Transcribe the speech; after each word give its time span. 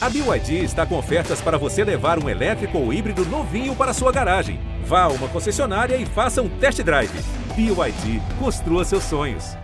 A 0.00 0.08
BYD 0.08 0.62
está 0.62 0.86
com 0.86 0.96
ofertas 0.96 1.40
para 1.40 1.58
você 1.58 1.82
levar 1.82 2.22
um 2.22 2.28
elétrico 2.28 2.78
ou 2.78 2.92
híbrido 2.92 3.24
novinho 3.24 3.74
para 3.74 3.92
sua 3.92 4.12
garagem. 4.12 4.60
Vá 4.84 5.02
a 5.02 5.08
uma 5.08 5.28
concessionária 5.28 5.96
e 5.96 6.06
faça 6.06 6.40
um 6.40 6.48
test 6.60 6.80
drive. 6.84 7.10
BYD, 7.56 8.22
construa 8.38 8.84
seus 8.84 9.02
sonhos. 9.02 9.56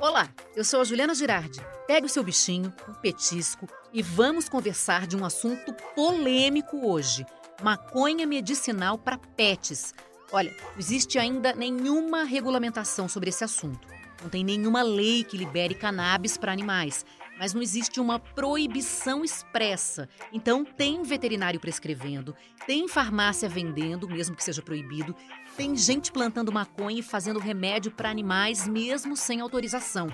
Olá, 0.00 0.30
eu 0.56 0.64
sou 0.64 0.80
a 0.80 0.84
Juliana 0.84 1.14
Girardi. 1.14 1.60
Pegue 1.86 2.06
o 2.06 2.08
seu 2.08 2.24
bichinho, 2.24 2.72
um 2.88 2.94
petisco 2.94 3.68
e 3.92 4.02
vamos 4.02 4.48
conversar 4.48 5.06
de 5.06 5.14
um 5.14 5.26
assunto 5.26 5.74
polêmico 5.94 6.88
hoje: 6.88 7.26
maconha 7.62 8.26
medicinal 8.26 8.96
para 8.96 9.18
pets. 9.18 9.92
Olha, 10.32 10.56
existe 10.78 11.18
ainda 11.18 11.52
nenhuma 11.52 12.24
regulamentação 12.24 13.10
sobre 13.10 13.28
esse 13.28 13.44
assunto. 13.44 13.86
Não 14.22 14.30
tem 14.30 14.44
nenhuma 14.44 14.82
lei 14.82 15.24
que 15.24 15.36
libere 15.36 15.74
cannabis 15.74 16.36
para 16.36 16.52
animais, 16.52 17.04
mas 17.38 17.52
não 17.52 17.60
existe 17.60 17.98
uma 17.98 18.18
proibição 18.18 19.24
expressa. 19.24 20.08
Então, 20.32 20.64
tem 20.64 21.02
veterinário 21.02 21.58
prescrevendo, 21.58 22.36
tem 22.66 22.86
farmácia 22.86 23.48
vendendo, 23.48 24.08
mesmo 24.08 24.36
que 24.36 24.44
seja 24.44 24.62
proibido, 24.62 25.14
tem 25.56 25.76
gente 25.76 26.12
plantando 26.12 26.52
maconha 26.52 27.00
e 27.00 27.02
fazendo 27.02 27.40
remédio 27.40 27.90
para 27.90 28.10
animais, 28.10 28.68
mesmo 28.68 29.16
sem 29.16 29.40
autorização. 29.40 30.08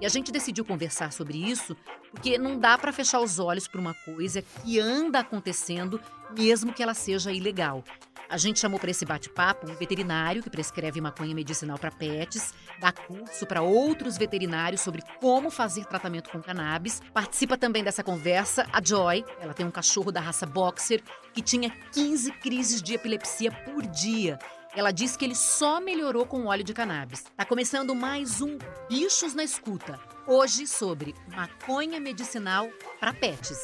E 0.00 0.06
a 0.06 0.08
gente 0.08 0.32
decidiu 0.32 0.64
conversar 0.64 1.12
sobre 1.12 1.36
isso 1.36 1.76
porque 2.10 2.38
não 2.38 2.58
dá 2.58 2.76
para 2.76 2.92
fechar 2.92 3.20
os 3.20 3.38
olhos 3.38 3.68
para 3.68 3.80
uma 3.80 3.94
coisa 3.94 4.42
que 4.42 4.80
anda 4.80 5.20
acontecendo, 5.20 6.00
mesmo 6.36 6.72
que 6.72 6.82
ela 6.82 6.94
seja 6.94 7.30
ilegal. 7.30 7.84
A 8.30 8.36
gente 8.36 8.60
chamou 8.60 8.78
para 8.78 8.92
esse 8.92 9.04
bate-papo 9.04 9.68
um 9.68 9.74
veterinário 9.74 10.40
que 10.40 10.48
prescreve 10.48 11.00
maconha 11.00 11.34
medicinal 11.34 11.76
para 11.76 11.90
pets, 11.90 12.54
dá 12.78 12.92
curso 12.92 13.44
para 13.44 13.60
outros 13.60 14.16
veterinários 14.16 14.82
sobre 14.82 15.02
como 15.20 15.50
fazer 15.50 15.84
tratamento 15.86 16.30
com 16.30 16.40
cannabis. 16.40 17.02
Participa 17.12 17.58
também 17.58 17.82
dessa 17.82 18.04
conversa 18.04 18.64
a 18.72 18.80
Joy. 18.80 19.24
Ela 19.40 19.52
tem 19.52 19.66
um 19.66 19.70
cachorro 19.70 20.12
da 20.12 20.20
raça 20.20 20.46
Boxer 20.46 21.02
que 21.34 21.42
tinha 21.42 21.70
15 21.92 22.30
crises 22.34 22.80
de 22.80 22.94
epilepsia 22.94 23.50
por 23.50 23.84
dia. 23.84 24.38
Ela 24.76 24.92
diz 24.92 25.16
que 25.16 25.24
ele 25.24 25.34
só 25.34 25.80
melhorou 25.80 26.24
com 26.24 26.46
óleo 26.46 26.62
de 26.62 26.72
cannabis. 26.72 27.24
Tá 27.36 27.44
começando 27.44 27.96
mais 27.96 28.40
um 28.40 28.56
Bichos 28.88 29.34
na 29.34 29.42
Escuta. 29.42 29.98
Hoje 30.24 30.68
sobre 30.68 31.16
maconha 31.34 31.98
medicinal 31.98 32.68
para 33.00 33.12
pets. 33.12 33.58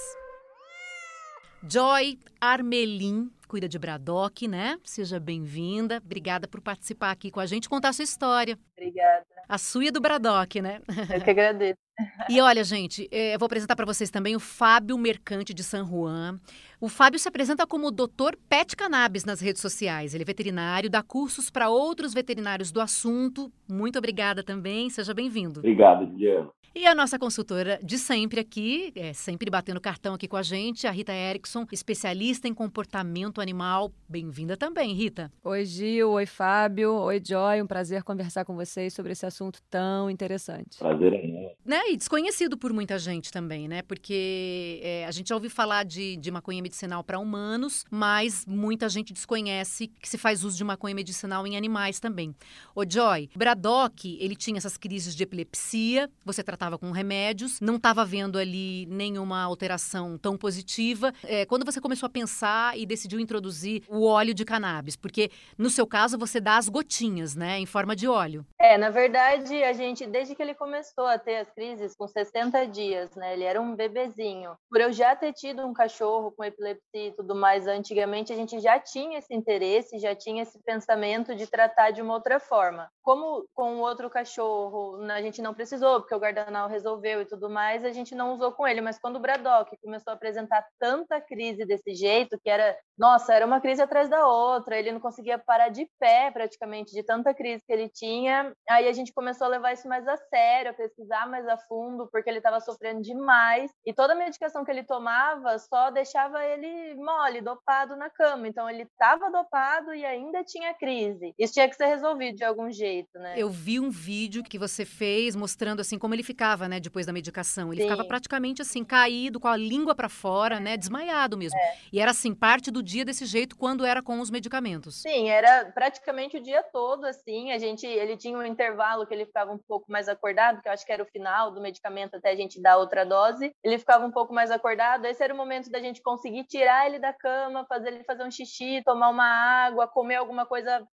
Joy 1.69 2.19
Armelin 2.41 3.28
cuida 3.48 3.69
de 3.69 3.78
Braddock, 3.78 4.47
né? 4.47 4.78
Seja 4.84 5.19
bem-vinda. 5.19 6.00
Obrigada 6.05 6.47
por 6.47 6.61
participar 6.61 7.11
aqui 7.11 7.31
com 7.31 7.41
a 7.41 7.47
gente, 7.47 7.69
contar 7.69 7.89
a 7.89 7.92
sua 7.92 8.05
história. 8.05 8.59
Obrigada. 8.77 9.25
A 9.48 9.59
sua 9.59 9.87
e 9.87 9.91
do 9.91 10.00
Braddock, 10.00 10.61
né? 10.62 10.81
Eu 11.12 11.20
que 11.20 11.31
agradeço. 11.31 11.85
E 12.28 12.41
olha, 12.41 12.62
gente, 12.62 13.08
eh, 13.11 13.34
eu 13.34 13.39
vou 13.39 13.47
apresentar 13.47 13.75
para 13.75 13.86
vocês 13.86 14.11
também 14.11 14.36
o 14.36 14.41
Fábio 14.41 14.98
Mercante 14.98 15.55
de 15.55 15.64
San 15.64 15.86
Juan. 15.86 16.38
O 16.78 16.88
Fábio 16.88 17.19
se 17.19 17.28
apresenta 17.28 17.66
como 17.66 17.91
Dr. 17.91 18.36
Pet 18.48 18.77
Cannabis 18.77 19.25
nas 19.25 19.41
redes 19.41 19.62
sociais. 19.62 20.12
Ele 20.12 20.22
é 20.22 20.27
veterinário, 20.27 20.91
dá 20.91 21.03
cursos 21.03 21.50
para 21.50 21.70
outros 21.70 22.12
veterinários 22.12 22.70
do 22.70 22.80
assunto. 22.80 23.50
Muito 23.66 23.98
obrigada 23.98 24.42
também, 24.42 24.91
seja 24.91 25.14
bem-vindo. 25.14 25.61
Obrigado, 25.61 26.06
Guilherme. 26.06 26.50
E 26.78 26.86
a 26.86 26.94
nossa 26.94 27.19
consultora 27.19 27.80
de 27.83 27.97
sempre 27.97 28.38
aqui, 28.38 28.92
é, 28.94 29.14
sempre 29.14 29.50
batendo 29.50 29.81
cartão 29.81 30.12
aqui 30.12 30.28
com 30.28 30.36
a 30.36 30.42
gente, 30.42 30.86
a 30.86 30.91
Rita 30.91 31.10
Erickson, 31.10 31.66
especialista 31.72 32.47
em 32.47 32.53
comportamento 32.53 33.41
animal. 33.41 33.91
Bem-vinda 34.06 34.58
também, 34.58 34.92
Rita. 34.92 35.33
Oi, 35.42 35.64
Gil. 35.64 36.10
Oi, 36.10 36.27
Fábio. 36.27 36.92
Oi, 36.92 37.19
Joy. 37.27 37.62
Um 37.62 37.66
prazer 37.66 38.03
conversar 38.03 38.44
com 38.44 38.55
vocês 38.55 38.92
sobre 38.92 39.12
esse 39.12 39.25
assunto 39.25 39.58
tão 39.70 40.10
interessante. 40.10 40.78
Prazer 40.78 41.14
é 41.14 41.27
meu. 41.27 41.50
Né? 41.64 41.81
E 41.88 41.96
desconhecido 41.96 42.58
por 42.58 42.72
muita 42.72 42.98
gente 42.98 43.30
também, 43.30 43.68
né? 43.68 43.80
Porque 43.80 44.80
é, 44.82 45.06
a 45.06 45.10
gente 45.12 45.28
já 45.28 45.36
ouviu 45.36 45.48
falar 45.48 45.84
de, 45.84 46.16
de 46.16 46.32
maconha 46.32 46.60
medicinal 46.60 47.04
para 47.04 47.16
humanos, 47.16 47.84
mas 47.88 48.44
muita 48.44 48.88
gente 48.88 49.12
desconhece 49.12 49.86
que 49.86 50.08
se 50.08 50.18
faz 50.18 50.42
uso 50.42 50.56
de 50.56 50.64
maconha 50.64 50.96
medicinal 50.96 51.46
em 51.46 51.56
animais 51.56 52.00
também. 52.00 52.34
O 52.75 52.82
Joy, 52.84 53.30
Braddock, 53.36 54.19
ele 54.20 54.34
tinha 54.34 54.58
essas 54.58 54.76
crises 54.76 55.14
de 55.14 55.22
epilepsia, 55.22 56.10
você 56.25 56.42
tratava 56.42 56.76
com 56.76 56.91
remédios, 56.91 57.60
não 57.60 57.76
estava 57.76 58.04
vendo 58.04 58.36
ali 58.36 58.84
nenhuma 58.86 59.41
alteração 59.44 60.19
tão 60.19 60.36
positiva. 60.36 61.14
É, 61.22 61.46
quando 61.46 61.64
você 61.64 61.80
começou 61.80 62.08
a 62.08 62.10
pensar 62.10 62.76
e 62.76 62.84
decidiu 62.84 63.20
introduzir 63.20 63.84
o 63.88 64.04
óleo 64.04 64.34
de 64.34 64.44
cannabis? 64.44 64.96
Porque 64.96 65.30
no 65.56 65.70
seu 65.70 65.86
caso 65.86 66.19
você 66.19 66.41
dá 66.41 66.56
as 66.56 66.69
gotinhas, 66.69 67.36
né, 67.36 67.60
em 67.60 67.66
forma 67.66 67.94
de 67.94 68.08
óleo. 68.08 68.44
É, 68.58 68.76
na 68.76 68.91
verdade, 68.91 69.62
a 69.62 69.72
gente, 69.72 70.04
desde 70.04 70.34
que 70.34 70.42
ele 70.42 70.54
começou 70.54 71.06
a 71.06 71.16
ter 71.16 71.36
as 71.36 71.50
crises 71.50 71.75
com 71.97 72.06
60 72.06 72.66
dias, 72.66 73.14
né, 73.14 73.32
ele 73.32 73.44
era 73.44 73.60
um 73.60 73.75
bebezinho. 73.75 74.56
Por 74.70 74.81
eu 74.81 74.92
já 74.92 75.14
ter 75.14 75.32
tido 75.32 75.66
um 75.66 75.72
cachorro 75.72 76.32
com 76.32 76.44
epilepsia 76.44 77.09
e 77.09 77.12
tudo 77.12 77.34
mais 77.34 77.66
antigamente, 77.66 78.32
a 78.32 78.37
gente 78.37 78.60
já 78.60 78.78
tinha 78.78 79.19
esse 79.19 79.34
interesse, 79.34 79.98
já 79.98 80.14
tinha 80.14 80.42
esse 80.42 80.59
pensamento 80.62 81.34
de 81.34 81.47
tratar 81.47 81.91
de 81.91 82.03
uma 82.03 82.14
outra 82.14 82.38
forma. 82.41 82.91
Como 83.03 83.47
com 83.54 83.76
o 83.76 83.81
outro 83.81 84.10
cachorro, 84.10 85.00
a 85.10 85.22
gente 85.22 85.41
não 85.42 85.54
precisou, 85.54 86.00
porque 86.00 86.14
o 86.14 86.19
guardanapo 86.19 86.70
resolveu 86.70 87.22
e 87.22 87.26
tudo 87.26 87.48
mais, 87.48 87.84
a 87.84 87.93
gente 87.93 88.14
não 88.14 88.34
usou 88.34 88.53
com 88.53 88.66
ele. 88.66 88.81
Mas 88.81 88.98
quando 88.98 89.16
o 89.16 89.20
Braddock 89.20 89.76
começou 89.82 90.10
a 90.10 90.14
apresentar 90.14 90.66
tanta 90.78 91.20
crise 91.20 91.64
desse 91.64 91.94
jeito, 91.94 92.38
que 92.43 92.50
era, 92.50 92.76
nossa, 92.98 93.34
era 93.34 93.47
uma 93.47 93.60
crise 93.60 93.82
atrás 93.82 94.08
da 94.08 94.26
outra, 94.26 94.78
ele 94.78 94.93
não 94.93 95.00
conseguia 95.00 95.38
parar 95.38 95.69
de 95.69 95.88
pé 95.98 96.31
praticamente, 96.31 96.93
de 96.93 97.03
tanta 97.03 97.34
crise 97.34 97.62
que 97.66 97.72
ele 97.72 97.88
tinha. 97.88 98.53
Aí 98.69 98.88
a 98.88 98.93
gente 98.93 99.12
começou 99.12 99.47
a 99.47 99.50
levar 99.50 99.72
isso 99.72 99.88
mais 99.88 100.06
a 100.06 100.16
sério, 100.16 100.70
a 100.70 100.75
pesquisar 100.75 101.28
mais 101.28 101.47
a 101.48 101.56
fundo, 101.69 102.09
porque 102.10 102.28
ele 102.28 102.38
estava 102.38 102.60
sofrendo 102.60 103.03
demais. 103.03 103.71
E 103.84 103.93
toda 103.93 104.12
a 104.12 104.16
medicação 104.16 104.65
que 104.65 104.71
ele 104.71 104.84
tomava 104.84 105.59
só 105.59 105.91
deixava 105.91 106.44
ele 106.44 106.94
mole, 106.94 107.41
dopado 107.41 107.97
na 107.97 108.10
cama. 108.10 108.49
Então 108.49 108.69
ele 108.69 108.82
estava 108.82 109.31
dopado 109.31 109.94
e 109.94 110.05
ainda 110.05 110.43
tinha 110.44 110.75
crise. 110.75 111.34
Isso 111.38 111.55
tinha 111.55 111.69
que 111.69 111.76
ser 111.76 111.87
resolvido 111.87 112.37
de 112.37 112.44
algum 112.44 112.71
jeito, 112.71 113.19
né? 113.19 113.34
Eu 113.37 113.50
vi 113.50 113.78
um 113.81 113.91
vídeo 113.91 114.43
que 114.43 114.59
você 114.59 114.84
fez 114.84 115.34
mostrando 115.37 115.81
assim 115.81 115.99
como 115.99 116.15
ele 116.15 116.22
ficava 116.22 116.69
né, 116.69 116.81
depois 116.81 117.06
da 117.06 117.12
medicação. 117.12 117.72
Ele 117.72 117.82
Sim. 117.82 117.88
ficava 117.88 118.06
praticamente 118.06 118.62
assim, 118.62 118.84
caído, 118.84 119.41
com 119.41 119.49
a 119.49 119.56
língua 119.56 119.94
para 119.94 120.09
fora, 120.09 120.60
né, 120.60 120.76
desmaiado 120.76 121.37
mesmo. 121.37 121.59
É. 121.59 121.75
E 121.93 122.00
era 122.00 122.10
assim, 122.10 122.34
parte 122.34 122.71
do 122.71 122.82
dia 122.82 123.05
desse 123.05 123.26
jeito 123.26 123.56
quando 123.56 123.84
era 123.84 124.03
com 124.03 124.21
os 124.21 124.31
medicamentos. 124.31 125.03
Sim, 125.03 125.28
era 125.28 125.71
praticamente 125.72 126.37
o 126.37 126.43
dia 126.43 126.62
todo 126.62 127.05
assim. 127.05 127.53
A 127.53 127.59
gente, 127.59 127.87
ele 127.87 128.16
tinha 128.16 128.37
um 128.37 128.44
intervalo 128.44 129.06
que 129.06 129.15
ele 129.15 129.26
ficava 129.26 129.53
um 129.53 129.59
pouco 129.59 129.91
mais 129.91 130.09
acordado, 130.09 130.60
que 130.60 130.69
eu 130.69 130.72
acho 130.72 130.84
que 130.84 130.93
era 130.93 131.03
o 131.03 131.06
final 131.06 131.50
do 131.56 131.62
medicamento 131.62 132.17
até 132.17 132.31
a 132.31 132.37
gente 132.37 132.61
dar 132.61 132.77
outra 132.77 133.05
dose. 133.05 133.53
Ele 133.65 133.78
ficava 133.78 134.06
um 134.06 134.11
pouco 134.12 134.33
mais 134.33 134.50
acordado. 134.50 135.06
Esse 135.06 135.25
era 135.25 135.34
o 135.34 135.37
momento 135.37 135.71
da 135.71 135.81
gente 135.81 136.00
conseguir 136.00 136.44
tirar 136.44 136.87
ele 136.87 136.99
da 136.99 137.12
cama, 137.12 137.67
fazer 137.69 137.89
ele 137.89 138.05
fazer 138.05 138.22
um 138.22 138.31
xixi, 138.31 138.83
tomar 138.84 139.09
uma 139.09 139.27
água, 139.27 139.89
comer 139.89 140.17
alguma 140.17 140.47
coisa 140.47 140.87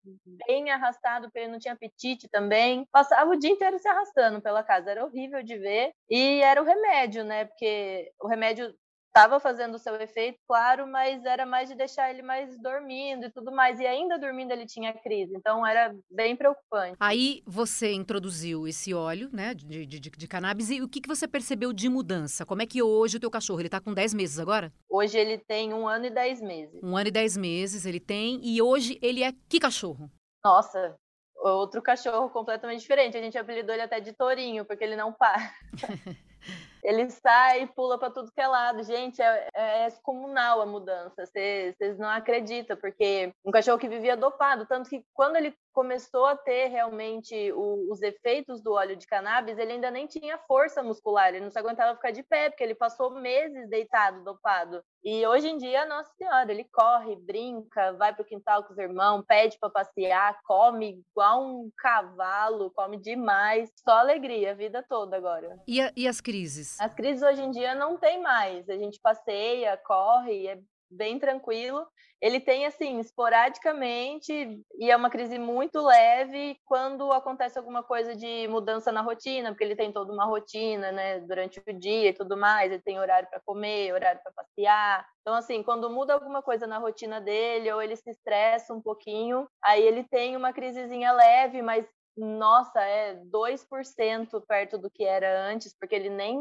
bem 0.47 0.71
arrastado, 0.71 1.27
porque 1.27 1.41
ele 1.41 1.53
não 1.53 1.59
tinha 1.59 1.75
apetite 1.75 2.29
também. 2.29 2.87
Passava 2.91 3.31
o 3.31 3.39
dia 3.39 3.51
inteiro 3.51 3.79
se 3.79 3.89
arrastando 3.89 4.41
pela 4.41 4.63
casa, 4.63 4.91
era 4.91 5.05
horrível 5.05 5.43
de 5.43 5.59
ver. 5.59 5.93
E 6.09 6.41
era 6.43 6.63
o 6.63 6.65
remédio, 6.65 7.25
né? 7.25 7.45
Porque 7.45 8.11
o 8.21 8.29
remédio 8.29 8.73
estava 9.15 9.39
fazendo 9.39 9.75
o 9.75 9.79
seu 9.79 9.95
efeito, 9.97 10.39
claro, 10.49 10.87
mas 10.87 11.25
era 11.27 11.45
mais 11.45 11.69
de 11.69 11.75
deixar 11.75 12.11
ele 12.11 12.23
mais 12.23 12.59
dormindo 12.59 13.27
e 13.27 13.31
tudo 13.31 13.53
mais. 13.53 13.79
E 13.79 13.87
ainda 13.87 14.19
dormindo 14.19 14.51
ele 14.53 14.65
tinha 14.65 14.93
crise, 14.93 15.35
então 15.37 15.67
era 15.67 15.95
bem 16.11 16.35
preocupante. 16.35 16.97
Aí 16.99 17.43
você 17.47 17.93
introduziu 17.93 18.67
esse 18.67 18.95
óleo, 18.95 19.29
né, 19.31 19.53
de, 19.53 19.85
de, 19.85 20.01
de 20.01 20.29
cannabis, 20.29 20.71
e 20.71 20.81
o 20.81 20.89
que, 20.89 21.01
que 21.01 21.09
você 21.09 21.29
percebeu 21.29 21.73
de 21.73 21.89
mudança? 21.89 22.47
Como 22.47 22.63
é 22.63 22.67
que 22.67 22.83
hoje 22.83 23.19
o 23.19 23.21
teu 23.21 23.31
cachorro, 23.31 23.61
ele 23.61 23.69
tá 23.69 23.81
com 23.81 23.93
10 23.93 24.15
meses 24.15 24.39
agora? 24.39 24.73
Hoje 24.89 25.19
ele 25.19 25.37
tem 25.37 25.75
um 25.75 25.87
ano 25.87 26.07
e 26.07 26.11
10 26.11 26.41
meses. 26.41 26.81
Um 26.83 26.97
ano 26.97 27.09
e 27.09 27.13
10 27.13 27.37
meses 27.37 27.85
ele 27.85 28.01
tem, 28.01 28.41
e 28.43 28.63
hoje 28.63 28.99
ele 29.03 29.23
é 29.23 29.33
que 29.49 29.61
cachorro? 29.61 30.11
Nossa, 30.43 30.97
outro 31.37 31.83
cachorro 31.83 32.31
completamente 32.31 32.81
diferente. 32.81 33.17
A 33.17 33.21
gente 33.21 33.37
apelidou 33.37 33.75
ele 33.75 33.83
até 33.83 34.01
de 34.01 34.13
Torinho, 34.13 34.65
porque 34.65 34.83
ele 34.83 34.97
não 34.97 35.13
para. 35.13 35.53
ele 36.83 37.09
sai 37.11 37.63
e 37.63 37.67
pula 37.67 37.99
para 37.99 38.11
tudo 38.11 38.33
que 38.33 38.41
é 38.41 38.47
lado. 38.47 38.83
Gente, 38.83 39.23
é, 39.23 39.49
é 39.55 39.89
comunal 40.03 40.61
a 40.61 40.67
mudança. 40.67 41.25
Vocês 41.27 41.99
não 41.99 42.09
acreditam, 42.09 42.77
porque 42.77 43.33
um 43.45 43.51
cachorro 43.51 43.79
que 43.79 43.89
vivia 43.89 44.17
dopado, 44.17 44.67
tanto 44.67 44.91
que 44.91 45.05
quando 45.15 45.37
ele 45.37 45.55
começou 45.73 46.27
a 46.27 46.37
ter 46.37 46.69
realmente 46.69 47.53
o, 47.53 47.91
os 47.91 48.03
efeitos 48.03 48.63
do 48.63 48.73
óleo 48.73 48.97
de 48.97 49.07
cannabis, 49.07 49.59
ele 49.59 49.73
ainda 49.73 49.91
nem 49.91 50.07
tinha 50.07 50.39
força 50.47 50.83
muscular, 50.83 51.29
ele 51.29 51.41
não 51.41 51.51
se 51.51 51.59
aguentava 51.59 51.95
ficar 51.95 52.11
de 52.11 52.23
pé, 52.23 52.51
porque 52.51 52.63
ele 52.63 52.75
passou 52.75 53.11
meses 53.11 53.69
deitado, 53.71 54.23
dopado. 54.23 54.83
E 55.05 55.27
hoje 55.27 55.49
em 55.49 55.57
dia, 55.57 55.85
nossa 55.87 56.11
senhora, 56.17 56.53
ele 56.53 56.65
corre, 56.73 57.17
brinca, 57.17 57.93
vai 57.95 58.15
pro 58.15 58.25
quintal 58.25 58.63
com 58.65 58.73
os 58.73 58.79
irmãos, 58.79 59.25
pede 59.27 59.59
para 59.59 59.71
passear, 59.71 60.39
come 60.45 61.03
igual 61.11 61.43
um 61.43 61.71
cavalo, 61.77 62.71
come 62.71 62.99
demais, 62.99 63.69
só 63.83 63.99
alegria 63.99 64.53
a 64.53 64.55
vida 64.55 64.85
toda 64.89 65.17
agora. 65.17 65.59
E, 65.67 65.81
a, 65.81 65.93
e 65.97 66.07
as 66.07 66.21
crises? 66.21 66.72
As 66.79 66.95
crises 66.95 67.23
hoje 67.23 67.43
em 67.43 67.51
dia 67.51 67.75
não 67.75 67.97
tem 67.97 68.21
mais, 68.21 68.69
a 68.69 68.77
gente 68.77 69.01
passeia, 69.01 69.77
corre, 69.77 70.49
é 70.49 70.59
bem 70.91 71.19
tranquilo. 71.19 71.87
Ele 72.21 72.39
tem, 72.39 72.67
assim, 72.67 73.01
esporadicamente, 73.01 74.33
e 74.79 74.91
é 74.91 74.97
uma 74.97 75.11
crise 75.11 75.41
muito 75.41 75.85
leve 75.85 76.57
quando 76.65 77.11
acontece 77.11 77.59
alguma 77.59 77.83
coisa 77.83 78.15
de 78.15 78.47
mudança 78.47 78.93
na 78.93 79.01
rotina, 79.01 79.51
porque 79.51 79.65
ele 79.65 79.75
tem 79.75 79.91
toda 79.91 80.13
uma 80.13 80.25
rotina, 80.25 80.93
né, 80.93 81.19
durante 81.21 81.61
o 81.67 81.73
dia 81.73 82.11
e 82.11 82.13
tudo 82.13 82.37
mais. 82.37 82.71
Ele 82.71 82.81
tem 82.81 83.01
horário 83.01 83.29
para 83.29 83.41
comer, 83.45 83.93
horário 83.93 84.21
para 84.23 84.33
passear. 84.33 85.05
Então, 85.23 85.35
assim, 85.35 85.65
quando 85.65 85.91
muda 85.91 86.15
alguma 86.15 86.43
coisa 86.43 86.65
na 86.65 86.79
rotina 86.79 87.21
dele, 87.21 87.73
ou 87.73 87.83
ele 87.83 87.97
se 87.97 88.09
estressa 88.09 88.73
um 88.73 88.81
pouquinho, 88.81 89.49
aí 89.65 89.83
ele 89.83 90.05
tem 90.05 90.37
uma 90.37 90.53
crisezinha 90.53 91.11
leve, 91.13 91.61
mas 91.61 91.85
nossa, 92.17 92.81
é 92.81 93.21
2% 93.33 94.43
perto 94.47 94.79
do 94.79 94.91
que 94.91 95.05
era 95.05 95.49
antes, 95.51 95.75
porque 95.79 95.95
ele 95.95 96.11
nem 96.11 96.39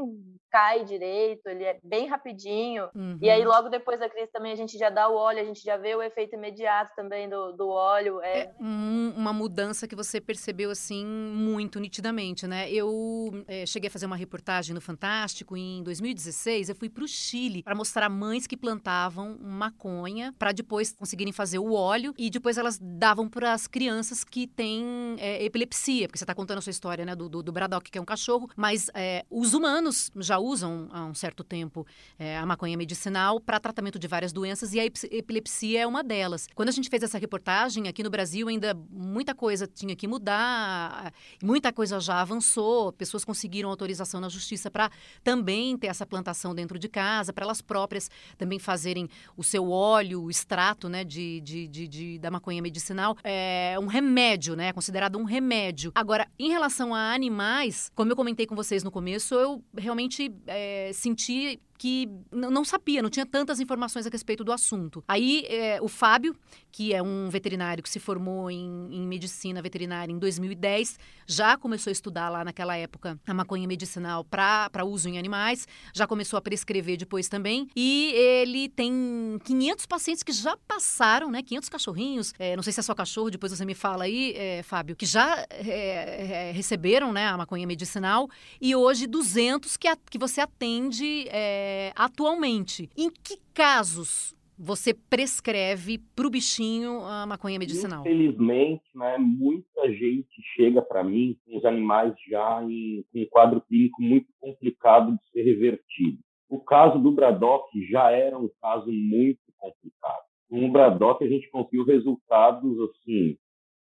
cai 0.51 0.83
direito, 0.83 1.47
ele 1.47 1.63
é 1.63 1.79
bem 1.83 2.07
rapidinho. 2.07 2.89
Uhum. 2.93 3.17
E 3.21 3.29
aí, 3.29 3.41
uhum. 3.41 3.47
logo 3.47 3.69
depois 3.69 3.99
da 3.99 4.09
crise 4.09 4.31
também, 4.31 4.51
a 4.51 4.55
gente 4.55 4.77
já 4.77 4.89
dá 4.89 5.07
o 5.07 5.15
óleo, 5.15 5.39
a 5.39 5.45
gente 5.45 5.61
já 5.63 5.77
vê 5.77 5.95
o 5.95 6.01
efeito 6.01 6.35
imediato 6.35 6.93
também 6.95 7.29
do, 7.29 7.53
do 7.53 7.69
óleo. 7.69 8.21
É... 8.21 8.39
é 8.39 8.51
uma 8.59 9.31
mudança 9.31 9.87
que 9.87 9.95
você 9.95 10.19
percebeu, 10.19 10.69
assim, 10.71 11.05
muito 11.05 11.79
nitidamente, 11.79 12.45
né? 12.47 12.69
Eu 12.71 13.45
é, 13.47 13.65
cheguei 13.65 13.87
a 13.87 13.91
fazer 13.91 14.05
uma 14.05 14.15
reportagem 14.15 14.73
no 14.73 14.81
Fantástico 14.81 15.55
em 15.55 15.81
2016, 15.83 16.69
eu 16.69 16.75
fui 16.75 16.89
para 16.89 17.03
o 17.03 17.07
Chile 17.07 17.63
para 17.63 17.75
mostrar 17.75 18.09
mães 18.09 18.45
que 18.45 18.57
plantavam 18.57 19.37
maconha 19.39 20.33
para 20.37 20.51
depois 20.51 20.93
conseguirem 20.93 21.31
fazer 21.31 21.59
o 21.59 21.73
óleo 21.73 22.13
e 22.17 22.29
depois 22.29 22.57
elas 22.57 22.77
davam 22.79 23.29
para 23.29 23.53
as 23.53 23.67
crianças 23.67 24.23
que 24.23 24.47
têm 24.47 25.15
é, 25.17 25.43
epilepsia, 25.43 25.60
porque 25.67 26.17
você 26.17 26.23
está 26.23 26.33
contando 26.33 26.57
a 26.57 26.61
sua 26.61 26.71
história, 26.71 27.05
né, 27.05 27.15
do, 27.15 27.29
do, 27.29 27.43
do 27.43 27.51
Braddock, 27.51 27.89
que 27.89 27.97
é 27.97 28.01
um 28.01 28.05
cachorro, 28.05 28.49
mas 28.55 28.89
é, 28.93 29.25
os 29.29 29.53
humanos 29.53 30.11
já 30.17 30.37
usam 30.37 30.87
há 30.91 31.05
um 31.05 31.13
certo 31.13 31.43
tempo 31.43 31.85
é, 32.17 32.37
a 32.37 32.45
maconha 32.45 32.77
medicinal 32.77 33.39
para 33.39 33.59
tratamento 33.59 33.99
de 33.99 34.07
várias 34.07 34.33
doenças 34.33 34.73
e 34.73 34.79
a 34.79 34.85
epilepsia 34.85 35.81
é 35.81 35.87
uma 35.87 36.03
delas. 36.03 36.47
Quando 36.55 36.69
a 36.69 36.71
gente 36.71 36.89
fez 36.89 37.03
essa 37.03 37.17
reportagem 37.17 37.87
aqui 37.87 38.03
no 38.03 38.09
Brasil, 38.09 38.47
ainda 38.47 38.73
muita 38.89 39.35
coisa 39.35 39.67
tinha 39.67 39.95
que 39.95 40.07
mudar, 40.07 41.13
muita 41.43 41.71
coisa 41.71 41.99
já 41.99 42.21
avançou, 42.21 42.91
pessoas 42.93 43.23
conseguiram 43.23 43.69
autorização 43.69 44.19
na 44.19 44.29
justiça 44.29 44.69
para 44.71 44.89
também 45.23 45.77
ter 45.77 45.87
essa 45.87 46.05
plantação 46.05 46.55
dentro 46.55 46.79
de 46.79 46.87
casa, 46.87 47.33
para 47.33 47.45
elas 47.45 47.61
próprias 47.61 48.09
também 48.37 48.59
fazerem 48.59 49.07
o 49.37 49.43
seu 49.43 49.69
óleo, 49.69 50.23
o 50.23 50.29
extrato 50.29 50.89
né, 50.89 51.03
de, 51.03 51.41
de, 51.41 51.67
de, 51.67 51.87
de 51.87 52.19
da 52.19 52.31
maconha 52.31 52.61
medicinal. 52.61 53.15
É 53.23 53.77
um 53.79 53.87
remédio, 53.87 54.55
né? 54.55 54.67
É 54.67 54.73
considerado 54.73 55.17
um 55.17 55.23
remédio 55.23 55.50
remédio. 55.51 55.91
Agora, 55.93 56.27
em 56.39 56.49
relação 56.49 56.95
a 56.95 57.13
animais, 57.13 57.91
como 57.93 58.11
eu 58.11 58.15
comentei 58.15 58.45
com 58.45 58.55
vocês 58.55 58.83
no 58.83 58.91
começo, 58.91 59.35
eu 59.35 59.63
realmente 59.77 60.33
é, 60.47 60.91
senti 60.93 61.59
que 61.81 62.07
não 62.31 62.63
sabia, 62.63 63.01
não 63.01 63.09
tinha 63.09 63.25
tantas 63.25 63.59
informações 63.59 64.05
a 64.05 64.09
respeito 64.11 64.43
do 64.43 64.51
assunto. 64.51 65.03
Aí 65.07 65.47
é, 65.49 65.81
o 65.81 65.87
Fábio, 65.87 66.35
que 66.71 66.93
é 66.93 67.01
um 67.01 67.27
veterinário 67.27 67.81
que 67.81 67.89
se 67.89 67.99
formou 67.99 68.51
em, 68.51 68.87
em, 68.91 69.07
medicina 69.07 69.63
veterinária 69.63 70.13
em 70.13 70.19
2010, 70.19 70.99
já 71.25 71.57
começou 71.57 71.89
a 71.89 71.91
estudar 71.91 72.29
lá 72.29 72.45
naquela 72.45 72.77
época 72.77 73.19
a 73.25 73.33
maconha 73.33 73.67
medicinal 73.67 74.23
para 74.23 74.85
uso 74.85 75.09
em 75.09 75.17
animais, 75.17 75.67
já 75.91 76.05
começou 76.05 76.37
a 76.37 76.41
prescrever 76.41 76.97
depois 76.97 77.27
também. 77.27 77.67
E 77.75 78.11
ele 78.13 78.69
tem 78.69 79.39
500 79.43 79.87
pacientes 79.87 80.21
que 80.21 80.31
já 80.31 80.55
passaram, 80.67 81.31
né? 81.31 81.41
500 81.41 81.67
cachorrinhos, 81.67 82.31
é, 82.37 82.55
não 82.55 82.61
sei 82.61 82.71
se 82.73 82.79
é 82.79 82.83
só 82.83 82.93
cachorro, 82.93 83.31
depois 83.31 83.51
você 83.51 83.65
me 83.65 83.73
fala 83.73 84.03
aí, 84.03 84.33
é, 84.35 84.61
Fábio, 84.61 84.95
que 84.95 85.07
já 85.07 85.47
é, 85.49 86.51
receberam 86.53 87.11
né, 87.11 87.25
a 87.25 87.35
maconha 87.35 87.65
medicinal 87.65 88.29
e 88.61 88.75
hoje 88.75 89.07
200 89.07 89.77
que, 89.77 89.87
a, 89.87 89.97
que 89.97 90.19
você 90.19 90.41
atende 90.41 91.25
é, 91.29 91.70
é, 91.71 91.93
atualmente. 91.95 92.89
Em 92.97 93.09
que 93.09 93.37
casos 93.53 94.35
você 94.57 94.93
prescreve 94.93 95.97
para 96.15 96.27
o 96.27 96.29
bichinho 96.29 97.01
a 97.01 97.25
maconha 97.25 97.57
medicinal? 97.57 98.01
Infelizmente, 98.01 98.83
né, 98.93 99.17
muita 99.17 99.91
gente 99.91 100.41
chega 100.55 100.81
para 100.81 101.03
mim 101.03 101.35
com 101.45 101.57
os 101.57 101.65
animais 101.65 102.13
já 102.29 102.63
em, 102.63 103.03
em 103.13 103.23
um 103.23 103.29
quadro 103.29 103.61
clínico 103.61 104.01
muito 104.01 104.27
complicado 104.39 105.13
de 105.13 105.31
ser 105.31 105.43
revertido. 105.43 106.19
O 106.49 106.59
caso 106.59 106.99
do 106.99 107.11
Braddock 107.11 107.65
já 107.89 108.11
era 108.11 108.37
um 108.37 108.49
caso 108.61 108.91
muito 108.91 109.39
complicado. 109.57 110.23
Com 110.49 110.65
o 110.65 110.71
Braddock, 110.71 111.23
a 111.23 111.29
gente 111.29 111.49
conseguiu 111.49 111.85
resultados 111.85 112.77
assim 112.89 113.37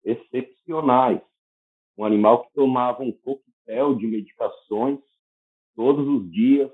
excepcionais. 0.06 1.22
Um 1.98 2.06
animal 2.06 2.44
que 2.44 2.54
tomava 2.54 3.02
um 3.02 3.12
coquetel 3.12 3.96
de 3.96 4.08
medicações 4.08 5.00
todos 5.76 6.08
os 6.08 6.31
dias, 6.31 6.69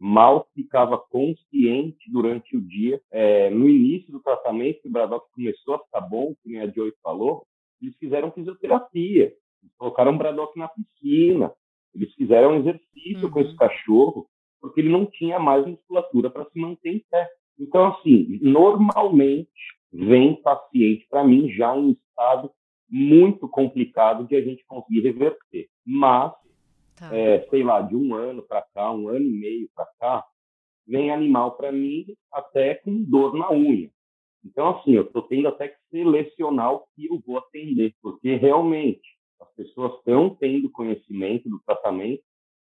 mal 0.00 0.48
ficava 0.54 0.96
consciente 0.96 2.10
durante 2.10 2.56
o 2.56 2.60
dia. 2.60 3.00
É, 3.10 3.50
no 3.50 3.68
início 3.68 4.10
do 4.10 4.20
tratamento, 4.20 4.80
que 4.80 4.88
o 4.88 4.90
Braddock 4.90 5.26
começou 5.34 5.74
a 5.74 5.78
ficar 5.80 6.00
bom, 6.00 6.34
que 6.42 6.56
a 6.56 6.66
Joy 6.68 6.92
falou, 7.02 7.46
eles 7.82 7.94
fizeram 7.98 8.32
fisioterapia, 8.32 9.24
eles 9.24 9.74
colocaram 9.76 10.14
o 10.14 10.18
Braddock 10.18 10.58
na 10.58 10.68
piscina, 10.68 11.52
eles 11.94 12.12
fizeram 12.14 12.56
exercício 12.56 13.24
uhum. 13.24 13.30
com 13.30 13.40
esse 13.40 13.50
uhum. 13.50 13.56
cachorro, 13.56 14.26
porque 14.60 14.80
ele 14.80 14.88
não 14.88 15.04
tinha 15.04 15.38
mais 15.38 15.66
musculatura 15.66 16.30
para 16.30 16.44
se 16.46 16.58
manter 16.58 16.90
em 16.90 17.04
pé. 17.10 17.28
Então, 17.58 17.88
assim, 17.88 18.38
normalmente 18.40 19.50
vem 19.92 20.40
paciente 20.40 21.06
para 21.10 21.24
mim 21.24 21.50
já 21.50 21.76
em 21.76 21.90
estado 21.90 22.50
muito 22.88 23.48
complicado 23.48 24.26
de 24.26 24.34
a 24.34 24.40
gente 24.40 24.64
conseguir 24.66 25.00
reverter. 25.02 25.68
Mas 25.84 26.32
Tá. 27.00 27.16
É, 27.16 27.48
sei 27.48 27.62
lá, 27.62 27.80
de 27.80 27.96
um 27.96 28.14
ano 28.14 28.42
para 28.42 28.60
cá, 28.74 28.92
um 28.92 29.08
ano 29.08 29.24
e 29.24 29.32
meio 29.32 29.70
para 29.74 29.86
cá, 29.98 30.24
vem 30.86 31.10
animal 31.10 31.56
para 31.56 31.72
mim 31.72 32.04
até 32.30 32.74
com 32.74 33.02
dor 33.04 33.34
na 33.34 33.50
unha. 33.50 33.90
Então, 34.44 34.68
assim, 34.68 34.92
eu 34.92 35.04
estou 35.04 35.22
tendo 35.22 35.48
até 35.48 35.68
que 35.68 35.78
selecionar 35.90 36.74
o 36.74 36.84
que 36.94 37.06
eu 37.06 37.18
vou 37.26 37.38
atender, 37.38 37.94
porque 38.02 38.36
realmente 38.36 39.00
as 39.40 39.50
pessoas 39.54 39.94
estão 39.98 40.34
tendo 40.34 40.70
conhecimento 40.70 41.48
do 41.48 41.58
tratamento, 41.60 42.22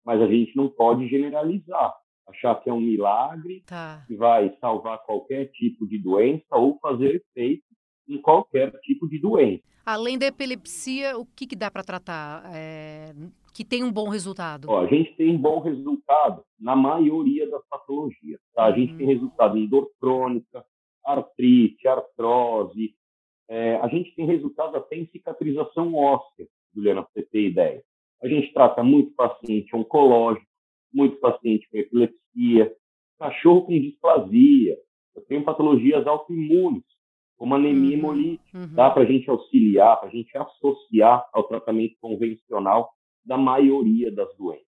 mas 0.06 0.22
a 0.22 0.28
gente 0.28 0.56
não 0.56 0.70
pode 0.70 1.10
generalizar, 1.10 1.94
achar 2.26 2.56
que 2.56 2.70
é 2.70 2.74
um 2.74 2.80
milagre 2.80 3.64
tá. 3.68 4.06
que 4.08 4.16
vai 4.16 4.56
salvar 4.62 5.04
qualquer 5.04 5.48
tipo 5.52 5.86
de 5.86 5.98
doença 5.98 6.56
ou 6.56 6.80
fazer 6.80 7.16
efeito 7.16 7.64
em 8.08 8.22
qualquer 8.22 8.72
tipo 8.82 9.08
de 9.08 9.20
doença. 9.20 9.64
Além 9.86 10.18
da 10.18 10.28
epilepsia, 10.28 11.18
o 11.18 11.26
que, 11.26 11.48
que 11.48 11.56
dá 11.56 11.72
para 11.72 11.84
tratar 11.84 12.44
é, 12.54 13.14
que 13.54 13.66
tem 13.66 13.84
um 13.84 13.92
bom 13.92 14.10
resultado? 14.10 14.70
Ó, 14.70 14.80
a 14.80 14.88
gente 14.88 15.16
tem 15.16 15.36
um 15.36 15.38
bom 15.38 15.60
resultado 15.60 16.44
na 16.60 16.76
maioria 16.76 17.50
das 17.50 17.66
patologias. 17.68 18.40
Tá? 18.54 18.66
A 18.66 18.72
gente 18.72 18.96
tem 18.96 19.08
uhum. 19.08 19.14
resultado 19.14 19.58
em 19.58 19.68
dor 19.68 19.90
crônica, 20.00 20.64
artrite, 21.06 21.88
artrose. 21.88 22.94
É, 23.50 23.78
a 23.78 23.88
gente 23.88 24.14
tem 24.16 24.26
resultado 24.26 24.78
até 24.78 24.96
em 24.96 25.08
cicatrização 25.08 25.94
óssea, 25.96 26.48
Juliana, 26.74 27.04
para 27.04 27.12
você 27.14 27.24
ter 27.24 27.50
ideia. 27.50 27.84
A 28.22 28.28
gente 28.28 28.54
trata 28.54 28.84
muito 28.84 29.12
paciente 29.16 29.76
oncológico, 29.76 30.46
muito 30.94 31.18
paciente 31.18 31.68
com 31.70 31.78
epilepsia, 31.78 32.72
cachorro 33.18 33.64
com 33.64 33.80
displasia. 33.80 34.78
Eu 35.16 35.22
tenho 35.24 35.44
patologias 35.44 36.06
autoimunes, 36.06 36.84
como 37.42 37.56
anemia 37.56 37.98
uhum. 37.98 38.04
hemolítica. 38.04 38.56
Uhum. 38.56 38.76
Dá 38.76 38.92
para 38.92 39.02
a 39.02 39.06
gente 39.08 39.28
auxiliar, 39.28 40.00
para 40.00 40.10
a 40.10 40.12
gente 40.12 40.38
associar 40.38 41.28
ao 41.34 41.42
tratamento 41.48 41.96
convencional 42.00 42.92
da 43.26 43.36
maioria 43.36 44.12
das 44.12 44.28
doenças. 44.38 44.68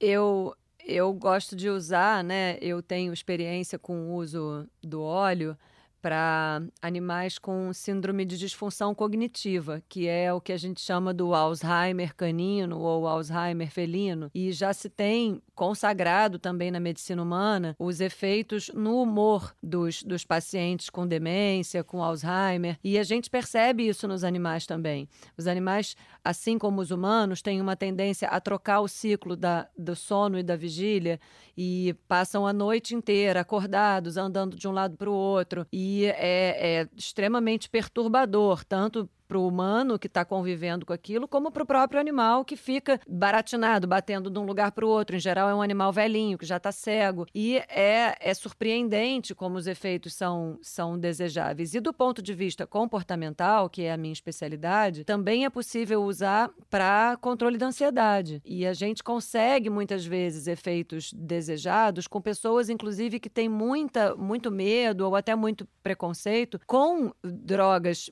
Eu, 0.00 0.54
eu 0.82 1.12
gosto 1.12 1.54
de 1.54 1.68
usar, 1.68 2.24
né? 2.24 2.56
Eu 2.62 2.82
tenho 2.82 3.12
experiência 3.12 3.78
com 3.78 3.92
o 4.00 4.14
uso 4.14 4.66
do 4.82 5.02
óleo 5.02 5.54
para 6.00 6.62
animais 6.80 7.38
com 7.38 7.72
síndrome 7.72 8.24
de 8.24 8.38
disfunção 8.38 8.94
cognitiva, 8.94 9.82
que 9.88 10.08
é 10.08 10.32
o 10.32 10.40
que 10.40 10.52
a 10.52 10.56
gente 10.56 10.80
chama 10.80 11.12
do 11.12 11.34
Alzheimer 11.34 12.14
canino 12.14 12.78
ou 12.80 13.06
Alzheimer 13.06 13.70
felino. 13.70 14.30
E 14.34 14.52
já 14.52 14.72
se 14.72 14.88
tem 14.88 15.40
consagrado 15.54 16.38
também 16.38 16.70
na 16.70 16.80
medicina 16.80 17.22
humana 17.22 17.76
os 17.78 18.00
efeitos 18.00 18.70
no 18.74 19.02
humor 19.02 19.54
dos, 19.62 20.02
dos 20.02 20.24
pacientes 20.24 20.88
com 20.88 21.06
demência, 21.06 21.84
com 21.84 22.02
Alzheimer. 22.02 22.78
E 22.82 22.98
a 22.98 23.02
gente 23.02 23.28
percebe 23.28 23.86
isso 23.86 24.08
nos 24.08 24.24
animais 24.24 24.66
também. 24.66 25.08
Os 25.36 25.46
animais, 25.46 25.94
assim 26.24 26.58
como 26.58 26.80
os 26.80 26.90
humanos, 26.90 27.42
têm 27.42 27.60
uma 27.60 27.76
tendência 27.76 28.28
a 28.28 28.40
trocar 28.40 28.80
o 28.80 28.88
ciclo 28.88 29.36
da, 29.36 29.68
do 29.76 29.94
sono 29.94 30.38
e 30.38 30.42
da 30.42 30.56
vigília 30.56 31.20
e 31.56 31.94
passam 32.08 32.46
a 32.46 32.52
noite 32.52 32.94
inteira 32.94 33.40
acordados, 33.40 34.16
andando 34.16 34.56
de 34.56 34.66
um 34.66 34.72
lado 34.72 34.96
para 34.96 35.10
o 35.10 35.14
outro. 35.14 35.66
E 35.70 35.89
é, 36.04 36.82
é 36.82 36.88
extremamente 36.96 37.68
perturbador, 37.68 38.64
tanto 38.64 39.08
para 39.30 39.38
o 39.38 39.46
humano 39.46 39.96
que 39.96 40.08
está 40.08 40.24
convivendo 40.24 40.84
com 40.84 40.92
aquilo, 40.92 41.28
como 41.28 41.52
para 41.52 41.62
o 41.62 41.66
próprio 41.66 42.00
animal 42.00 42.44
que 42.44 42.56
fica 42.56 43.00
baratinado, 43.08 43.86
batendo 43.86 44.28
de 44.28 44.36
um 44.40 44.42
lugar 44.42 44.72
para 44.72 44.84
o 44.84 44.88
outro. 44.88 45.14
Em 45.14 45.20
geral, 45.20 45.48
é 45.48 45.54
um 45.54 45.62
animal 45.62 45.92
velhinho 45.92 46.36
que 46.36 46.44
já 46.44 46.56
está 46.56 46.72
cego. 46.72 47.26
E 47.32 47.58
é, 47.68 48.16
é 48.18 48.34
surpreendente 48.34 49.32
como 49.32 49.56
os 49.56 49.68
efeitos 49.68 50.14
são, 50.14 50.58
são 50.60 50.98
desejáveis. 50.98 51.74
E 51.74 51.80
do 51.80 51.92
ponto 51.92 52.20
de 52.20 52.34
vista 52.34 52.66
comportamental, 52.66 53.70
que 53.70 53.82
é 53.82 53.92
a 53.92 53.96
minha 53.96 54.12
especialidade, 54.12 55.04
também 55.04 55.44
é 55.44 55.50
possível 55.50 56.02
usar 56.02 56.50
para 56.68 57.16
controle 57.20 57.56
da 57.56 57.66
ansiedade. 57.66 58.42
E 58.44 58.66
a 58.66 58.72
gente 58.72 59.00
consegue 59.00 59.70
muitas 59.70 60.04
vezes 60.04 60.48
efeitos 60.48 61.12
desejados 61.12 62.08
com 62.08 62.20
pessoas, 62.20 62.68
inclusive, 62.68 63.20
que 63.20 63.30
têm 63.30 63.48
muita, 63.48 64.16
muito 64.16 64.50
medo 64.50 65.06
ou 65.06 65.14
até 65.14 65.36
muito 65.36 65.68
preconceito 65.84 66.58
com 66.66 67.12
drogas 67.22 68.10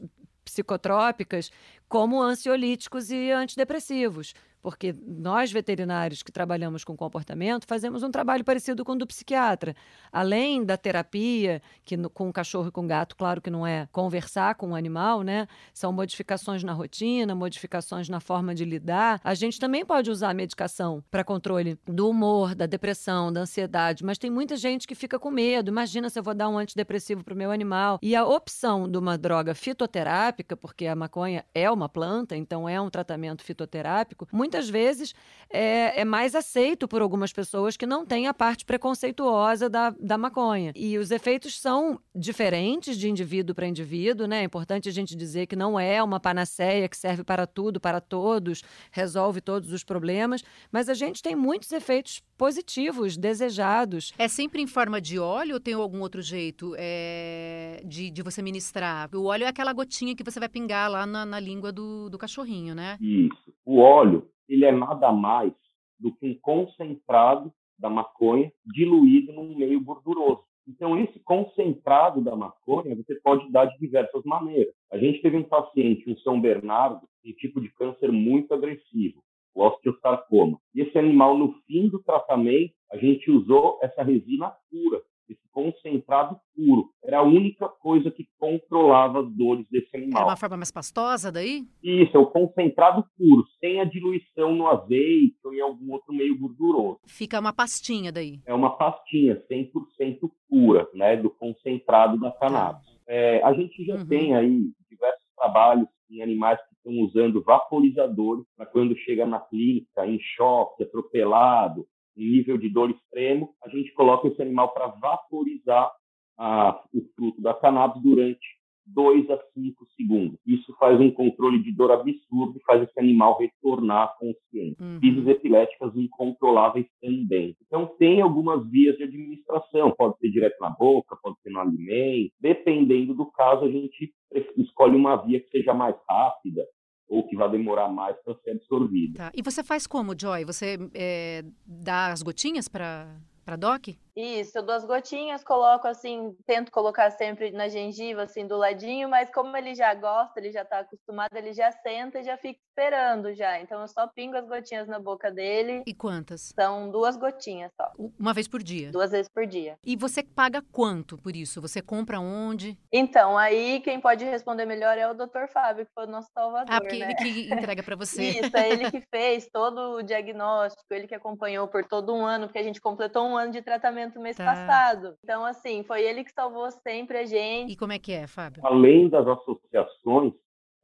psicotrópicas 0.51 1.51
como 1.89 2.23
ansiolíticos 2.23 3.11
e 3.11 3.33
antidepressivos 3.33 4.35
porque 4.63 4.95
nós 5.07 5.51
veterinários 5.51 6.23
que 6.23 6.33
trabalhamos 6.33 6.85
com 6.85 6.97
comportamento 6.97 7.67
fazemos 7.67 8.03
um 8.03 8.11
trabalho 8.11 8.45
parecido 8.45 8.85
com 8.85 8.93
o 8.93 8.97
do 8.97 9.07
psiquiatra. 9.07 9.75
Além 10.13 10.65
da 10.65 10.77
terapia, 10.77 11.63
que 11.85 11.97
no, 11.97 12.11
com 12.11 12.33
cachorro 12.33 12.69
e 12.69 12.71
com 12.71 12.87
gato, 12.87 13.17
claro 13.17 13.41
que 13.41 13.51
não 13.51 13.67
é 13.67 13.89
conversar 13.93 14.55
com 14.55 14.71
o 14.71 14.75
animal, 14.75 15.23
né? 15.23 15.47
São 15.73 15.93
modificações 15.93 16.63
na 16.63 16.73
rotina, 16.73 17.35
modificações 17.35 18.09
na 18.09 18.21
forma 18.21 18.55
de 18.55 18.65
lidar. 18.65 19.21
A 19.23 19.35
gente 19.35 19.59
também 19.59 19.85
pode 19.85 20.11
usar 20.11 20.31
a 20.31 20.35
medicação 20.35 21.03
para 21.11 21.25
controle 21.25 21.79
do 21.87 22.09
humor, 22.09 22.55
da 22.55 22.67
depressão, 22.67 23.33
da 23.33 23.41
ansiedade, 23.41 24.05
mas 24.05 24.19
tem 24.19 24.31
muita 24.31 24.57
gente 24.57 24.87
que 24.87 24.95
fica 24.95 25.19
com 25.19 25.31
medo. 25.31 25.71
Imagina 25.71 26.11
se 26.11 26.19
eu 26.19 26.23
vou 26.23 26.35
dar 26.35 26.49
um 26.49 26.59
antidepressivo 26.59 27.23
para 27.25 27.35
o 27.35 27.37
meu 27.37 27.51
animal. 27.51 27.99
E 28.03 28.15
a 28.15 28.25
opção 28.25 28.89
de 28.91 28.99
uma 28.99 29.17
droga 29.17 29.55
fitoterápica, 29.55 30.57
porque 30.57 30.87
a 30.87 30.97
maconha 30.97 31.45
é 31.55 31.71
uma 31.71 31.89
planta, 31.89 32.37
então 32.37 32.69
é 32.69 32.81
um 32.81 32.91
tratamento 32.91 33.43
fitoterápico, 33.43 34.27
muitas 34.59 34.69
vezes 34.69 35.15
é, 35.51 36.03
é, 36.03 36.05
mais 36.05 36.35
aceito 36.35 36.87
por 36.87 37.01
algumas 37.01 37.33
pessoas 37.33 37.77
que 37.77 37.87
não 37.87 38.05
têm 38.05 38.27
a 38.27 38.35
parte 38.35 38.67
preconceituosa 38.67 39.69
da, 39.69 39.91
da 39.99 40.19
maconha. 40.19 40.73
E 40.77 40.99
os 40.99 41.11
efeitos 41.11 41.59
são 41.59 41.99
diferentes 42.15 42.99
de 42.99 43.09
indivíduo 43.09 43.55
para 43.55 43.67
indivíduo, 43.67 44.27
né? 44.27 44.41
É 44.41 44.45
importante 44.45 44.89
a 44.89 44.93
gente 44.93 45.17
dizer 45.17 45.47
que 45.47 45.57
não 45.57 45.81
é 45.81 46.03
uma 46.03 46.21
panaceia 46.21 46.89
que 46.89 46.97
serve 46.97 47.25
para 47.25 47.47
tudo, 47.47 47.81
para 47.81 48.01
todos, 48.01 48.63
resolve 48.91 49.41
todos 49.41 49.73
os 49.73 49.83
problemas, 49.83 50.45
mas 50.71 50.89
a 50.89 50.95
gente 50.95 51.23
tem 51.23 51.35
muitos 51.35 51.73
efeitos 51.73 52.23
positivos, 52.37 53.17
desejados. 53.17 54.13
É 54.19 54.29
sempre 54.29 54.61
em 54.61 54.67
forma 54.67 55.01
de 55.01 55.19
óleo 55.19 55.55
ou 55.55 55.61
tem 55.61 55.75
algum 55.75 56.01
outro 56.01 56.21
jeito 56.21 56.75
é, 56.77 57.83
de, 57.87 58.11
de 58.11 58.23
você 58.23 58.43
ministrar? 58.43 59.09
O 59.15 59.25
óleo 59.25 59.45
é 59.45 59.49
aquela 59.49 59.73
gotinha 59.73 60.15
que 60.15 60.23
você 60.23 60.39
vai 60.39 60.49
pingar 60.49 60.91
lá 60.91 61.07
na, 61.07 61.25
na 61.25 61.41
língua 61.41 61.73
do, 61.73 62.11
do 62.11 62.19
cachorrinho, 62.19 62.75
né? 62.75 62.99
Isso. 63.01 63.55
O 63.65 63.79
óleo 63.79 64.29
ele 64.49 64.65
é 64.65 64.73
nada 64.73 65.13
mais 65.13 65.53
do 65.99 66.15
que 66.15 66.27
um 66.27 66.35
concentrado 66.41 67.53
da 67.79 67.89
maconha 67.89 68.53
diluído 68.65 69.33
num 69.33 69.57
meio 69.57 69.81
gorduroso. 69.83 70.43
Então, 70.67 70.99
esse 70.99 71.19
concentrado 71.21 72.21
da 72.21 72.37
maconha 72.37 72.95
você 72.95 73.15
pode 73.17 73.51
dar 73.51 73.65
de 73.67 73.79
diversas 73.79 74.23
maneiras. 74.25 74.75
A 74.93 74.99
gente 74.99 75.23
teve 75.23 75.37
um 75.37 75.45
paciente, 75.45 76.11
um 76.11 76.17
São 76.19 76.41
Bernardo, 76.41 77.09
um 77.25 77.33
tipo 77.33 77.61
de 77.61 77.71
câncer 77.71 78.13
muito 78.13 78.53
agressivo, 78.53 79.23
o 79.55 79.63
osteosarcoma. 79.63 80.59
E 80.75 80.83
esse 80.83 80.99
animal, 80.99 81.39
no 81.39 81.55
fim 81.67 81.89
do 81.89 82.03
tratamento, 82.03 82.75
a 82.93 82.99
gente 82.99 83.31
usou 83.31 83.79
essa 83.83 84.03
resina 84.03 84.53
pura 84.71 85.03
esse 85.33 85.49
concentrado 85.53 86.39
puro. 86.55 86.91
Era 87.05 87.19
a 87.19 87.23
única 87.23 87.69
coisa 87.69 88.11
que 88.11 88.27
controlava 88.39 89.21
as 89.21 89.31
dores 89.33 89.67
desse 89.71 89.97
animal. 89.97 90.23
Era 90.23 90.31
uma 90.31 90.37
forma 90.37 90.57
mais 90.57 90.71
pastosa 90.71 91.31
daí? 91.31 91.67
Isso, 91.83 92.17
é 92.17 92.21
o 92.21 92.27
concentrado 92.27 93.05
puro, 93.17 93.45
sem 93.61 93.81
a 93.81 93.85
diluição 93.85 94.55
no 94.55 94.67
azeite 94.69 95.37
ou 95.45 95.55
em 95.55 95.61
algum 95.61 95.93
outro 95.93 96.13
meio 96.13 96.39
gorduroso. 96.39 97.01
Fica 97.07 97.41
uma 97.41 97.53
pastinha 97.53 98.13
daí? 98.13 98.41
É 98.47 98.55
uma 98.55 98.77
pastinha 98.77 99.43
100% 99.51 100.31
pura, 100.49 100.89
né, 100.95 101.17
do 101.17 101.31
concentrado 101.31 102.19
da 102.19 102.31
cannabis. 102.33 102.89
Ah. 102.89 102.99
É, 103.07 103.43
a 103.43 103.53
gente 103.55 103.85
já 103.85 103.97
uhum. 103.97 104.07
tem 104.07 104.35
aí 104.35 104.71
diversos 104.91 105.25
trabalhos 105.35 105.89
em 106.11 106.23
animais 106.23 106.59
que 106.69 106.75
estão 106.75 106.93
usando 107.05 107.43
vaporizadores 107.43 108.45
para 108.57 108.67
quando 108.67 108.97
chega 108.99 109.27
na 109.27 109.41
clínica 109.41 110.07
em 110.07 110.19
choque, 110.37 110.83
atropelado, 110.83 111.87
nível 112.19 112.59
de 112.59 112.69
dor 112.69 112.91
extremo, 112.91 113.55
a 113.65 113.69
gente 113.69 113.93
coloca 113.93 114.29
esse 114.29 114.41
animal 114.43 114.73
para 114.73 114.89
vaporizar 114.89 115.91
a, 116.39 116.81
o 116.95 117.03
fruto 117.15 117.41
da 117.41 117.55
cannabis 117.55 118.03
durante 118.03 118.59
2 118.95 119.31
a 119.31 119.39
5 119.55 119.87
segundos. 119.97 120.39
Isso 120.47 120.75
faz 120.79 120.99
um 121.01 121.11
controle 121.11 121.63
de 121.63 121.73
dor 121.73 121.91
absurdo 121.91 122.57
e 122.57 122.63
faz 122.65 122.83
esse 122.83 122.99
animal 122.99 123.39
retornar 123.39 124.17
consciente. 124.19 124.83
Uhum. 124.83 124.99
Crises 125.01 125.27
epiléticas 125.27 125.95
incontroláveis 125.95 126.87
também. 127.01 127.57
Então, 127.67 127.87
tem 127.99 128.21
algumas 128.21 128.69
vias 128.71 128.97
de 128.97 129.05
administração. 129.05 129.95
Pode 129.97 130.17
ser 130.19 130.31
direto 130.31 130.59
na 130.61 130.71
boca, 130.71 131.19
pode 131.23 131.39
ser 131.43 131.51
no 131.51 131.61
alimento. 131.61 132.33
Dependendo 132.41 133.15
do 133.15 133.27
caso, 133.27 133.65
a 133.65 133.71
gente 133.71 134.13
escolhe 134.57 134.97
uma 134.97 135.17
via 135.17 135.41
que 135.41 135.51
seja 135.51 135.75
mais 135.75 135.97
rápida, 136.09 136.63
ou 137.09 137.27
que 137.27 137.37
vai 137.37 137.51
demorar 137.51 137.89
mais 137.89 138.17
para 138.23 138.35
ser 138.45 138.51
absorvida. 138.51 139.17
Tá. 139.17 139.33
E 139.35 139.43
você 139.43 139.65
faz 139.65 139.87
como, 139.87 140.15
Joy? 140.19 140.45
Você 140.45 140.79
é, 140.95 141.45
dá 141.65 142.13
as 142.13 142.23
gotinhas 142.23 142.69
para 142.69 143.09
para 143.49 143.57
DOC? 143.57 143.99
Isso, 144.19 144.59
eu 144.59 144.65
dou 144.65 144.75
as 144.75 144.85
gotinhas, 144.85 145.45
coloco 145.45 145.87
assim, 145.87 146.37
tento 146.45 146.73
colocar 146.73 147.09
sempre 147.13 147.53
na 147.53 147.69
gengiva, 147.69 148.23
assim, 148.23 148.49
do 148.49 148.57
ladinho, 148.57 149.09
mas 149.09 149.31
como 149.31 149.57
ele 149.57 149.77
já 149.77 149.95
gosta, 149.95 150.41
ele 150.41 150.51
já 150.51 150.63
está 150.63 150.81
acostumado, 150.81 151.37
ele 151.37 151.53
já 151.53 151.71
senta 151.71 152.19
e 152.19 152.25
já 152.25 152.37
fica 152.37 152.59
esperando 152.69 153.33
já. 153.33 153.61
Então 153.61 153.81
eu 153.81 153.87
só 153.87 154.09
pingo 154.09 154.37
as 154.37 154.49
gotinhas 154.49 154.89
na 154.89 154.99
boca 154.99 155.31
dele. 155.31 155.85
E 155.87 155.95
quantas? 155.95 156.53
São 156.53 156.91
duas 156.91 157.17
gotinhas 157.17 157.71
só. 157.77 157.93
Uma 158.19 158.35
vez 158.35 158.49
por 158.49 158.61
dia? 158.61 158.91
Duas 158.91 159.13
vezes 159.13 159.29
por 159.33 159.47
dia. 159.47 159.77
E 159.87 159.95
você 159.95 160.21
paga 160.23 160.63
quanto 160.73 161.17
por 161.17 161.37
isso? 161.37 161.61
Você 161.61 161.81
compra 161.81 162.19
onde? 162.19 162.77
Então, 162.93 163.39
aí 163.39 163.81
quem 163.81 164.01
pode 164.01 164.25
responder 164.25 164.67
melhor 164.67 164.99
é 164.99 165.09
o 165.09 165.15
Dr. 165.15 165.47
Fábio, 165.53 165.87
que 165.87 165.93
foi 165.95 166.07
o 166.07 166.11
nosso 166.11 166.29
salvador, 166.35 166.75
Ah, 166.75 166.81
porque 166.81 166.99
né? 166.99 167.07
ele 167.07 167.15
que 167.15 167.55
entrega 167.55 167.85
para 167.85 167.95
você. 167.95 168.23
Isso, 168.51 168.57
é 168.57 168.69
ele 168.69 168.91
que 168.91 169.01
fez 169.01 169.49
todo 169.53 169.97
o 169.97 170.03
diagnóstico, 170.03 170.83
ele 170.91 171.07
que 171.07 171.15
acompanhou 171.15 171.69
por 171.69 171.85
todo 171.85 172.13
um 172.13 172.27
ano, 172.27 172.47
porque 172.47 172.59
a 172.59 172.65
gente 172.65 172.81
completou 172.81 173.25
um 173.25 173.37
ano 173.37 173.53
de 173.53 173.63
tratamento 173.63 174.08
mês 174.17 174.37
tá. 174.37 174.45
passado. 174.45 175.17
Então, 175.23 175.45
assim, 175.45 175.83
foi 175.83 176.03
ele 176.03 176.25
que 176.25 176.33
salvou 176.33 176.71
sempre 176.71 177.19
a 177.19 177.25
gente. 177.25 177.73
E 177.73 177.77
como 177.77 177.93
é 177.93 177.99
que 177.99 178.13
é, 178.13 178.27
Fábio? 178.27 178.65
Além 178.65 179.09
das 179.09 179.27
associações, 179.27 180.33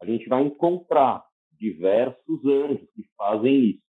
a 0.01 0.07
gente 0.07 0.29
vai 0.29 0.43
encontrar 0.43 1.25
diversos 1.53 2.45
anjos 2.45 2.89
que 2.95 3.05
fazem 3.17 3.71
isso. 3.71 3.85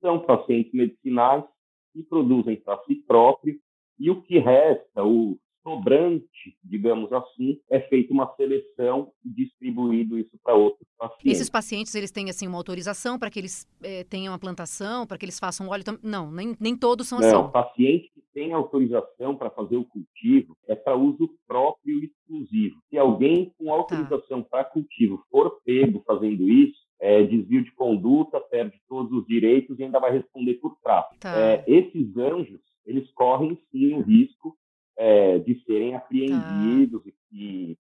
São 0.00 0.20
pacientes 0.20 0.72
medicinais 0.72 1.44
que 1.92 2.02
produzem 2.02 2.56
para 2.56 2.82
si 2.84 2.96
próprio 2.96 3.58
e 3.98 4.10
o 4.10 4.22
que 4.22 4.38
resta, 4.38 5.02
o 5.02 5.38
sobrante, 5.62 6.56
digamos 6.62 7.12
assim, 7.12 7.60
é 7.70 7.80
feita 7.80 8.12
uma 8.12 8.34
seleção 8.36 9.12
e 9.24 9.30
distribuído 9.30 10.18
isso 10.18 10.38
para 10.42 10.54
outros 10.54 10.88
pacientes. 10.96 11.32
Esses 11.32 11.50
pacientes, 11.50 11.94
eles 11.94 12.10
têm, 12.10 12.30
assim, 12.30 12.46
uma 12.46 12.56
autorização 12.56 13.18
para 13.18 13.30
que 13.30 13.38
eles 13.38 13.66
é, 13.82 14.04
tenham 14.04 14.32
uma 14.32 14.38
plantação, 14.38 15.06
para 15.06 15.18
que 15.18 15.24
eles 15.24 15.38
façam 15.38 15.68
óleo? 15.68 15.84
Não, 16.02 16.30
nem, 16.30 16.56
nem 16.58 16.76
todos 16.76 17.08
são 17.08 17.18
Não, 17.18 17.26
assim. 17.26 17.36
Não, 17.36 17.50
paciente 17.50 18.10
que 18.14 18.22
tem 18.32 18.52
autorização 18.52 19.36
para 19.36 19.50
fazer 19.50 19.76
o 19.76 19.84
cultivo 19.84 20.56
é 20.66 20.74
para 20.74 20.96
uso 20.96 21.30
próprio 21.46 21.98
e 22.00 22.06
exclusivo. 22.06 22.76
Se 22.88 22.98
alguém 22.98 23.52
com 23.58 23.66
tá. 23.66 23.72
autorização 23.72 24.42
tá. 24.42 24.48
para 24.50 24.64
cultivo 24.64 25.22
for 25.30 25.60
pego 25.64 26.02
fazendo 26.06 26.48
isso, 26.48 26.78
é, 27.00 27.22
desvio 27.22 27.62
de 27.62 27.72
conduta, 27.72 28.40
perde 28.40 28.80
todos 28.88 29.12
os 29.12 29.26
direitos 29.26 29.78
e 29.78 29.84
ainda 29.84 30.00
vai 30.00 30.12
responder 30.12 30.54
por 30.54 30.76
tráfico. 30.82 31.16
Tá. 31.20 31.38
É, 31.38 31.64
esses 31.66 32.16
anjos, 32.16 32.60
eles 32.84 33.10
correm 33.12 33.58
sim 33.70 33.94
o 33.94 34.00
risco 34.00 34.56
é, 34.98 35.38
de 35.38 35.62
serem 35.64 35.94
apreendidos 35.94 37.02
tá. 37.02 37.10
e, 37.32 37.72
e 37.72 37.78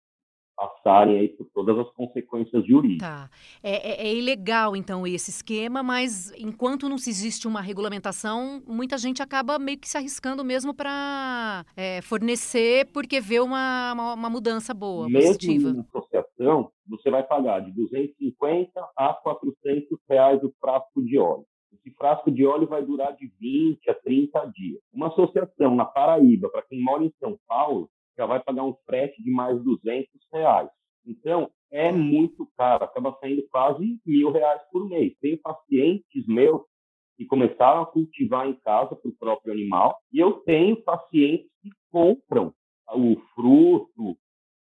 passarem 0.55 1.20
aí 1.20 1.29
por 1.29 1.48
todas 1.53 1.77
as 1.77 1.89
consequências 1.93 2.65
jurídicas. 2.65 3.08
Tá. 3.08 3.29
É, 3.62 4.05
é, 4.05 4.08
é, 4.08 4.15
ilegal, 4.15 4.75
então, 4.75 5.05
esse 5.05 5.29
esquema, 5.29 5.84
mas 5.84 6.32
enquanto 6.38 6.88
não 6.88 6.98
se 6.98 7.10
existe 7.10 7.48
uma 7.48 7.62
regulamentação, 7.62 8.62
muita 8.65 8.98
gente 8.98 9.22
acaba 9.22 9.60
meio 9.60 9.77
que 9.77 9.89
se 9.89 9.98
arriscando 9.98 10.43
mesmo 10.43 10.74
para 10.74 11.65
é, 11.75 12.01
fornecer 12.01 12.88
porque 12.93 13.20
vê 13.20 13.39
uma, 13.39 13.93
uma, 13.93 14.13
uma 14.13 14.29
mudança 14.29 14.74
boa, 14.74 15.10
mesmo 15.10 15.27
positiva. 15.27 15.70
Mesmo 15.70 15.88
associação, 15.93 16.72
você 16.88 17.10
vai 17.10 17.24
pagar 17.24 17.62
de 17.62 17.72
250 17.72 18.72
a 18.96 19.13
400 19.13 20.00
reais 20.10 20.43
o 20.43 20.53
frasco 20.60 21.03
de 21.03 21.17
óleo. 21.17 21.46
Esse 21.86 21.94
frasco 21.96 22.32
de 22.32 22.46
óleo 22.46 22.66
vai 22.66 22.82
durar 22.84 23.13
de 23.16 23.28
20 23.40 23.90
a 23.90 23.94
30 23.94 24.46
dias. 24.56 24.82
Uma 24.94 25.08
associação 25.08 25.75
na 25.75 25.84
Paraíba, 25.84 26.50
para 26.50 26.62
quem 26.62 26.82
mora 26.82 27.04
em 27.04 27.13
São 27.20 27.38
Paulo, 27.46 27.90
já 28.18 28.25
vai 28.25 28.40
pagar 28.40 28.63
um 28.63 28.75
frete 28.86 29.22
de 29.22 29.30
mais 29.30 29.62
200 29.62 30.08
reais. 30.32 30.70
Então, 31.06 31.52
é 31.70 31.92
muito 31.92 32.48
caro, 32.56 32.86
acaba 32.86 33.18
saindo 33.20 33.44
quase 33.52 34.00
mil 34.06 34.32
reais 34.32 34.62
por 34.72 34.88
mês. 34.88 35.13
Tenho 35.20 35.38
pacientes 35.40 36.25
meus 36.25 36.62
que 37.18 37.25
começaram 37.25 37.82
a 37.82 37.86
cultivar 37.86 38.48
em 38.48 38.54
casa 38.54 38.96
para 38.96 39.10
o 39.10 39.16
próprio 39.20 39.54
animal, 39.54 40.00
e 40.12 40.20
eu 40.20 40.34
tenho 40.46 40.82
pacientes 40.82 41.50
que 41.62 41.70
compram 41.92 42.54
o 42.92 43.18
fruto, 43.36 44.18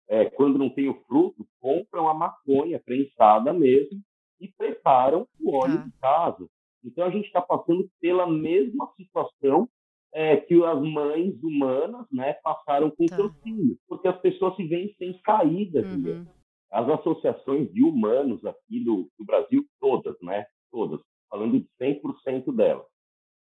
é, 0.08 0.26
quando 0.26 0.58
não 0.58 0.70
tem 0.70 0.88
o 0.88 1.02
fruto, 1.06 1.46
compram 1.60 2.08
a 2.08 2.14
maconha 2.14 2.80
prensada 2.80 3.54
mesmo 3.54 4.02
e 4.40 4.48
preparam 4.48 5.28
o 5.40 5.56
óleo 5.56 5.80
ah. 5.80 5.84
de 5.84 5.92
casa. 6.00 6.50
Então 6.83 7.05
a 7.05 7.09
gente 7.09 7.25
está 7.25 7.41
passando 7.41 7.89
pela 8.00 8.27
mesma 8.27 8.91
situação 8.95 9.67
é, 10.13 10.38
que 10.38 10.63
as 10.63 10.81
mães 10.81 11.36
humanas 11.43 12.05
né, 12.12 12.33
passaram 12.43 12.89
com 12.89 13.05
tá. 13.05 13.15
seus 13.15 13.36
filhos, 13.41 13.77
porque 13.88 14.07
as 14.07 14.19
pessoas 14.21 14.55
se 14.55 14.65
veem 14.65 14.93
sem 14.98 15.19
saída. 15.25 15.81
Uhum. 15.81 16.25
As 16.71 16.88
associações 16.89 17.71
de 17.74 17.83
humanos 17.83 18.43
aqui 18.45 18.79
do, 18.83 19.09
do 19.17 19.25
Brasil, 19.25 19.65
todas, 19.79 20.15
né? 20.21 20.45
Todas, 20.71 21.01
falando 21.29 21.59
de 21.59 21.67
100% 21.81 22.55
delas, 22.55 22.86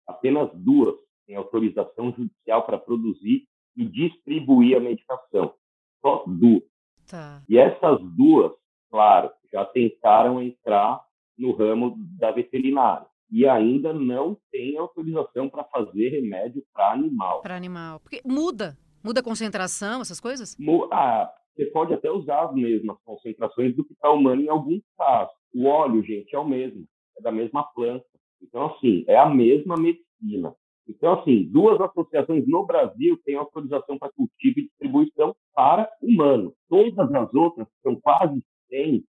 apenas 0.07 0.50
duas 0.54 0.95
têm 1.26 1.37
autorização 1.37 2.12
judicial 2.12 2.64
para 2.64 2.78
produzir 2.78 3.47
e 3.76 3.85
distribuir 3.85 4.76
a 4.76 4.80
medicação. 4.80 5.54
Só 6.00 6.25
duas. 6.26 6.62
Tá. 7.07 7.42
E 7.49 7.59
essas 7.59 8.00
duas, 8.16 8.52
claro, 8.90 9.30
já 9.52 9.64
tentaram 9.66 10.42
entrar 10.42 11.02
no 11.37 11.52
ramo 11.52 11.95
da 12.18 12.30
veterinária 12.30 13.07
e 13.31 13.47
ainda 13.47 13.93
não 13.93 14.37
tem 14.51 14.77
autorização 14.77 15.49
para 15.49 15.65
fazer 15.65 16.09
remédio 16.09 16.63
para 16.73 16.93
animal. 16.93 17.43
Para 17.43 17.57
animal. 17.57 18.01
Porque 18.01 18.21
muda. 18.25 18.77
Muda 19.05 19.21
a 19.21 19.23
concentração, 19.23 20.01
essas 20.01 20.21
coisas? 20.21 20.57
Ah, 20.91 21.31
você 21.55 21.67
pode 21.67 21.95
até 21.95 22.11
usar 22.11 22.47
as 22.47 22.55
mesmas 22.55 22.97
concentrações 23.05 23.75
do 23.75 23.85
que 23.85 23.95
para 23.95 24.13
humano 24.13 24.43
em 24.43 24.49
alguns 24.49 24.83
casos. 24.97 25.35
O 25.55 25.67
óleo, 25.67 26.03
gente, 26.03 26.35
é 26.35 26.39
o 26.39 26.47
mesmo. 26.47 26.85
É 27.19 27.23
da 27.23 27.33
mesma 27.33 27.63
planta. 27.75 28.05
Então, 28.43 28.67
assim, 28.67 29.05
é 29.07 29.17
a 29.17 29.29
mesma 29.29 29.77
medicina. 29.77 30.55
Então, 30.89 31.21
assim, 31.21 31.45
duas 31.51 31.81
associações 31.81 32.47
no 32.47 32.65
Brasil 32.65 33.19
têm 33.25 33.37
autorização 33.37 33.99
para 33.99 34.13
cultivo 34.13 34.61
e 34.61 34.69
distribuição 34.69 35.35
para 35.55 35.91
humanos. 36.01 36.55
Todas 36.69 37.13
as 37.15 37.35
outras, 37.35 37.67
são 37.83 37.97
quase 37.97 38.43
100, 38.71 39.05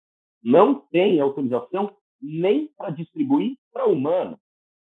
não 0.42 0.74
têm 0.90 1.20
autorização 1.20 1.94
nem 2.20 2.68
para 2.76 2.90
distribuir 2.90 3.56
para 3.72 3.86
humano. 3.86 4.38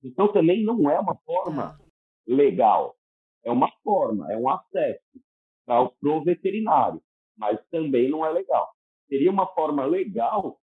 Então, 0.02 0.32
também 0.32 0.64
não 0.64 0.90
é 0.90 0.98
uma 0.98 1.16
forma 1.16 1.78
tá. 1.78 1.84
legal. 2.26 2.96
É 3.44 3.50
uma 3.50 3.70
forma, 3.82 4.30
é 4.32 4.36
um 4.36 4.48
acesso 4.48 5.00
para 5.64 5.82
o 5.82 6.24
veterinário, 6.24 7.00
mas 7.36 7.58
também 7.70 8.08
não 8.10 8.24
é 8.24 8.30
legal. 8.30 8.68
Seria 9.08 9.30
uma 9.30 9.46
forma 9.46 9.84
legal 9.84 10.58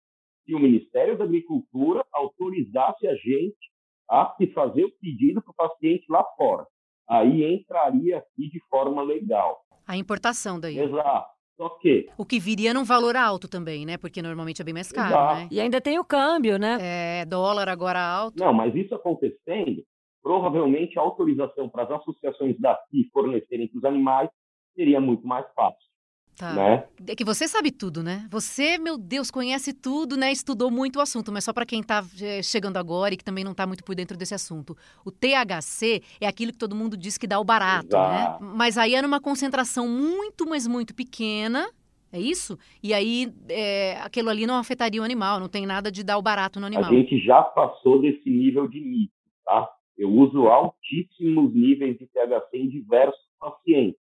se 0.45 0.55
o 0.55 0.59
Ministério 0.59 1.17
da 1.17 1.25
Agricultura 1.25 2.05
autorizasse 2.13 3.07
a 3.07 3.15
gente 3.15 3.73
a 4.09 4.35
se 4.37 4.47
fazer 4.49 4.85
o 4.85 4.93
pedido 5.01 5.43
para 5.43 5.51
o 5.51 5.55
paciente 5.55 6.05
lá 6.09 6.25
fora. 6.37 6.67
Aí 7.09 7.45
entraria 7.45 8.19
aqui 8.19 8.49
de 8.49 8.61
forma 8.69 9.03
legal. 9.03 9.65
A 9.87 9.97
importação 9.97 10.59
daí. 10.59 10.79
Exato. 10.79 11.31
Só 11.57 11.69
que. 11.81 12.09
O 12.17 12.25
que 12.25 12.39
viria 12.39 12.73
num 12.75 12.85
valor 12.85 13.17
alto 13.17 13.49
também, 13.49 13.85
né? 13.85 13.97
Porque 13.97 14.23
normalmente 14.23 14.61
é 14.61 14.65
bem 14.65 14.75
mais 14.75 14.91
caro, 14.91 15.11
Exato. 15.11 15.35
né? 15.35 15.49
E 15.51 15.61
ainda 15.61 15.81
tem 15.81 15.99
o 15.99 16.05
câmbio, 16.05 16.59
né? 16.59 16.79
É, 16.81 17.25
dólar 17.25 17.69
agora 17.69 18.01
alto. 18.01 18.39
Não, 18.39 18.53
mas 18.53 18.75
isso 18.75 18.95
acontecendo, 18.95 19.85
provavelmente 20.23 20.99
a 20.99 21.03
autorização 21.03 21.69
para 21.69 21.85
as 21.85 21.91
associações 21.91 22.59
daqui 22.59 23.09
fornecerem 23.13 23.69
para 23.69 23.79
os 23.79 23.85
animais 23.85 24.31
seria 24.75 25.01
muito 25.01 25.27
mais 25.27 25.47
fácil. 25.55 25.92
Tá. 26.37 26.55
Né? 26.55 26.85
É 27.07 27.15
que 27.15 27.25
você 27.25 27.47
sabe 27.47 27.71
tudo, 27.71 28.03
né? 28.03 28.27
Você, 28.31 28.79
meu 28.79 28.97
Deus, 28.97 29.31
conhece 29.31 29.73
tudo, 29.73 30.17
né? 30.17 30.33
Estudou 30.33 30.71
muito 30.71 30.99
o 30.99 31.03
assunto, 31.03 31.31
mas 31.31 31.45
só 31.45 31.53
para 31.53 31.67
quem 31.67 31.81
está 31.81 32.03
é, 32.21 32.43
chegando 32.43 32.79
agora 32.79 33.13
e 33.15 33.17
que 33.17 33.25
também 33.25 33.45
não 33.45 33.53
está 33.53 33.67
muito 33.67 33.85
por 33.85 33.95
dentro 33.95 34.17
desse 34.17 34.35
assunto. 34.35 34.77
O 35.05 35.11
THC 35.11 36.03
é 36.21 36.27
aquilo 36.27 36.53
que 36.53 36.59
todo 36.59 36.75
mundo 36.75 36.97
diz 36.97 37.19
que 37.19 37.27
dá 37.27 37.39
o 37.39 37.45
barato, 37.45 37.97
né? 37.97 38.23
Exato. 38.23 38.45
né? 38.45 38.53
Mas 38.57 38.79
aí 38.79 38.95
é 38.95 39.03
numa 39.03 39.21
concentração 39.21 39.87
muito, 39.87 40.49
mas 40.49 40.67
muito 40.67 40.95
pequena. 40.95 41.69
É 42.13 42.21
isso? 42.21 42.59
E 42.83 42.93
aí, 42.93 43.33
é, 43.49 43.97
aquilo 44.03 44.29
ali 44.29 44.47
não 44.47 44.57
afetaria 44.57 45.01
o 45.01 45.05
animal, 45.05 45.41
não 45.41 45.49
tem 45.49 45.65
nada 45.65 45.91
de 45.91 46.05
dar 46.05 46.19
o 46.19 46.23
barato 46.23 46.61
no 46.61 46.67
animal. 46.67 46.85
A 46.85 46.95
gente 46.95 47.19
já 47.19 47.43
passou 47.43 48.03
desse 48.03 48.29
nível 48.29 48.69
de 48.69 48.81
mito, 48.81 49.13
tá? 49.45 49.67
Eu 49.97 50.11
uso 50.11 50.47
altíssimos 50.47 51.55
níveis 51.55 51.99
de 51.99 52.07
THC 52.07 52.59
em 52.59 52.69
diversos 52.69 53.23
pacientes, 53.39 54.01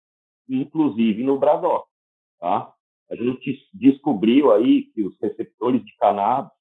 inclusive 0.48 1.24
no 1.24 1.38
Bradox. 1.38 1.89
Tá? 2.40 2.74
A 3.12 3.16
gente 3.16 3.60
descobriu 3.74 4.52
aí 4.52 4.84
que 4.94 5.04
os 5.04 5.16
receptores 5.20 5.84
de 5.84 5.96
cannabis 5.98 6.52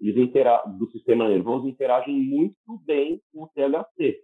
eles 0.00 0.30
do 0.78 0.90
sistema 0.90 1.28
nervoso 1.28 1.68
interagem 1.68 2.14
muito 2.14 2.78
bem 2.86 3.20
com 3.32 3.42
o 3.44 3.48
THC, 3.48 4.18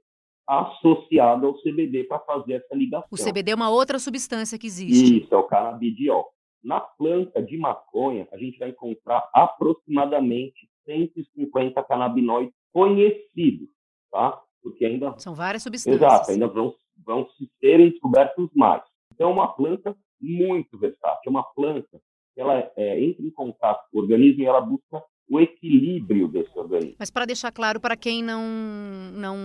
associado 0.49 1.47
ao 1.47 1.55
CBD 1.61 2.05
para 2.05 2.19
fazer 2.21 2.55
essa 2.55 2.75
ligação. 2.75 3.09
O 3.11 3.17
CBD 3.17 3.51
é 3.51 3.55
uma 3.55 3.69
outra 3.69 3.99
substância 3.99 4.59
que 4.59 4.67
existe. 4.67 5.19
Isso, 5.19 5.35
é 5.35 5.37
o 5.37 5.45
canabidiol. 5.45 6.27
Na 6.65 6.81
planta 6.81 7.43
de 7.43 7.59
maconha, 7.59 8.27
a 8.33 8.39
gente 8.39 8.59
vai 8.59 8.71
encontrar 8.71 9.29
aproximadamente 9.35 10.69
150 10.87 11.83
canabinoides 11.85 12.55
conhecidos, 12.73 13.69
tá? 14.11 14.41
Porque 14.63 14.85
ainda... 14.85 15.17
São 15.19 15.35
várias 15.35 15.63
substâncias. 15.63 16.03
Exato, 16.03 16.31
ainda 16.31 16.49
vão, 16.49 16.75
vão 17.05 17.29
se 17.31 17.49
serem 17.61 17.91
descobertos 17.91 18.49
mais. 18.55 18.83
Então, 19.13 19.31
uma 19.31 19.49
planta 19.49 19.97
muito 20.21 20.79
versátil. 20.79 21.23
É 21.27 21.31
uma 21.31 21.43
planta 21.43 22.01
que 22.35 22.41
ela 22.41 22.71
é, 22.77 23.03
entra 23.03 23.25
em 23.25 23.31
contato 23.31 23.89
com 23.91 23.99
o 23.99 24.03
organismo 24.03 24.43
e 24.43 24.47
ela 24.47 24.61
busca 24.61 25.03
o 25.29 25.41
equilíbrio 25.41 26.29
desse 26.29 26.57
organismo. 26.57 26.95
Mas 26.99 27.11
para 27.11 27.25
deixar 27.25 27.51
claro 27.51 27.81
para 27.81 27.97
quem 27.97 28.23
não 28.23 28.43
não 29.13 29.37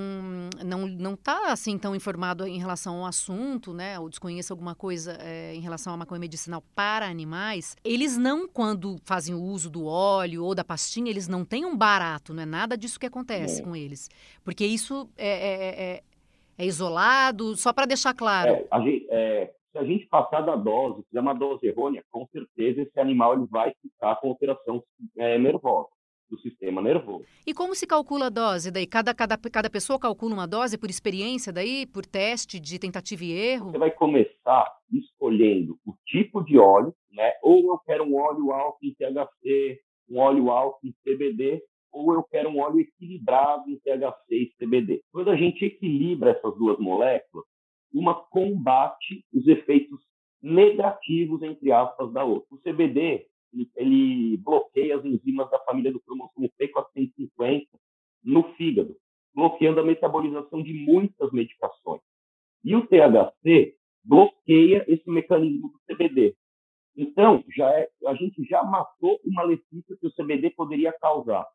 não 0.64 0.88
não 0.88 1.14
está 1.14 1.52
assim 1.52 1.78
tão 1.78 1.96
informado 1.96 2.46
em 2.46 2.60
relação 2.60 3.00
ao 3.00 3.06
assunto, 3.06 3.74
né, 3.74 4.00
ou 4.00 4.08
desconhece 4.08 4.52
alguma 4.52 4.76
coisa 4.76 5.18
é, 5.20 5.56
em 5.56 5.60
relação 5.60 5.94
à 5.94 5.98
maconha 5.98 6.20
medicinal 6.20 6.64
para 6.76 7.08
animais, 7.08 7.76
eles 7.84 8.16
não 8.16 8.48
quando 8.48 8.98
fazem 9.04 9.34
o 9.34 9.42
uso 9.42 9.70
do 9.72 9.86
óleo 9.86 10.44
ou 10.44 10.54
da 10.54 10.64
pastinha, 10.64 11.10
eles 11.10 11.28
não 11.28 11.44
têm 11.44 11.66
um 11.66 11.76
barato, 11.76 12.34
não 12.34 12.44
é 12.44 12.46
nada 12.46 12.78
disso 12.78 13.00
que 13.00 13.08
acontece 13.08 13.62
é. 13.62 13.64
com 13.64 13.76
eles, 13.76 14.08
porque 14.44 14.66
isso 14.66 15.10
é, 15.18 15.30
é, 15.30 15.84
é, 15.96 16.04
é 16.60 16.66
isolado, 16.66 17.56
só 17.58 17.74
para 17.74 17.88
deixar 17.88 18.14
claro. 18.14 18.52
É, 18.52 18.68
a 18.70 18.80
gente, 18.82 19.08
é, 19.10 19.52
se 19.72 19.78
a 19.78 19.84
gente 19.84 20.06
passar 20.08 20.42
da 20.42 20.56
dose, 20.56 21.04
fizer 21.04 21.22
uma 21.22 21.34
dose 21.34 21.66
errônea, 21.66 22.04
com 22.12 22.28
certeza 22.28 22.82
esse 22.82 23.00
animal 23.00 23.34
ele 23.34 23.48
vai 23.50 23.74
ficar 23.82 24.16
com 24.18 24.30
alteração 24.30 24.84
é, 25.18 25.38
nervosa 25.38 25.90
do 26.30 26.40
sistema 26.40 26.82
nervoso. 26.82 27.26
E 27.46 27.54
como 27.54 27.76
se 27.76 27.86
calcula 27.86 28.28
a 28.28 28.30
dose 28.30 28.72
daí? 28.72 28.88
Cada, 28.88 29.14
cada, 29.14 29.38
cada 29.38 29.70
pessoa 29.70 30.00
calcula 30.00 30.34
uma 30.34 30.48
dose 30.48 30.78
por 30.78 30.90
experiência 30.90 31.52
daí, 31.52 31.86
por 31.86 32.06
teste 32.06 32.60
de 32.60 32.80
tentativa 32.80 33.24
e 33.24 33.32
erro? 33.32 33.72
Você 33.72 33.78
vai 33.78 33.92
começar 33.92 34.66
escolhendo 34.92 35.78
o 35.86 35.94
tipo 36.06 36.42
de 36.44 36.58
óleo, 36.58 36.94
né? 37.12 37.34
Ou 37.44 37.74
eu 37.74 37.80
quero 37.80 38.06
um 38.06 38.16
óleo 38.16 38.52
alto 38.54 38.78
em 38.82 38.94
THC, 38.94 39.80
um 40.10 40.20
óleo 40.20 40.50
alto 40.50 40.80
em 40.86 40.94
CBD, 41.04 41.62
ou 41.92 42.14
eu 42.14 42.24
quero 42.24 42.50
um 42.50 42.60
óleo 42.60 42.80
equilibrado 42.80 43.70
em 43.70 43.78
THC 43.80 44.36
e 44.36 44.54
CBD. 44.58 45.02
Quando 45.12 45.30
a 45.30 45.36
gente 45.36 45.66
equilibra 45.66 46.32
essas 46.32 46.56
duas 46.58 46.80
moléculas, 46.80 47.46
uma 47.94 48.16
combate 48.16 49.26
os 49.34 49.48
efeitos 49.48 50.00
negativos, 50.42 51.42
entre 51.42 51.72
aspas, 51.72 52.12
da 52.14 52.24
outra. 52.24 52.48
O 52.52 52.58
CBD, 52.60 53.28
ele, 53.76 54.38
bloqueia 54.38 54.98
as 54.98 55.06
enzimas 55.06 55.50
da 55.52 55.60
família 55.60 55.92
do 55.92 56.00
cromossomo 56.02 56.50
P450 56.60 57.68
no 58.24 58.44
fígado, 58.56 58.96
bloqueando 59.34 59.80
a 59.80 59.84
metabolização 59.84 60.64
de 60.64 60.74
muitas 60.74 61.32
medicações. 61.32 62.02
E 62.64 62.76
o 62.76 62.86
THC 62.88 63.76
bloqueia 64.04 64.86
esse 64.88 65.10
mecanismo 65.10 65.70
do 65.70 65.80
CBD. 65.80 66.36
Então, 66.96 67.44
já 67.56 67.70
é, 67.72 67.90
a 68.08 68.16
gente 68.16 68.44
já 68.46 68.64
matou 68.64 69.20
uma 69.24 69.44
malefício 69.44 69.98
que 69.98 70.08
o 70.08 70.14
CBD 70.14 70.50
poderia 70.52 70.92
causar. 70.94 71.48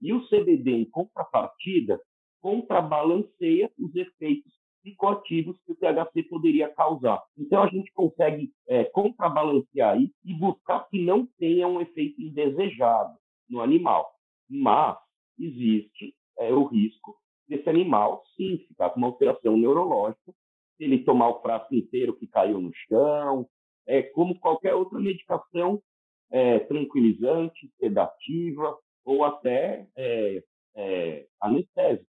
E 0.00 0.12
o 0.12 0.26
CBD, 0.28 0.70
em 0.70 0.84
contrapartida, 0.84 2.00
contrabalanceia 2.40 3.70
os 3.78 3.94
efeitos 3.96 4.57
psicoativos 4.82 5.56
que 5.64 5.72
o 5.72 5.76
THC 5.76 6.22
poderia 6.24 6.68
causar. 6.68 7.22
Então, 7.36 7.62
a 7.62 7.68
gente 7.68 7.92
consegue 7.92 8.50
é, 8.66 8.84
contrabalancear 8.84 10.00
e 10.00 10.34
buscar 10.34 10.88
que 10.88 11.04
não 11.04 11.26
tenha 11.38 11.66
um 11.66 11.80
efeito 11.80 12.20
indesejado 12.20 13.16
no 13.48 13.60
animal. 13.60 14.10
Mas 14.48 14.96
existe 15.38 16.14
é, 16.38 16.52
o 16.52 16.64
risco 16.64 17.16
desse 17.48 17.68
animal, 17.68 18.22
sim, 18.36 18.58
ficar 18.68 18.90
com 18.90 18.98
uma 18.98 19.08
alteração 19.08 19.56
neurológica, 19.56 20.32
se 20.76 20.84
ele 20.84 21.04
tomar 21.04 21.28
o 21.28 21.40
frasco 21.40 21.74
inteiro 21.74 22.14
que 22.14 22.26
caiu 22.26 22.60
no 22.60 22.70
chão, 22.88 23.48
é 23.86 24.02
como 24.02 24.38
qualquer 24.38 24.74
outra 24.74 24.98
medicação 24.98 25.82
é, 26.30 26.60
tranquilizante, 26.60 27.70
sedativa 27.80 28.78
ou 29.04 29.24
até 29.24 29.86
é, 29.96 30.42
é, 30.76 31.26
anestésica, 31.40 32.06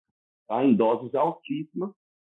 tá? 0.48 0.64
em 0.64 0.76
doses 0.76 1.16
altíssimas, 1.16 1.92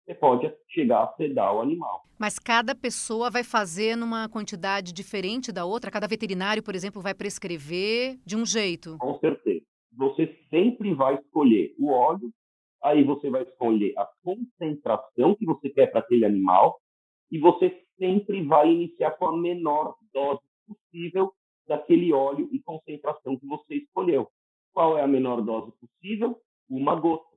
você 0.06 0.14
pode 0.14 0.54
chegar 0.70 1.04
a 1.04 1.14
sedar 1.14 1.56
o 1.56 1.62
animal. 1.62 2.04
Mas 2.20 2.38
cada 2.38 2.76
pessoa 2.76 3.30
vai 3.30 3.44
fazer 3.44 3.96
numa 3.96 4.28
quantidade 4.30 4.94
diferente 4.94 5.52
da 5.52 5.66
outra? 5.66 5.92
Cada 5.92 6.08
veterinário, 6.08 6.62
por 6.62 6.76
exemplo, 6.76 7.02
vai 7.02 7.14
prescrever 7.14 8.18
de 8.26 8.36
um 8.36 8.46
jeito? 8.46 8.98
Com 9.00 9.18
certeza. 9.20 9.66
Você 9.96 10.36
sempre 10.50 10.94
vai 10.94 11.16
escolher 11.16 11.74
o 11.80 11.90
óleo, 11.92 12.32
aí 12.84 13.04
você 13.04 13.30
vai 13.30 13.44
escolher 13.44 13.94
a 13.98 14.08
concentração 14.24 15.36
que 15.36 15.46
você 15.46 15.70
quer 15.70 15.88
para 15.88 16.00
aquele 16.00 16.26
animal, 16.26 16.80
e 17.32 17.40
você 17.40 17.74
sempre 17.98 18.44
vai 18.44 18.72
iniciar 18.72 19.12
com 19.12 19.28
a 19.28 19.38
menor 19.38 19.96
dose 20.14 20.42
possível 20.68 21.32
daquele 21.68 22.12
óleo 22.12 22.50
e 22.52 22.60
concentração 22.60 23.38
que 23.38 23.46
você 23.46 23.76
escolheu. 23.76 24.28
Qual 24.74 24.98
é 24.98 25.04
a 25.04 25.08
menor 25.08 25.42
dose 25.42 25.72
possível? 25.80 26.38
Uma 26.70 26.96
gota. 26.96 27.33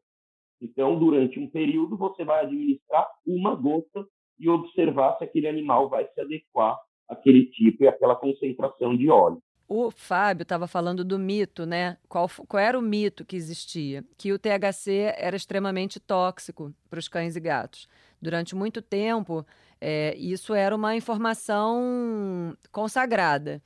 Então, 0.60 0.98
durante 0.98 1.38
um 1.38 1.48
período, 1.48 1.96
você 1.96 2.24
vai 2.24 2.44
administrar 2.44 3.06
uma 3.26 3.54
gota 3.54 4.06
e 4.38 4.48
observar 4.48 5.16
se 5.18 5.24
aquele 5.24 5.48
animal 5.48 5.88
vai 5.88 6.06
se 6.12 6.20
adequar 6.20 6.78
àquele 7.08 7.46
tipo 7.46 7.84
e 7.84 7.88
àquela 7.88 8.16
concentração 8.16 8.96
de 8.96 9.10
óleo. 9.10 9.42
O 9.68 9.90
Fábio 9.90 10.44
estava 10.44 10.68
falando 10.68 11.04
do 11.04 11.18
mito, 11.18 11.66
né? 11.66 11.98
Qual, 12.08 12.28
qual, 12.46 12.62
era 12.62 12.78
o 12.78 12.82
mito 12.82 13.24
que 13.24 13.34
existia? 13.34 14.04
Que 14.16 14.32
o 14.32 14.38
THC 14.38 15.12
era 15.16 15.34
extremamente 15.34 15.98
tóxico 15.98 16.72
para 16.88 17.00
os 17.00 17.08
cães 17.08 17.34
e 17.34 17.40
gatos. 17.40 17.88
Durante 18.22 18.54
muito 18.54 18.80
tempo, 18.80 19.44
é, 19.80 20.14
isso 20.16 20.54
era 20.54 20.74
uma 20.74 20.94
informação 20.94 22.56
consagrada. 22.70 23.60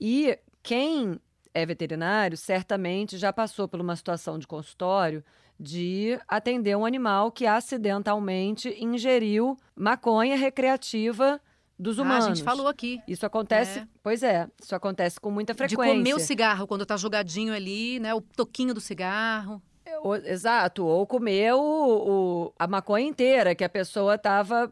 E 0.00 0.38
quem 0.62 1.20
é 1.54 1.64
veterinário 1.64 2.36
certamente 2.36 3.16
já 3.16 3.32
passou 3.32 3.68
por 3.68 3.80
uma 3.80 3.94
situação 3.94 4.38
de 4.38 4.46
consultório 4.46 5.24
de 5.58 6.18
atender 6.26 6.76
um 6.76 6.84
animal 6.84 7.30
que 7.30 7.46
acidentalmente 7.46 8.76
ingeriu 8.82 9.56
maconha 9.76 10.36
recreativa 10.36 11.40
dos 11.78 11.98
humanos. 11.98 12.24
Ah, 12.24 12.30
a 12.30 12.34
gente 12.34 12.44
falou 12.44 12.66
aqui. 12.66 13.00
Isso 13.06 13.24
acontece, 13.24 13.80
é. 13.80 13.88
pois 14.02 14.22
é, 14.22 14.48
isso 14.60 14.74
acontece 14.74 15.20
com 15.20 15.30
muita 15.30 15.54
frequência. 15.54 15.94
De 15.94 15.98
comer 15.98 16.14
o 16.14 16.18
cigarro 16.18 16.66
quando 16.66 16.84
tá 16.84 16.96
jogadinho 16.96 17.54
ali, 17.54 18.00
né, 18.00 18.12
o 18.14 18.20
toquinho 18.20 18.74
do 18.74 18.80
cigarro. 18.80 19.62
O, 20.02 20.14
exato, 20.16 20.84
ou 20.84 21.06
comer 21.06 21.54
o, 21.54 21.60
o, 21.60 22.52
a 22.58 22.66
maconha 22.66 23.06
inteira 23.06 23.54
que 23.54 23.62
a 23.62 23.68
pessoa 23.68 24.16
estava 24.16 24.70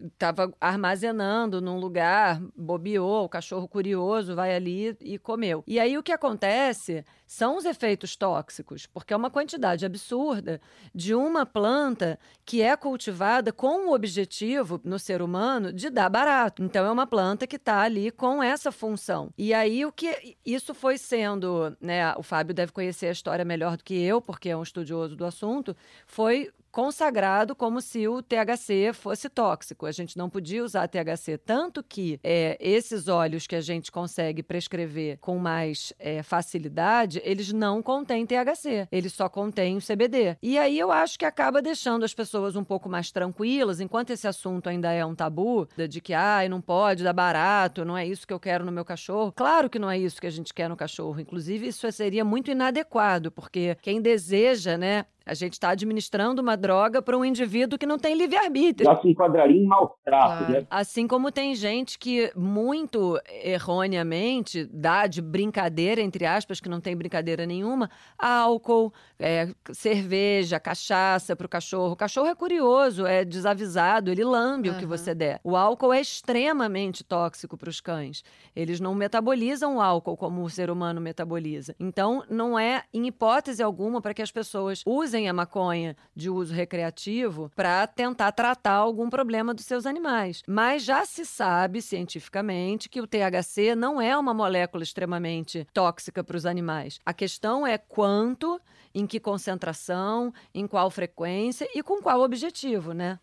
estava 0.00 0.52
armazenando 0.60 1.60
num 1.60 1.78
lugar, 1.78 2.40
bobeou, 2.56 3.24
o 3.24 3.28
cachorro 3.28 3.68
curioso 3.68 4.34
vai 4.34 4.54
ali 4.54 4.96
e 5.00 5.18
comeu. 5.18 5.62
E 5.66 5.78
aí 5.78 5.96
o 5.96 6.02
que 6.02 6.12
acontece 6.12 7.04
são 7.26 7.56
os 7.56 7.64
efeitos 7.64 8.16
tóxicos, 8.16 8.86
porque 8.86 9.14
é 9.14 9.16
uma 9.16 9.30
quantidade 9.30 9.84
absurda 9.84 10.60
de 10.94 11.14
uma 11.14 11.46
planta 11.46 12.18
que 12.44 12.62
é 12.62 12.76
cultivada 12.76 13.52
com 13.52 13.88
o 13.88 13.94
objetivo 13.94 14.80
no 14.84 14.98
ser 14.98 15.22
humano 15.22 15.72
de 15.72 15.88
dar 15.90 16.08
barato. 16.08 16.62
Então 16.62 16.84
é 16.84 16.90
uma 16.90 17.06
planta 17.06 17.46
que 17.46 17.56
está 17.56 17.80
ali 17.80 18.10
com 18.10 18.42
essa 18.42 18.70
função. 18.70 19.30
E 19.38 19.54
aí 19.54 19.84
o 19.84 19.92
que 19.92 20.36
isso 20.44 20.74
foi 20.74 20.98
sendo, 20.98 21.76
né, 21.80 22.14
o 22.16 22.22
Fábio 22.22 22.54
deve 22.54 22.72
conhecer 22.72 23.06
a 23.06 23.12
história 23.12 23.44
melhor 23.44 23.76
do 23.76 23.84
que 23.84 23.94
eu, 23.94 24.20
porque 24.20 24.50
é 24.50 24.56
um 24.56 24.62
estudioso 24.62 25.16
do 25.16 25.24
assunto, 25.24 25.76
foi 26.06 26.50
consagrado 26.74 27.54
como 27.54 27.80
se 27.80 28.08
o 28.08 28.20
THC 28.20 28.92
fosse 28.92 29.28
tóxico. 29.28 29.86
A 29.86 29.92
gente 29.92 30.18
não 30.18 30.28
podia 30.28 30.64
usar 30.64 30.88
THC, 30.88 31.38
tanto 31.38 31.84
que 31.84 32.18
é, 32.20 32.58
esses 32.60 33.06
óleos 33.06 33.46
que 33.46 33.54
a 33.54 33.60
gente 33.60 33.92
consegue 33.92 34.42
prescrever 34.42 35.18
com 35.20 35.38
mais 35.38 35.92
é, 36.00 36.20
facilidade, 36.24 37.22
eles 37.24 37.52
não 37.52 37.80
contêm 37.80 38.26
THC, 38.26 38.88
eles 38.90 39.12
só 39.12 39.28
contêm 39.28 39.76
o 39.76 39.80
CBD. 39.80 40.36
E 40.42 40.58
aí 40.58 40.76
eu 40.76 40.90
acho 40.90 41.16
que 41.16 41.24
acaba 41.24 41.62
deixando 41.62 42.04
as 42.04 42.12
pessoas 42.12 42.56
um 42.56 42.64
pouco 42.64 42.88
mais 42.88 43.12
tranquilas, 43.12 43.78
enquanto 43.78 44.10
esse 44.10 44.26
assunto 44.26 44.68
ainda 44.68 44.90
é 44.90 45.06
um 45.06 45.14
tabu, 45.14 45.68
de 45.88 46.00
que, 46.00 46.12
ah, 46.12 46.40
não 46.50 46.60
pode 46.60 47.04
dar 47.04 47.12
barato, 47.12 47.84
não 47.84 47.96
é 47.96 48.04
isso 48.04 48.26
que 48.26 48.32
eu 48.32 48.40
quero 48.40 48.64
no 48.64 48.72
meu 48.72 48.84
cachorro. 48.84 49.30
Claro 49.30 49.70
que 49.70 49.78
não 49.78 49.88
é 49.88 49.96
isso 49.96 50.20
que 50.20 50.26
a 50.26 50.30
gente 50.30 50.52
quer 50.52 50.68
no 50.68 50.76
cachorro. 50.76 51.20
Inclusive, 51.20 51.68
isso 51.68 51.90
seria 51.92 52.24
muito 52.24 52.50
inadequado, 52.50 53.30
porque 53.30 53.76
quem 53.80 54.02
deseja, 54.02 54.76
né, 54.76 55.06
a 55.26 55.34
gente 55.34 55.54
está 55.54 55.70
administrando 55.70 56.42
uma 56.42 56.56
droga 56.56 57.00
para 57.00 57.16
um 57.16 57.24
indivíduo 57.24 57.78
que 57.78 57.86
não 57.86 57.98
tem 57.98 58.14
livre-arbítrio. 58.14 58.90
Já 58.90 59.00
se 59.00 59.08
enquadraria 59.08 59.56
em 59.56 59.66
maltrato, 59.66 60.52
né? 60.52 60.66
Assim 60.70 61.06
como 61.06 61.32
tem 61.32 61.54
gente 61.54 61.98
que, 61.98 62.30
muito 62.36 63.18
erroneamente, 63.42 64.68
dá 64.70 65.06
de 65.06 65.22
brincadeira, 65.22 66.00
entre 66.00 66.26
aspas, 66.26 66.60
que 66.60 66.68
não 66.68 66.80
tem 66.80 66.96
brincadeira 66.96 67.46
nenhuma, 67.46 67.90
álcool, 68.18 68.92
é, 69.18 69.48
cerveja, 69.72 70.60
cachaça 70.60 71.34
para 71.34 71.46
o 71.46 71.48
cachorro. 71.48 71.92
O 71.92 71.96
cachorro 71.96 72.28
é 72.28 72.34
curioso, 72.34 73.06
é 73.06 73.24
desavisado, 73.24 74.10
ele 74.10 74.24
lambe 74.24 74.68
uhum. 74.68 74.76
o 74.76 74.78
que 74.78 74.86
você 74.86 75.14
der. 75.14 75.40
O 75.42 75.56
álcool 75.56 75.92
é 75.92 76.00
extremamente 76.00 77.02
tóxico 77.02 77.56
para 77.56 77.70
os 77.70 77.80
cães. 77.80 78.22
Eles 78.54 78.78
não 78.78 78.94
metabolizam 78.94 79.76
o 79.76 79.80
álcool 79.80 80.16
como 80.16 80.42
o 80.42 80.50
ser 80.50 80.70
humano 80.70 81.00
metaboliza. 81.00 81.74
Então, 81.80 82.22
não 82.28 82.58
é, 82.58 82.82
em 82.92 83.06
hipótese 83.06 83.62
alguma, 83.62 84.02
para 84.02 84.12
que 84.12 84.22
as 84.22 84.30
pessoas 84.30 84.82
usem 84.84 85.13
usem 85.14 85.28
a 85.28 85.32
maconha 85.32 85.96
de 86.14 86.28
uso 86.28 86.52
recreativo 86.52 87.48
para 87.54 87.86
tentar 87.86 88.32
tratar 88.32 88.72
algum 88.72 89.08
problema 89.08 89.54
dos 89.54 89.64
seus 89.64 89.86
animais. 89.86 90.42
Mas 90.44 90.82
já 90.82 91.06
se 91.06 91.24
sabe 91.24 91.80
cientificamente 91.80 92.88
que 92.88 93.00
o 93.00 93.06
THC 93.06 93.76
não 93.76 94.00
é 94.00 94.18
uma 94.18 94.34
molécula 94.34 94.82
extremamente 94.82 95.64
tóxica 95.72 96.24
para 96.24 96.36
os 96.36 96.44
animais. 96.44 96.98
A 97.06 97.14
questão 97.14 97.64
é 97.64 97.78
quanto, 97.78 98.60
em 98.92 99.06
que 99.06 99.20
concentração, 99.20 100.34
em 100.52 100.66
qual 100.66 100.90
frequência 100.90 101.68
e 101.72 101.80
com 101.80 102.02
qual 102.02 102.20
objetivo, 102.20 102.92
né? 102.92 103.20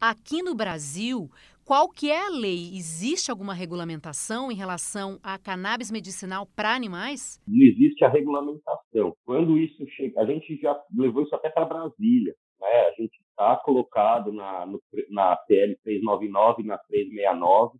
Aqui 0.00 0.42
no 0.42 0.54
Brasil, 0.54 1.30
qual 1.64 1.88
que 1.88 2.10
é 2.10 2.26
a 2.26 2.30
lei? 2.30 2.70
Existe 2.74 3.30
alguma 3.30 3.54
regulamentação 3.54 4.50
em 4.50 4.54
relação 4.54 5.18
a 5.22 5.38
cannabis 5.38 5.90
medicinal 5.90 6.46
para 6.56 6.74
animais? 6.74 7.40
Não 7.46 7.64
existe 7.64 8.04
a 8.04 8.08
regulamentação. 8.08 9.14
Quando 9.24 9.58
isso 9.58 9.86
chega, 9.90 10.20
a 10.20 10.26
gente 10.26 10.56
já 10.56 10.78
levou 10.96 11.22
isso 11.22 11.34
até 11.34 11.48
para 11.48 11.64
Brasília. 11.64 12.34
Né? 12.60 12.68
A 12.88 12.90
gente 13.00 13.18
está 13.30 13.56
colocado 13.56 14.32
na, 14.32 14.66
no, 14.66 14.80
na 15.10 15.36
PL 15.36 15.76
399 15.84 16.62
na 16.64 16.78
369. 16.78 17.78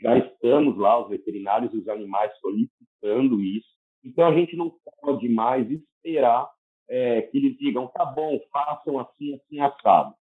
Já 0.00 0.18
estamos 0.18 0.76
lá, 0.76 1.02
os 1.02 1.08
veterinários 1.08 1.72
e 1.72 1.78
os 1.78 1.88
animais 1.88 2.32
solicitando 2.40 3.40
isso. 3.40 3.68
Então 4.04 4.26
a 4.26 4.34
gente 4.34 4.56
não 4.56 4.72
pode 5.00 5.28
mais 5.28 5.70
esperar 5.70 6.48
é, 6.88 7.22
que 7.22 7.38
eles 7.38 7.56
digam, 7.56 7.86
tá 7.88 8.04
bom, 8.04 8.38
façam 8.52 8.98
assim, 8.98 9.34
assim, 9.34 9.60
assado. 9.60 10.14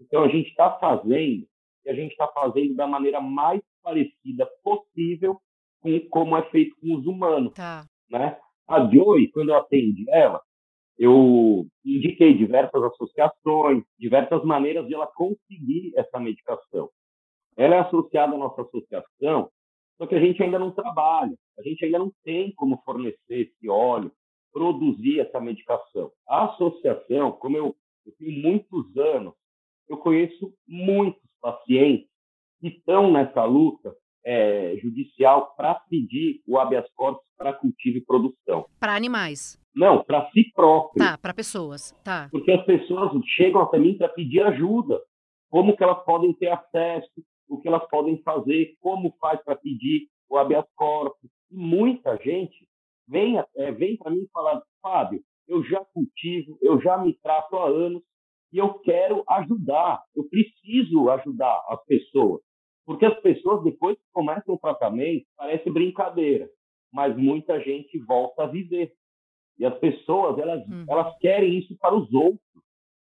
Então, 0.00 0.24
a 0.24 0.28
gente 0.28 0.48
está 0.48 0.70
fazendo, 0.78 1.46
e 1.84 1.90
a 1.90 1.94
gente 1.94 2.12
está 2.12 2.28
fazendo 2.28 2.74
da 2.74 2.86
maneira 2.86 3.20
mais 3.20 3.60
parecida 3.82 4.46
possível 4.62 5.40
com 5.80 5.98
como 6.08 6.36
é 6.36 6.42
feito 6.50 6.76
com 6.80 6.96
os 6.96 7.06
humanos. 7.06 7.52
Tá. 7.54 7.86
Né? 8.10 8.38
A 8.68 8.88
Joy, 8.88 9.28
quando 9.28 9.50
eu 9.50 9.56
atendi 9.56 10.04
ela, 10.08 10.40
eu 10.98 11.66
indiquei 11.84 12.34
diversas 12.34 12.82
associações, 12.84 13.82
diversas 13.98 14.44
maneiras 14.44 14.86
de 14.86 14.94
ela 14.94 15.06
conseguir 15.06 15.92
essa 15.96 16.20
medicação. 16.20 16.88
Ela 17.56 17.76
é 17.76 17.78
associada 17.80 18.34
à 18.34 18.38
nossa 18.38 18.62
associação, 18.62 19.50
só 19.98 20.06
que 20.06 20.14
a 20.14 20.20
gente 20.20 20.42
ainda 20.42 20.58
não 20.58 20.70
trabalha, 20.70 21.36
a 21.58 21.62
gente 21.62 21.84
ainda 21.84 21.98
não 21.98 22.12
tem 22.24 22.52
como 22.54 22.80
fornecer 22.84 23.18
esse 23.28 23.68
óleo, 23.68 24.12
produzir 24.52 25.20
essa 25.20 25.40
medicação. 25.40 26.10
A 26.28 26.44
associação, 26.44 27.32
como 27.32 27.56
eu, 27.56 27.76
eu 28.06 28.12
tenho 28.18 28.42
muitos 28.42 28.96
anos 28.96 29.34
eu 29.92 29.98
conheço 29.98 30.52
muitos 30.66 31.22
pacientes 31.42 32.08
que 32.60 32.68
estão 32.68 33.10
nessa 33.10 33.44
luta 33.44 33.94
é, 34.24 34.76
judicial 34.80 35.52
para 35.56 35.74
pedir 35.90 36.40
o 36.46 36.58
habeas 36.58 36.88
corpus 36.94 37.24
para 37.36 37.52
cultivo 37.52 37.98
e 37.98 38.04
produção. 38.04 38.66
Para 38.78 38.94
animais? 38.94 39.60
Não, 39.74 40.04
para 40.04 40.30
si 40.30 40.50
próprio. 40.54 41.04
Tá, 41.04 41.18
para 41.18 41.34
pessoas. 41.34 41.92
Tá. 42.04 42.28
Porque 42.30 42.52
as 42.52 42.64
pessoas 42.64 43.10
chegam 43.36 43.62
até 43.62 43.78
mim 43.78 43.98
para 43.98 44.08
pedir 44.08 44.42
ajuda. 44.42 45.00
Como 45.50 45.76
que 45.76 45.82
elas 45.82 46.02
podem 46.04 46.32
ter 46.34 46.48
acesso, 46.48 47.10
o 47.48 47.60
que 47.60 47.68
elas 47.68 47.86
podem 47.88 48.22
fazer, 48.22 48.74
como 48.80 49.14
faz 49.20 49.42
para 49.44 49.56
pedir 49.56 50.08
o 50.30 50.38
habeas 50.38 50.64
corpus. 50.76 51.30
E 51.50 51.56
muita 51.56 52.16
gente 52.18 52.66
vem, 53.08 53.42
é, 53.56 53.72
vem 53.72 53.96
para 53.96 54.10
mim 54.10 54.22
e 54.22 54.30
fala, 54.32 54.62
Fábio, 54.80 55.20
eu 55.48 55.62
já 55.64 55.84
cultivo, 55.92 56.56
eu 56.62 56.80
já 56.80 56.96
me 56.96 57.12
trato 57.22 57.56
há 57.56 57.66
anos, 57.66 58.02
e 58.52 58.58
eu 58.58 58.74
quero 58.80 59.24
ajudar, 59.28 60.02
eu 60.14 60.28
preciso 60.28 61.08
ajudar 61.10 61.64
as 61.68 61.82
pessoas. 61.84 62.42
Porque 62.84 63.06
as 63.06 63.18
pessoas, 63.20 63.62
depois 63.62 63.96
que 63.96 64.04
começam 64.12 64.54
o 64.54 64.58
tratamento, 64.58 65.24
parece 65.36 65.70
brincadeira, 65.70 66.48
mas 66.92 67.16
muita 67.16 67.60
gente 67.60 67.98
volta 68.00 68.42
a 68.42 68.46
viver. 68.46 68.92
E 69.58 69.64
as 69.64 69.78
pessoas, 69.78 70.38
elas, 70.38 70.66
uhum. 70.66 70.84
elas 70.88 71.16
querem 71.18 71.58
isso 71.58 71.76
para 71.78 71.94
os 71.94 72.12
outros 72.12 72.40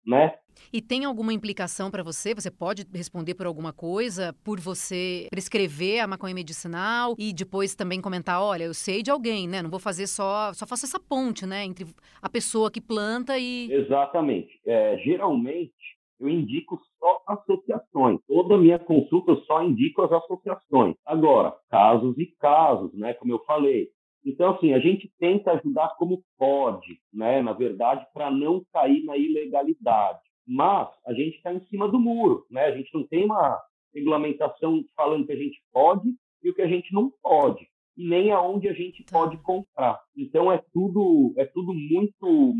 né? 0.05 0.33
E 0.71 0.81
tem 0.81 1.05
alguma 1.05 1.33
implicação 1.33 1.89
para 1.89 2.03
você? 2.03 2.33
Você 2.35 2.51
pode 2.51 2.85
responder 2.93 3.33
por 3.35 3.45
alguma 3.45 3.73
coisa, 3.73 4.33
por 4.43 4.59
você 4.59 5.27
prescrever 5.29 5.99
a 5.99 6.07
maconha 6.07 6.35
medicinal 6.35 7.15
e 7.17 7.33
depois 7.33 7.75
também 7.75 8.01
comentar, 8.01 8.41
olha, 8.41 8.65
eu 8.65 8.73
sei 8.73 9.01
de 9.01 9.11
alguém, 9.11 9.47
né? 9.47 9.61
Não 9.61 9.69
vou 9.69 9.79
fazer 9.79 10.07
só, 10.07 10.53
só 10.53 10.65
faço 10.65 10.85
essa 10.85 10.99
ponte, 10.99 11.45
né, 11.45 11.65
entre 11.65 11.85
a 12.21 12.29
pessoa 12.29 12.71
que 12.71 12.81
planta 12.81 13.37
e 13.37 13.71
Exatamente. 13.71 14.59
É, 14.65 14.97
geralmente 14.99 15.73
eu 16.19 16.29
indico 16.29 16.79
só 16.99 17.23
associações. 17.27 18.19
Toda 18.27 18.55
a 18.55 18.57
minha 18.57 18.77
consulta 18.77 19.31
eu 19.31 19.37
só 19.41 19.63
indico 19.63 20.03
as 20.03 20.11
associações. 20.11 20.95
Agora, 21.05 21.53
casos 21.69 22.17
e 22.17 22.27
casos, 22.39 22.93
né? 22.93 23.13
Como 23.15 23.33
eu 23.33 23.39
falei, 23.45 23.89
então, 24.25 24.55
assim, 24.55 24.73
a 24.73 24.79
gente 24.79 25.11
tenta 25.19 25.51
ajudar 25.51 25.95
como 25.97 26.23
pode, 26.37 26.99
né? 27.13 27.41
Na 27.41 27.53
verdade, 27.53 28.05
para 28.13 28.29
não 28.29 28.63
cair 28.71 29.03
na 29.03 29.17
ilegalidade. 29.17 30.19
Mas 30.47 30.89
a 31.05 31.13
gente 31.13 31.37
está 31.37 31.53
em 31.53 31.61
cima 31.65 31.87
do 31.87 31.99
muro, 31.99 32.45
né? 32.49 32.65
A 32.65 32.77
gente 32.77 32.93
não 32.93 33.05
tem 33.07 33.25
uma, 33.25 33.59
regulamentação 33.93 34.83
falando 34.95 35.25
que 35.25 35.33
a 35.33 35.37
gente 35.37 35.61
pode 35.71 36.13
e 36.43 36.49
o 36.49 36.53
que 36.53 36.61
a 36.61 36.67
gente 36.67 36.93
não 36.93 37.11
pode 37.21 37.67
e 37.97 38.07
nem 38.07 38.31
aonde 38.31 38.67
a 38.67 38.73
gente 38.73 39.03
tá. 39.03 39.11
pode 39.11 39.37
comprar. 39.37 39.99
Então 40.15 40.51
é 40.51 40.61
tudo 40.73 41.33
é 41.37 41.45
tudo 41.45 41.73
muito 41.73 42.53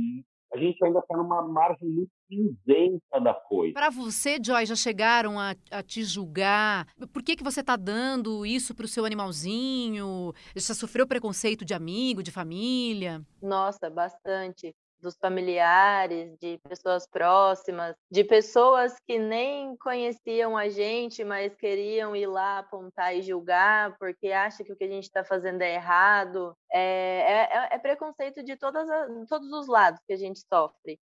a 0.53 0.57
gente 0.57 0.83
ainda 0.83 0.99
está 0.99 1.17
numa 1.17 1.41
margem 1.41 1.87
muito 1.87 2.11
cinzenta 2.27 3.19
da 3.19 3.33
coisa. 3.33 3.73
Para 3.73 3.89
você, 3.89 4.37
Joy, 4.41 4.65
já 4.65 4.75
chegaram 4.75 5.39
a, 5.39 5.55
a, 5.69 5.81
te 5.81 6.03
julgar? 6.03 6.87
Por 7.11 7.23
que, 7.23 7.35
que 7.35 7.43
você 7.43 7.61
está 7.61 7.75
dando 7.75 8.45
isso 8.45 8.75
para 8.75 8.85
o 8.85 8.87
seu 8.87 9.05
animalzinho? 9.05 10.33
Você 10.53 10.73
sofreu 10.73 11.07
preconceito 11.07 11.63
de 11.63 11.73
amigo, 11.73 12.23
de 12.23 12.31
família? 12.31 13.21
Nossa, 13.41 13.89
bastante 13.89 14.73
dos 15.01 15.17
familiares, 15.17 16.37
de 16.39 16.59
pessoas 16.59 17.07
próximas, 17.07 17.95
de 18.09 18.23
pessoas 18.23 18.95
que 19.07 19.17
nem 19.17 19.75
conheciam 19.77 20.55
a 20.55 20.69
gente, 20.69 21.23
mas 21.23 21.55
queriam 21.55 22.15
ir 22.15 22.27
lá 22.27 22.59
apontar 22.59 23.15
e 23.15 23.21
julgar 23.21 23.97
porque 23.97 24.31
acha 24.31 24.63
que 24.63 24.71
o 24.71 24.75
que 24.75 24.83
a 24.83 24.89
gente 24.89 25.05
está 25.05 25.23
fazendo 25.23 25.61
é 25.63 25.73
errado. 25.73 26.55
É, 26.73 27.69
é, 27.71 27.75
é 27.75 27.79
preconceito 27.79 28.43
de 28.43 28.55
todas 28.55 28.87
todos 29.27 29.51
os 29.51 29.67
lados 29.67 30.01
que 30.07 30.13
a 30.13 30.17
gente 30.17 30.39
sofre. 30.47 30.99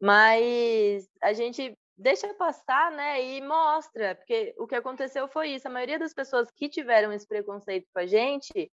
Mas 0.00 1.08
a 1.22 1.32
gente 1.32 1.76
deixa 1.96 2.32
passar, 2.34 2.90
né, 2.90 3.22
e 3.24 3.40
mostra, 3.40 4.16
porque 4.16 4.54
o 4.58 4.66
que 4.66 4.74
aconteceu 4.74 5.28
foi 5.28 5.50
isso. 5.50 5.68
A 5.68 5.70
maioria 5.70 5.98
das 5.98 6.12
pessoas 6.12 6.50
que 6.50 6.68
tiveram 6.68 7.12
esse 7.12 7.26
preconceito 7.26 7.86
com 7.92 8.00
a 8.00 8.06
gente 8.06 8.70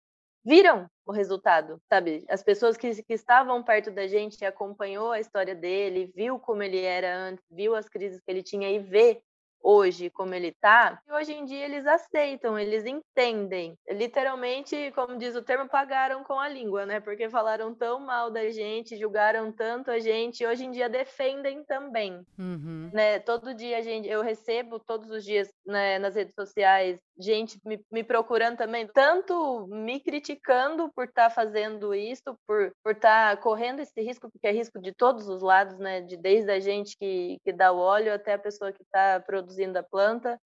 viram 0.45 0.89
o 1.05 1.11
resultado, 1.11 1.81
sabe? 1.89 2.25
As 2.29 2.43
pessoas 2.43 2.77
que, 2.77 3.03
que 3.03 3.15
estavam 3.15 3.65
perto 3.65 3.91
da 3.91 4.07
gente 4.07 4.45
acompanhou 4.45 5.11
a 5.11 5.19
história 5.19 5.57
dele, 5.57 6.13
viu 6.15 6.39
como 6.39 6.63
ele 6.63 6.81
era 6.81 7.17
antes, 7.17 7.45
viu 7.51 7.75
as 7.75 7.89
crises 7.89 8.21
que 8.21 8.31
ele 8.31 8.45
tinha 8.45 8.71
e 8.71 8.79
vê 8.79 9.21
hoje 9.67 10.09
como 10.11 10.33
ele 10.33 10.49
está, 10.49 11.01
e 11.09 11.13
hoje 11.13 11.33
em 11.33 11.45
dia 11.45 11.65
eles 11.65 11.85
aceitam, 11.85 12.57
eles 12.57 12.87
entendem. 12.87 13.77
Literalmente, 13.91 14.93
como 14.95 15.19
diz 15.19 15.35
o 15.35 15.43
termo, 15.43 15.69
pagaram 15.69 16.23
com 16.23 16.39
a 16.39 16.49
língua, 16.49 16.87
né? 16.87 17.01
Porque 17.01 17.29
falaram 17.29 17.75
tão 17.75 17.99
mal 17.99 18.31
da 18.31 18.49
gente, 18.51 18.97
julgaram 18.97 19.51
tanto 19.51 19.91
a 19.91 19.99
gente, 19.99 20.43
e 20.43 20.47
hoje 20.47 20.65
em 20.65 20.71
dia 20.71 20.89
defendem 20.89 21.65
também. 21.65 22.25
Uhum. 22.39 22.91
Né? 22.93 23.19
Todo 23.19 23.55
dia 23.55 23.79
a 23.79 23.83
gente, 23.83 24.09
eu 24.09 24.23
recebo 24.23 24.79
todos 24.79 25.11
os 25.11 25.25
dias 25.25 25.49
né, 25.67 25.99
nas 25.99 26.15
redes 26.15 26.35
sociais 26.35 27.01
gente 27.19 27.59
me, 27.65 27.83
me, 27.91 28.05
procurando 28.05 28.59
também, 28.59 28.87
tanto 28.87 29.67
me 29.69 29.99
criticando 30.01 30.91
por 30.95 31.05
estar 31.07 31.29
tá 31.29 31.31
fazendo 31.31 31.95
isso, 31.95 32.39
por 32.47 32.73
por 32.83 32.93
estar 32.93 33.37
tá 33.37 33.43
correndo 33.43 33.81
esse 33.81 34.01
risco, 34.03 34.31
porque 34.31 34.47
é 34.47 34.53
risco 34.53 34.81
de 34.81 34.93
todos 34.93 35.29
os 35.29 35.41
lados, 35.41 35.79
né? 35.79 36.03
De 36.03 36.17
desde 36.17 36.51
a 36.51 36.61
gente 36.61 36.97
que, 36.99 37.39
que 37.43 37.53
dá 37.53 37.73
o 37.73 37.79
óleo 37.79 38.13
até 38.13 38.35
a 38.35 38.39
pessoa 38.39 38.73
que 38.73 38.83
está 38.83 39.21
produzindo 39.21 39.56
a 39.79 39.83
planta. 39.83 40.41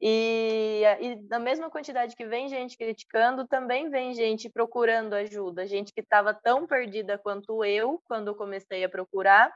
E, 0.00 0.82
e 1.00 1.16
na 1.28 1.38
mesma 1.38 1.70
quantidade 1.70 2.16
que 2.16 2.24
vem 2.24 2.48
gente 2.48 2.76
criticando, 2.76 3.46
também 3.46 3.90
vem 3.90 4.14
gente 4.14 4.48
procurando 4.48 5.12
ajuda, 5.12 5.66
gente 5.66 5.92
que 5.92 6.00
estava 6.00 6.32
tão 6.32 6.66
perdida 6.66 7.18
quanto 7.18 7.62
eu 7.64 8.00
quando 8.06 8.34
comecei 8.34 8.82
a 8.82 8.88
procurar. 8.88 9.54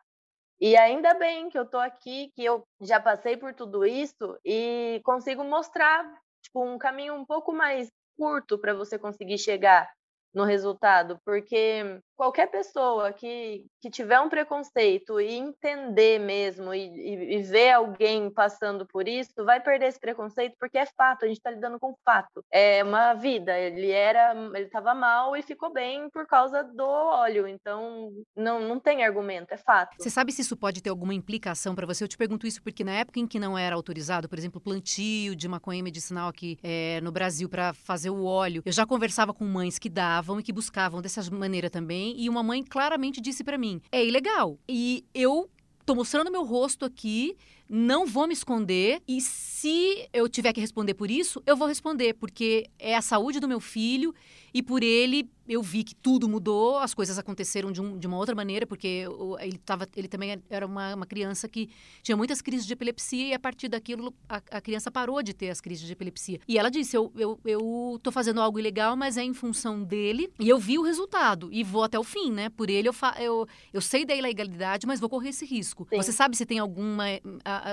E 0.61 0.77
ainda 0.77 1.15
bem 1.15 1.49
que 1.49 1.59
eu 1.59 1.63
estou 1.65 1.81
aqui, 1.81 2.31
que 2.35 2.45
eu 2.45 2.67
já 2.81 3.01
passei 3.01 3.37
por 3.37 3.55
tudo 3.55 3.85
isso 3.85 4.39
e 4.45 5.01
consigo 5.05 5.43
mostrar 5.43 6.05
tipo, 6.43 6.63
um 6.63 6.79
caminho 6.79 7.15
um 7.15 7.25
pouco 7.25 7.53
mais 7.53 7.91
curto 8.17 8.59
para 8.59 8.75
você 8.75 8.99
conseguir 8.99 9.39
chegar 9.39 9.91
no 10.35 10.45
resultado, 10.45 11.19
porque 11.25 12.01
qualquer 12.17 12.49
pessoa 12.49 13.13
que, 13.13 13.67
que 13.81 13.91
tiver 13.91 14.21
um 14.21 14.29
preconceito 14.29 15.21
e 15.21 15.35
entender 15.35 16.19
mesmo 16.19 16.75
e, 16.75 16.81
e, 16.81 17.37
e, 17.37 17.43
ver 17.43 17.73
alguém 17.73 18.31
passando 18.31 18.87
por 18.87 19.09
isso, 19.09 19.33
vai 19.45 19.61
perder 19.61 19.87
esse 19.87 20.01
preconceito 20.01 20.55
porque 20.59 20.79
é 20.79 20.87
fato, 20.87 21.25
a 21.25 21.29
gente 21.29 21.39
está 21.39 21.51
lidando 21.51 21.79
com 21.79 21.95
fato. 22.05 22.43
É 22.53 22.83
uma 22.83 23.15
vida, 23.15 23.57
ele 23.59 23.91
era, 23.91 24.35
ele 24.55 24.67
estava 24.67 24.95
mal 24.95 25.37
e 25.37 25.43
ficou 25.43 25.73
bem 25.73 26.09
por 26.11 26.27
causa 26.27 26.63
do 26.63 26.85
óleo, 26.85 27.47
então 27.47 28.13
não, 28.37 28.61
não 28.61 28.81
tem 28.81 29.05
argumento, 29.05 29.53
é 29.53 29.57
fato. 29.57 29.97
Você 29.99 30.11
sabe 30.11 30.33
se 30.33 30.43
isso 30.43 30.57
pode 30.57 30.83
ter 30.83 30.91
alguma 30.91 31.15
implicação 31.15 31.75
para 31.75 31.87
você? 31.87 32.05
Eu 32.05 32.09
te 32.09 32.17
pergunto 32.17 32.47
isso 32.47 32.63
porque 32.63 32.85
na 32.85 32.93
época 32.93 33.21
em 33.21 33.27
que 33.27 33.39
não 33.39 33.57
era 33.57 33.75
autorizado, 33.75 34.29
por 34.29 34.39
exemplo, 34.39 34.61
plantio 34.61 35.37
de 35.37 35.49
maconha 35.49 35.83
medicinal 35.83 36.29
aqui 36.29 36.59
é, 36.63 37.01
no 37.03 37.13
Brasil 37.13 37.49
para 37.49 37.73
fazer 37.73 38.11
o 38.11 38.25
óleo, 38.25 38.63
eu 38.65 38.73
já 38.73 38.87
conversava 38.87 39.35
com 39.35 39.45
mães 39.45 39.79
que 39.79 39.89
davam 39.89 40.24
e 40.41 40.43
que 40.43 40.53
buscavam 40.53 41.03
dessa 41.03 41.23
maneira 41.31 41.69
também 41.69 42.15
e 42.19 42.29
uma 42.29 42.43
mãe 42.43 42.63
claramente 42.63 43.21
disse 43.21 43.45
para 43.45 43.59
mim: 43.59 43.81
é 43.93 44.05
ilegal. 44.05 44.59
E 44.69 45.05
eu 45.15 45.51
tô 45.85 45.95
mostrando 45.95 46.31
meu 46.31 46.45
rosto 46.45 46.85
aqui, 46.85 47.37
não 47.69 48.07
vou 48.07 48.27
me 48.27 48.33
esconder 48.33 49.03
e 49.07 49.21
se 49.21 50.09
eu 50.13 50.29
tiver 50.29 50.53
que 50.53 50.61
responder 50.61 50.95
por 50.95 51.11
isso, 51.11 51.43
eu 51.47 51.57
vou 51.57 51.67
responder, 51.67 52.15
porque 52.15 52.69
é 52.79 52.95
a 52.95 53.03
saúde 53.03 53.41
do 53.41 53.49
meu 53.49 53.61
filho 53.61 54.15
e 54.53 54.63
por 54.63 54.83
ele 54.83 55.29
eu 55.49 55.63
vi 55.63 55.85
que 55.85 55.95
tudo 55.95 56.29
mudou, 56.29 56.79
as 56.79 56.95
coisas 56.95 57.19
aconteceram 57.19 57.71
de, 57.71 57.81
um, 57.81 57.99
de 57.99 58.07
uma 58.07 58.17
outra 58.17 58.35
maneira, 58.35 58.67
porque 58.67 59.05
ele, 59.41 59.59
tava, 59.59 59.87
ele 59.95 60.09
também 60.09 60.43
era 60.49 60.67
uma, 60.67 60.95
uma, 60.95 61.07
criança 61.07 61.49
que 61.49 61.69
tinha 62.03 62.17
muitas 62.17 62.41
crises 62.41 62.67
de 62.67 62.73
epilepsia 62.73 63.29
e 63.29 63.35
a 63.35 63.39
partir 63.39 63.69
daquilo 63.69 64.15
a, 64.29 64.37
a 64.37 64.61
criança 64.61 64.91
parou 64.91 65.23
de 65.23 65.35
ter 65.35 65.51
as 65.51 65.61
crises 65.61 65.87
de 65.87 65.93
epilepsia. 65.93 66.41
E 66.49 66.59
ela 66.59 66.71
disse: 66.71 66.97
eu, 66.97 67.13
eu, 67.17 67.39
eu 67.45 68.01
tô 68.03 68.11
fazendo 68.11 68.41
algo 68.41 68.59
ilegal, 68.59 68.97
mas 68.97 69.17
é 69.17 69.23
em 69.23 69.35
função 69.35 69.83
dele 69.83 70.33
e 70.41 70.49
eu 70.49 70.59
vi 70.59 70.79
o 70.79 70.83
resultado 70.83 71.51
e 71.53 71.63
vou 71.63 71.83
até 71.83 71.99
o 71.99 72.05
fim, 72.05 72.31
né? 72.31 72.49
Por 72.49 72.71
ele 72.71 72.89
eu, 72.89 72.93
fa, 72.93 73.15
eu, 73.21 73.47
eu 73.73 73.81
sei 73.81 74.07
da 74.07 74.15
ilegalidade, 74.15 74.87
mas 74.87 74.99
vou 74.99 75.11
correr 75.11 75.29
esse 75.29 75.45
risco. 75.45 75.87
Sim. 75.91 75.97
Você 75.97 76.13
sabe 76.13 76.37
se 76.37 76.47
tem 76.47 76.59
alguma. 76.59 77.05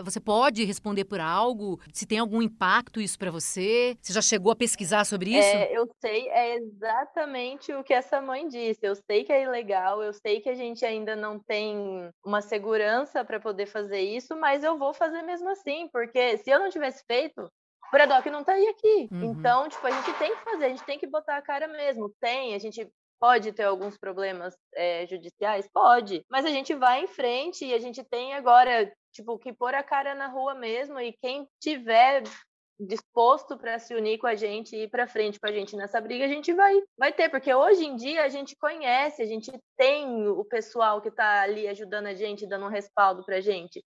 Você 0.03 0.19
pode 0.19 0.63
responder 0.63 1.05
por 1.05 1.19
algo? 1.19 1.79
Se 1.93 2.05
tem 2.05 2.19
algum 2.19 2.41
impacto 2.41 3.01
isso 3.01 3.17
para 3.17 3.31
você? 3.31 3.97
Você 4.01 4.13
já 4.13 4.21
chegou 4.21 4.51
a 4.51 4.55
pesquisar 4.55 5.05
sobre 5.05 5.31
isso? 5.31 5.47
É, 5.47 5.71
eu 5.71 5.87
sei, 5.99 6.27
é 6.29 6.55
exatamente 6.55 7.73
o 7.73 7.83
que 7.83 7.93
essa 7.93 8.21
mãe 8.21 8.47
disse. 8.47 8.79
Eu 8.81 8.95
sei 8.95 9.23
que 9.23 9.31
é 9.31 9.43
ilegal, 9.43 10.01
eu 10.03 10.13
sei 10.13 10.39
que 10.41 10.49
a 10.49 10.55
gente 10.55 10.85
ainda 10.85 11.15
não 11.15 11.39
tem 11.39 12.09
uma 12.25 12.41
segurança 12.41 13.23
para 13.23 13.39
poder 13.39 13.65
fazer 13.65 14.01
isso, 14.01 14.35
mas 14.35 14.63
eu 14.63 14.77
vou 14.77 14.93
fazer 14.93 15.21
mesmo 15.21 15.49
assim, 15.49 15.89
porque 15.91 16.37
se 16.37 16.49
eu 16.49 16.59
não 16.59 16.69
tivesse 16.69 17.03
feito, 17.05 17.41
o 17.41 17.91
Bradock 17.91 18.29
não 18.29 18.39
estaria 18.39 18.71
aqui. 18.71 19.09
Uhum. 19.11 19.31
Então, 19.31 19.67
tipo, 19.67 19.85
a 19.85 19.91
gente 19.91 20.13
tem 20.17 20.33
que 20.33 20.43
fazer, 20.43 20.65
a 20.65 20.69
gente 20.69 20.83
tem 20.83 20.97
que 20.97 21.07
botar 21.07 21.37
a 21.37 21.41
cara 21.41 21.67
mesmo. 21.67 22.09
Tem, 22.21 22.55
a 22.55 22.59
gente 22.59 22.89
pode 23.21 23.51
ter 23.51 23.63
alguns 23.63 23.99
problemas 23.99 24.57
é, 24.73 25.05
judiciais? 25.05 25.69
Pode, 25.71 26.25
mas 26.27 26.43
a 26.43 26.49
gente 26.49 26.73
vai 26.73 27.03
em 27.03 27.07
frente 27.07 27.63
e 27.63 27.73
a 27.73 27.77
gente 27.77 28.03
tem 28.03 28.33
agora, 28.33 28.91
tipo, 29.13 29.37
que 29.37 29.53
pôr 29.53 29.75
a 29.75 29.83
cara 29.83 30.15
na 30.15 30.27
rua 30.27 30.55
mesmo 30.55 30.99
e 30.99 31.13
quem 31.21 31.47
tiver 31.61 32.23
disposto 32.79 33.55
para 33.59 33.77
se 33.77 33.93
unir 33.93 34.17
com 34.17 34.25
a 34.25 34.33
gente 34.33 34.75
e 34.75 34.85
ir 34.85 34.89
para 34.89 35.07
frente 35.07 35.39
com 35.39 35.47
a 35.47 35.51
gente 35.51 35.75
nessa 35.75 36.01
briga, 36.01 36.25
a 36.25 36.27
gente 36.27 36.51
vai, 36.51 36.81
vai 36.97 37.13
ter, 37.13 37.29
porque 37.29 37.53
hoje 37.53 37.85
em 37.85 37.95
dia 37.95 38.23
a 38.23 38.29
gente 38.29 38.55
conhece, 38.55 39.21
a 39.21 39.27
gente 39.27 39.51
tem 39.77 40.27
o 40.27 40.43
pessoal 40.43 40.99
que 40.99 41.09
está 41.09 41.41
ali 41.41 41.67
ajudando 41.67 42.07
a 42.07 42.15
gente, 42.15 42.47
dando 42.47 42.65
um 42.65 42.69
respaldo 42.69 43.23
para 43.23 43.35
a 43.35 43.41
gente. 43.41 43.83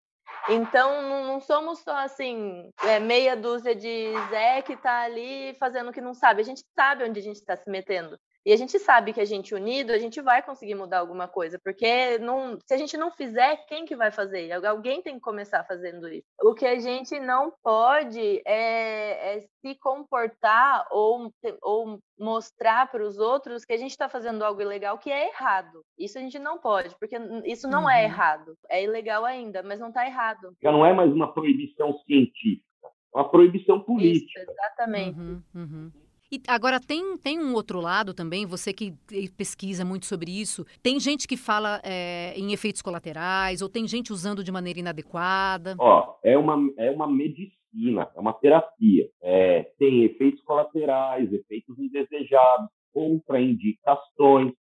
Então, 0.48 1.02
não, 1.02 1.40
somos 1.40 1.80
só 1.80 1.96
assim, 1.96 2.70
é, 2.82 3.00
meia 3.00 3.36
dúzia 3.36 3.74
de 3.74 4.12
Zé 4.30 4.62
que 4.62 4.74
está 4.74 5.02
ali 5.02 5.54
fazendo 5.54 5.90
o 5.90 5.92
que 5.92 6.00
não 6.00 6.14
sabe. 6.14 6.40
A 6.40 6.44
gente 6.44 6.62
sabe 6.74 7.04
onde 7.04 7.18
a 7.18 7.22
gente 7.22 7.36
está 7.36 7.56
se 7.56 7.68
metendo. 7.68 8.18
E 8.46 8.52
a 8.52 8.56
gente 8.56 8.78
sabe 8.78 9.12
que 9.14 9.20
a 9.20 9.24
gente 9.24 9.54
unido, 9.54 9.90
a 9.90 9.98
gente 9.98 10.20
vai 10.20 10.42
conseguir 10.42 10.74
mudar 10.74 10.98
alguma 10.98 11.26
coisa, 11.26 11.58
porque 11.64 12.18
não, 12.18 12.58
se 12.66 12.74
a 12.74 12.76
gente 12.76 12.94
não 12.96 13.10
fizer, 13.10 13.56
quem 13.66 13.86
que 13.86 13.96
vai 13.96 14.10
fazer? 14.10 14.52
Alguém 14.52 15.00
tem 15.00 15.14
que 15.14 15.20
começar 15.20 15.64
fazendo 15.64 16.06
isso. 16.08 16.26
O 16.42 16.54
que 16.54 16.66
a 16.66 16.78
gente 16.78 17.18
não 17.18 17.52
pode 17.62 18.42
é, 18.46 19.36
é 19.36 19.40
se 19.40 19.74
comportar 19.76 20.86
ou, 20.90 21.32
ou 21.62 21.98
mostrar 22.18 22.90
para 22.90 23.02
os 23.02 23.18
outros 23.18 23.64
que 23.64 23.72
a 23.72 23.78
gente 23.78 23.92
está 23.92 24.10
fazendo 24.10 24.44
algo 24.44 24.60
ilegal 24.60 24.98
que 24.98 25.10
é 25.10 25.28
errado. 25.28 25.82
Isso 25.98 26.18
a 26.18 26.20
gente 26.20 26.38
não 26.38 26.58
pode, 26.58 26.94
porque 26.98 27.16
isso 27.46 27.66
não 27.66 27.88
é 27.88 27.94
uhum. 27.94 28.00
é 28.00 28.04
errado. 28.04 28.54
É 28.68 28.84
ilegal 28.84 29.24
ainda, 29.24 29.62
mas 29.62 29.80
não 29.80 29.88
está 29.88 30.06
errado. 30.06 30.54
Já 30.62 30.70
não 30.70 30.84
é 30.84 30.92
mais 30.92 31.10
uma 31.10 31.32
proibição 31.32 31.98
científica, 32.00 32.66
é 32.84 33.18
uma 33.18 33.30
proibição 33.30 33.80
política. 33.80 34.40
Isso, 34.42 34.50
exatamente. 34.50 35.18
Uhum, 35.18 35.42
uhum. 35.54 36.03
E 36.32 36.40
agora 36.48 36.80
tem, 36.80 37.16
tem 37.18 37.38
um 37.38 37.54
outro 37.54 37.80
lado 37.80 38.14
também, 38.14 38.46
você 38.46 38.72
que 38.72 38.94
pesquisa 39.36 39.84
muito 39.84 40.06
sobre 40.06 40.30
isso. 40.30 40.64
Tem 40.82 40.98
gente 40.98 41.28
que 41.28 41.36
fala 41.36 41.80
é, 41.84 42.34
em 42.36 42.52
efeitos 42.52 42.82
colaterais, 42.82 43.62
ou 43.62 43.68
tem 43.68 43.86
gente 43.86 44.12
usando 44.12 44.42
de 44.42 44.50
maneira 44.50 44.80
inadequada. 44.80 45.76
Ó, 45.78 46.16
é 46.24 46.36
uma, 46.36 46.58
é 46.76 46.90
uma 46.90 47.06
medicina, 47.06 48.10
é 48.14 48.20
uma 48.20 48.32
terapia. 48.32 49.08
É, 49.22 49.62
tem 49.78 50.04
efeitos 50.04 50.42
colaterais, 50.42 51.32
efeitos 51.32 51.78
indesejados, 51.78 52.68
contraindicações, 52.92 54.52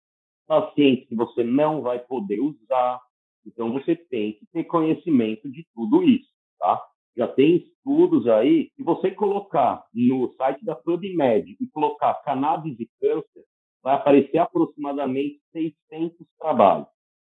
pacientes 0.47 1.07
que 1.07 1.15
você 1.15 1.43
não 1.43 1.81
vai 1.81 1.99
poder 1.99 2.39
usar. 2.39 2.99
Então 3.45 3.71
você 3.71 3.95
tem 3.95 4.33
que 4.33 4.45
ter 4.51 4.63
conhecimento 4.65 5.49
de 5.49 5.65
tudo 5.73 6.03
isso, 6.03 6.29
tá? 6.59 6.81
Já 7.15 7.27
tem 7.27 7.57
estudos 7.57 8.27
aí, 8.27 8.71
se 8.75 8.83
você 8.83 9.11
colocar 9.11 9.83
no 9.93 10.33
site 10.33 10.63
da 10.65 10.75
PubMed 10.75 11.55
e 11.59 11.67
colocar 11.67 12.13
cannabis 12.23 12.79
e 12.79 12.89
câncer, 12.99 13.43
vai 13.83 13.95
aparecer 13.95 14.37
aproximadamente 14.37 15.39
600 15.51 16.27
trabalhos. 16.39 16.87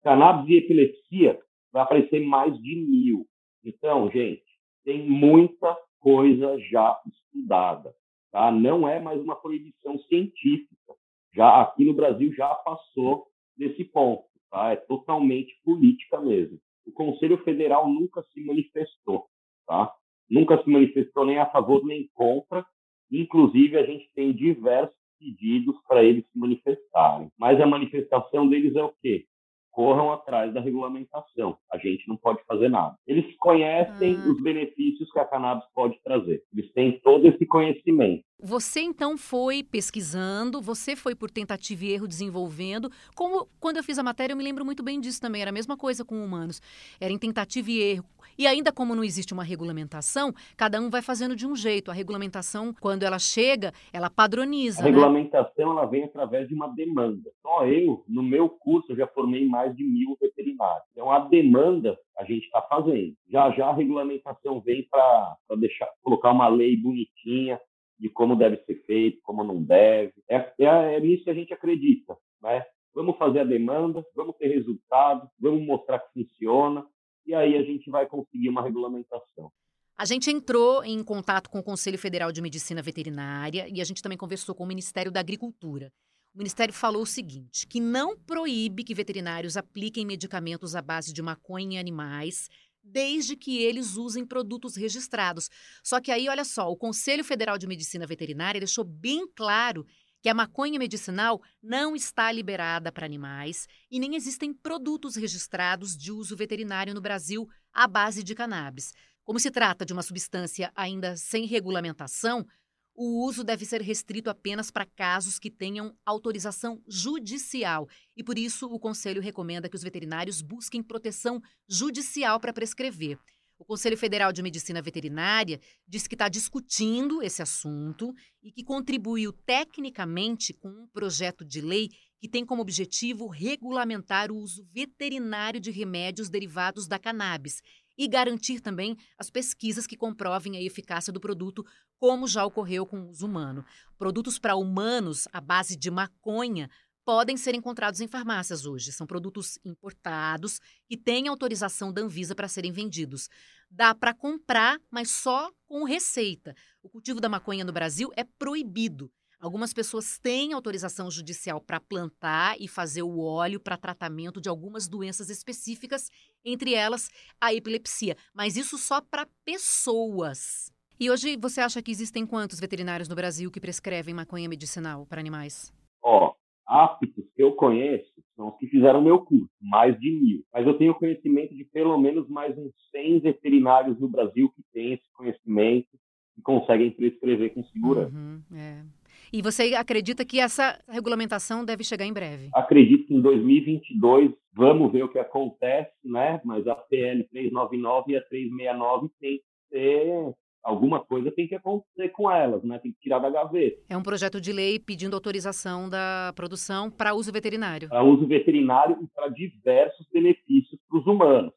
Cannabis 0.02 0.48
e 0.48 0.58
epilepsia 0.58 1.40
vai 1.72 1.82
aparecer 1.82 2.20
mais 2.24 2.56
de 2.60 2.76
mil. 2.76 3.26
Então, 3.64 4.10
gente, 4.10 4.44
tem 4.84 5.08
muita 5.08 5.76
coisa 5.98 6.58
já 6.70 7.00
estudada, 7.06 7.94
tá? 8.30 8.52
Não 8.52 8.86
é 8.86 9.00
mais 9.00 9.20
uma 9.22 9.34
proibição 9.34 9.98
científica. 10.00 10.94
Já 11.34 11.62
aqui 11.62 11.84
no 11.84 11.94
Brasil 11.94 12.32
já 12.34 12.54
passou 12.56 13.26
desse 13.56 13.82
ponto, 13.84 14.24
tá? 14.50 14.72
É 14.72 14.76
totalmente 14.76 15.58
política 15.64 16.20
mesmo. 16.20 16.58
O 16.86 16.92
Conselho 16.92 17.38
Federal 17.38 17.88
nunca 17.88 18.22
se 18.24 18.44
manifestou, 18.44 19.26
tá? 19.66 19.92
Nunca 20.28 20.62
se 20.62 20.70
manifestou 20.70 21.24
nem 21.24 21.38
a 21.38 21.46
favor 21.46 21.84
nem 21.84 22.08
contra. 22.14 22.64
Inclusive, 23.10 23.76
a 23.78 23.84
gente 23.84 24.10
tem 24.14 24.32
diversos 24.32 24.96
pedidos 25.18 25.76
para 25.86 26.02
eles 26.02 26.24
se 26.30 26.38
manifestarem. 26.38 27.30
Mas 27.38 27.60
a 27.60 27.66
manifestação 27.66 28.48
deles 28.48 28.74
é 28.74 28.82
o 28.82 28.92
quê? 29.00 29.26
corram 29.74 30.12
atrás 30.12 30.54
da 30.54 30.60
regulamentação. 30.60 31.58
A 31.70 31.76
gente 31.76 32.08
não 32.08 32.16
pode 32.16 32.42
fazer 32.46 32.68
nada. 32.68 32.96
Eles 33.06 33.26
conhecem 33.38 34.14
ah. 34.14 34.30
os 34.30 34.40
benefícios 34.40 35.10
que 35.10 35.18
a 35.18 35.24
cannabis 35.24 35.64
pode 35.74 36.00
trazer. 36.02 36.42
Eles 36.56 36.72
têm 36.72 37.00
todo 37.00 37.26
esse 37.26 37.44
conhecimento. 37.44 38.24
Você 38.46 38.82
então 38.82 39.16
foi 39.16 39.62
pesquisando, 39.62 40.60
você 40.60 40.94
foi 40.94 41.14
por 41.14 41.30
tentativa 41.30 41.82
e 41.82 41.92
erro 41.94 42.06
desenvolvendo. 42.06 42.90
Como 43.16 43.48
quando 43.58 43.78
eu 43.78 43.82
fiz 43.82 43.98
a 43.98 44.02
matéria, 44.02 44.34
eu 44.34 44.36
me 44.36 44.44
lembro 44.44 44.66
muito 44.66 44.82
bem 44.82 45.00
disso 45.00 45.18
também. 45.18 45.40
Era 45.40 45.50
a 45.50 45.52
mesma 45.52 45.78
coisa 45.78 46.04
com 46.04 46.22
humanos. 46.22 46.60
Era 47.00 47.10
em 47.10 47.18
tentativa 47.18 47.70
e 47.70 47.80
erro. 47.80 48.04
E 48.36 48.46
ainda 48.46 48.70
como 48.70 48.94
não 48.94 49.02
existe 49.02 49.32
uma 49.32 49.42
regulamentação, 49.42 50.30
cada 50.58 50.78
um 50.78 50.90
vai 50.90 51.00
fazendo 51.00 51.34
de 51.34 51.46
um 51.46 51.56
jeito. 51.56 51.90
A 51.90 51.94
regulamentação, 51.94 52.74
quando 52.78 53.02
ela 53.02 53.18
chega, 53.18 53.72
ela 53.90 54.10
padroniza. 54.10 54.82
A 54.82 54.84
né? 54.84 54.90
regulamentação 54.90 55.70
ela 55.70 55.86
vem 55.86 56.04
através 56.04 56.46
de 56.46 56.54
uma 56.54 56.68
demanda. 56.68 57.30
Só 57.40 57.66
eu, 57.66 58.04
no 58.06 58.22
meu 58.22 58.50
curso, 58.50 58.92
eu 58.92 58.96
já 58.96 59.06
formei 59.06 59.46
mais 59.46 59.74
de 59.74 59.82
mil 59.82 60.18
veterinários. 60.20 60.84
Então 60.92 61.10
a 61.10 61.20
demanda 61.20 61.96
a 62.18 62.24
gente 62.24 62.44
está 62.44 62.60
fazendo. 62.60 63.14
Já 63.30 63.50
já 63.52 63.68
a 63.68 63.74
regulamentação 63.74 64.60
vem 64.60 64.86
para 64.90 65.34
deixar 65.58 65.88
colocar 66.02 66.30
uma 66.30 66.48
lei 66.48 66.76
bonitinha 66.76 67.58
de 67.98 68.08
como 68.08 68.36
deve 68.36 68.56
ser 68.64 68.84
feito, 68.84 69.20
como 69.22 69.44
não 69.44 69.62
deve. 69.62 70.12
É, 70.28 70.36
é, 70.36 70.96
é 70.96 71.00
nisso 71.00 71.24
que 71.24 71.30
a 71.30 71.34
gente 71.34 71.52
acredita, 71.52 72.16
né? 72.42 72.64
Vamos 72.94 73.16
fazer 73.16 73.40
a 73.40 73.44
demanda, 73.44 74.04
vamos 74.14 74.36
ter 74.36 74.48
resultado, 74.48 75.28
vamos 75.38 75.66
mostrar 75.66 75.98
que 75.98 76.12
funciona, 76.12 76.86
e 77.26 77.34
aí 77.34 77.56
a 77.56 77.62
gente 77.62 77.90
vai 77.90 78.06
conseguir 78.06 78.48
uma 78.48 78.62
regulamentação. 78.62 79.50
A 79.96 80.04
gente 80.04 80.30
entrou 80.30 80.84
em 80.84 81.02
contato 81.04 81.48
com 81.48 81.58
o 81.58 81.62
Conselho 81.62 81.98
Federal 81.98 82.32
de 82.32 82.42
Medicina 82.42 82.82
Veterinária 82.82 83.68
e 83.72 83.80
a 83.80 83.84
gente 83.84 84.02
também 84.02 84.18
conversou 84.18 84.54
com 84.54 84.64
o 84.64 84.66
Ministério 84.66 85.10
da 85.10 85.20
Agricultura. 85.20 85.92
O 86.34 86.38
Ministério 86.38 86.74
falou 86.74 87.02
o 87.02 87.06
seguinte: 87.06 87.64
que 87.66 87.78
não 87.78 88.16
proíbe 88.16 88.82
que 88.82 88.94
veterinários 88.94 89.56
apliquem 89.56 90.04
medicamentos 90.04 90.74
à 90.74 90.82
base 90.82 91.12
de 91.12 91.22
maconha 91.22 91.76
em 91.76 91.78
animais, 91.78 92.48
desde 92.84 93.34
que 93.34 93.58
eles 93.58 93.96
usem 93.96 94.26
produtos 94.26 94.76
registrados. 94.76 95.50
Só 95.82 96.00
que 96.00 96.12
aí, 96.12 96.28
olha 96.28 96.44
só, 96.44 96.70
o 96.70 96.76
Conselho 96.76 97.24
Federal 97.24 97.56
de 97.56 97.66
Medicina 97.66 98.06
Veterinária 98.06 98.60
deixou 98.60 98.84
bem 98.84 99.26
claro 99.34 99.86
que 100.20 100.28
a 100.28 100.34
maconha 100.34 100.78
medicinal 100.78 101.42
não 101.62 101.94
está 101.94 102.32
liberada 102.32 102.90
para 102.90 103.04
animais 103.04 103.66
e 103.90 103.98
nem 103.98 104.16
existem 104.16 104.54
produtos 104.54 105.16
registrados 105.16 105.96
de 105.96 106.10
uso 106.10 106.34
veterinário 106.34 106.94
no 106.94 107.00
Brasil 107.00 107.46
à 107.72 107.86
base 107.86 108.22
de 108.22 108.34
cannabis. 108.34 108.92
Como 109.22 109.38
se 109.38 109.50
trata 109.50 109.84
de 109.84 109.92
uma 109.92 110.02
substância 110.02 110.72
ainda 110.74 111.16
sem 111.16 111.46
regulamentação, 111.46 112.46
o 112.94 113.26
uso 113.26 113.42
deve 113.42 113.64
ser 113.64 113.82
restrito 113.82 114.30
apenas 114.30 114.70
para 114.70 114.86
casos 114.86 115.38
que 115.38 115.50
tenham 115.50 115.96
autorização 116.06 116.80
judicial. 116.86 117.88
E 118.16 118.22
por 118.22 118.38
isso, 118.38 118.66
o 118.66 118.78
Conselho 118.78 119.20
recomenda 119.20 119.68
que 119.68 119.76
os 119.76 119.82
veterinários 119.82 120.40
busquem 120.40 120.82
proteção 120.82 121.40
judicial 121.68 122.38
para 122.38 122.52
prescrever. 122.52 123.18
O 123.58 123.64
Conselho 123.64 123.96
Federal 123.96 124.32
de 124.32 124.42
Medicina 124.42 124.82
Veterinária 124.82 125.60
disse 125.86 126.08
que 126.08 126.14
está 126.14 126.28
discutindo 126.28 127.22
esse 127.22 127.40
assunto 127.40 128.12
e 128.42 128.50
que 128.50 128.64
contribuiu 128.64 129.32
tecnicamente 129.32 130.52
com 130.52 130.68
um 130.68 130.88
projeto 130.92 131.44
de 131.44 131.60
lei 131.60 131.88
que 132.20 132.28
tem 132.28 132.44
como 132.44 132.62
objetivo 132.62 133.28
regulamentar 133.28 134.32
o 134.32 134.36
uso 134.36 134.66
veterinário 134.72 135.60
de 135.60 135.70
remédios 135.70 136.28
derivados 136.28 136.88
da 136.88 136.98
cannabis 136.98 137.60
e 137.96 138.08
garantir 138.08 138.60
também 138.60 138.96
as 139.18 139.30
pesquisas 139.30 139.86
que 139.86 139.96
comprovem 139.96 140.56
a 140.56 140.62
eficácia 140.62 141.12
do 141.12 141.20
produto, 141.20 141.64
como 141.98 142.26
já 142.26 142.44
ocorreu 142.44 142.86
com 142.86 143.00
o 143.00 143.08
uso 143.08 143.26
humano. 143.26 143.64
Produtos 143.98 144.38
para 144.38 144.56
humanos 144.56 145.28
à 145.32 145.40
base 145.40 145.76
de 145.76 145.90
maconha 145.90 146.68
podem 147.04 147.36
ser 147.36 147.54
encontrados 147.54 148.00
em 148.00 148.08
farmácias 148.08 148.64
hoje. 148.64 148.92
São 148.92 149.06
produtos 149.06 149.58
importados 149.64 150.60
que 150.88 150.96
têm 150.96 151.28
autorização 151.28 151.92
da 151.92 152.02
Anvisa 152.02 152.34
para 152.34 152.48
serem 152.48 152.72
vendidos. 152.72 153.28
Dá 153.70 153.94
para 153.94 154.14
comprar, 154.14 154.78
mas 154.90 155.10
só 155.10 155.50
com 155.66 155.84
receita. 155.84 156.54
O 156.82 156.88
cultivo 156.88 157.20
da 157.20 157.28
maconha 157.28 157.64
no 157.64 157.72
Brasil 157.72 158.10
é 158.16 158.24
proibido. 158.24 159.10
Algumas 159.44 159.74
pessoas 159.74 160.18
têm 160.18 160.54
autorização 160.54 161.10
judicial 161.10 161.60
para 161.60 161.78
plantar 161.78 162.56
e 162.58 162.66
fazer 162.66 163.02
o 163.02 163.20
óleo 163.20 163.60
para 163.60 163.76
tratamento 163.76 164.40
de 164.40 164.48
algumas 164.48 164.88
doenças 164.88 165.28
específicas, 165.28 166.10
entre 166.42 166.72
elas 166.72 167.10
a 167.38 167.52
epilepsia, 167.52 168.16
mas 168.34 168.56
isso 168.56 168.78
só 168.78 169.02
para 169.02 169.28
pessoas. 169.44 170.72
E 170.98 171.10
hoje 171.10 171.36
você 171.36 171.60
acha 171.60 171.82
que 171.82 171.90
existem 171.90 172.26
quantos 172.26 172.58
veterinários 172.58 173.06
no 173.06 173.14
Brasil 173.14 173.50
que 173.50 173.60
prescrevem 173.60 174.14
maconha 174.14 174.48
medicinal 174.48 175.04
para 175.04 175.20
animais? 175.20 175.70
Ó, 176.02 176.28
oh, 176.28 176.34
aptos 176.66 177.10
que 177.36 177.42
eu 177.42 177.52
conheço 177.52 178.14
são 178.34 178.48
os 178.48 178.56
que 178.56 178.66
fizeram 178.66 179.02
meu 179.02 179.18
curso, 179.26 179.50
mais 179.60 179.94
de 180.00 180.10
mil. 180.10 180.42
Mas 180.54 180.66
eu 180.66 180.78
tenho 180.78 180.94
conhecimento 180.94 181.54
de 181.54 181.66
pelo 181.66 181.98
menos 181.98 182.26
mais 182.30 182.56
uns 182.56 182.72
100 182.92 183.20
veterinários 183.20 184.00
no 184.00 184.08
Brasil 184.08 184.50
que 184.56 184.62
têm 184.72 184.94
esse 184.94 185.04
conhecimento 185.12 185.90
e 186.38 186.40
conseguem 186.40 186.90
prescrever 186.90 187.52
com 187.52 187.62
segurança. 187.64 188.16
Uhum, 188.16 188.42
é. 188.54 189.03
E 189.34 189.42
você 189.42 189.74
acredita 189.74 190.24
que 190.24 190.38
essa 190.38 190.80
regulamentação 190.88 191.64
deve 191.64 191.82
chegar 191.82 192.06
em 192.06 192.12
breve? 192.12 192.50
Acredito 192.54 193.08
que 193.08 193.14
em 193.14 193.20
2022 193.20 194.30
vamos 194.52 194.92
ver 194.92 195.02
o 195.02 195.08
que 195.08 195.18
acontece, 195.18 195.90
né? 196.04 196.40
Mas 196.44 196.64
a 196.68 196.76
PL 196.76 197.24
399 197.24 198.12
e 198.12 198.16
a 198.16 198.22
369 198.22 199.08
tem 199.20 199.38
que 199.38 199.44
ser 199.70 200.34
alguma 200.62 201.04
coisa 201.04 201.32
tem 201.32 201.48
que 201.48 201.56
acontecer 201.56 202.10
com 202.10 202.30
elas, 202.30 202.62
né? 202.62 202.78
Tem 202.78 202.92
que 202.92 203.00
tirar 203.00 203.18
da 203.18 203.28
gaveta. 203.28 203.82
É 203.88 203.96
um 203.96 204.04
projeto 204.04 204.40
de 204.40 204.52
lei 204.52 204.78
pedindo 204.78 205.14
autorização 205.14 205.88
da 205.88 206.32
produção 206.36 206.88
para 206.88 207.12
uso 207.12 207.32
veterinário. 207.32 207.88
Para 207.88 208.04
uso 208.04 208.28
veterinário 208.28 208.96
e 209.02 209.06
para 209.08 209.30
diversos 209.30 210.06
benefícios 210.12 210.80
para 210.88 211.00
os 211.00 211.06
humanos. 211.08 211.52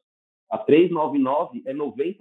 A 0.50 0.58
399 0.58 1.62
é 1.64 1.72
90% 1.72 2.16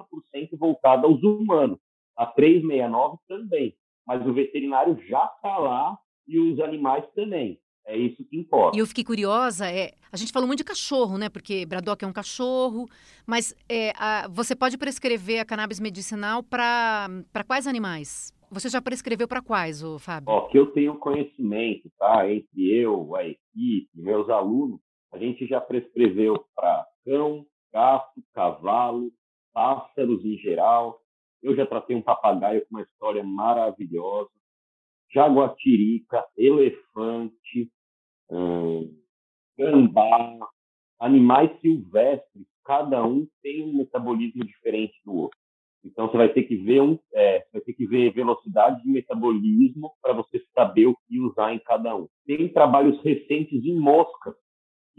voltada 0.52 1.08
aos 1.08 1.24
humanos. 1.24 1.80
A 2.16 2.28
369 2.28 3.18
também. 3.28 3.76
Mas 4.08 4.26
o 4.26 4.34
veterinário 4.34 4.98
já 5.08 5.26
está 5.36 5.58
lá 5.58 5.98
e 6.28 6.40
os 6.40 6.60
animais 6.60 7.04
também. 7.14 7.60
É 7.86 7.96
isso 7.96 8.24
que 8.26 8.38
importa. 8.38 8.76
E 8.76 8.82
eu 8.82 8.88
fiquei 8.88 9.04
curiosa, 9.04 9.70
é, 9.72 9.94
a 10.12 10.18
gente 10.18 10.34
falou 10.34 10.46
muito 10.46 10.60
de 10.60 10.66
cachorro, 10.66 11.18
né? 11.18 11.30
Porque 11.30 11.66
Braddock 11.66 12.04
é 12.04 12.08
um 12.08 12.14
cachorro, 12.14 12.86
mas 13.26 13.56
é, 13.70 13.94
a, 13.96 14.28
você 14.30 14.56
pode 14.56 14.78
prescrever 14.78 15.40
a 15.40 15.46
cannabis 15.46 15.80
medicinal 15.80 16.44
para 16.44 17.08
quais 17.46 17.66
animais? 17.66 18.34
Você 18.52 18.68
já 18.70 18.82
prescreveu 18.82 19.28
para 19.28 19.42
quais, 19.42 19.84
o 19.84 19.98
Fábio? 20.00 20.30
Ó, 20.30 20.48
que 20.48 20.58
eu 20.58 20.68
tenho 20.68 20.96
conhecimento, 20.96 21.90
tá? 21.98 22.30
Entre 22.30 22.70
eu, 22.74 23.16
a 23.16 23.26
equipe, 23.26 23.90
meus 23.94 24.30
alunos, 24.30 24.80
a 25.14 25.18
gente 25.18 25.46
já 25.48 25.62
prescreveu 25.62 26.46
para 26.56 26.86
cão, 27.06 27.46
gato, 27.74 28.22
cavalo, 28.34 29.12
pássaros 29.54 30.24
em 30.26 30.38
geral. 30.38 31.00
Eu 31.42 31.56
já 31.56 31.66
tratei 31.66 31.96
um 31.96 32.02
papagaio 32.02 32.62
com 32.62 32.76
uma 32.76 32.82
história 32.82 33.24
maravilhosa. 33.24 34.30
Jaguatirica, 35.12 36.26
elefante, 36.36 37.72
hum, 38.30 38.94
gambá, 39.58 40.38
animais 41.00 41.52
silvestres, 41.62 42.46
cada 42.66 43.06
um 43.06 43.28
tem 43.42 43.64
um 43.64 43.78
metabolismo 43.78 44.44
diferente 44.44 45.00
do 45.06 45.16
outro. 45.16 45.40
Então 45.84 46.08
você 46.08 46.18
vai 46.18 46.30
ter 46.30 46.44
que 46.44 46.58
ver 46.58 46.82
um, 46.82 47.00
é, 47.14 47.46
vai 47.54 47.62
ter 47.62 47.74
que 47.74 47.88
ver 47.88 48.12
velocidade 48.12 48.84
de 48.84 48.90
metabolismo 48.90 49.94
para 50.02 50.14
você 50.14 50.44
saber 50.54 50.88
o 50.88 50.98
que 51.08 51.20
usar 51.20 51.54
em 51.54 51.60
cada 51.60 51.96
um. 51.96 52.08
Tem 52.26 52.52
trabalhos 52.52 53.02
recentes 53.02 53.64
em 53.64 53.80
moscas 53.80 54.36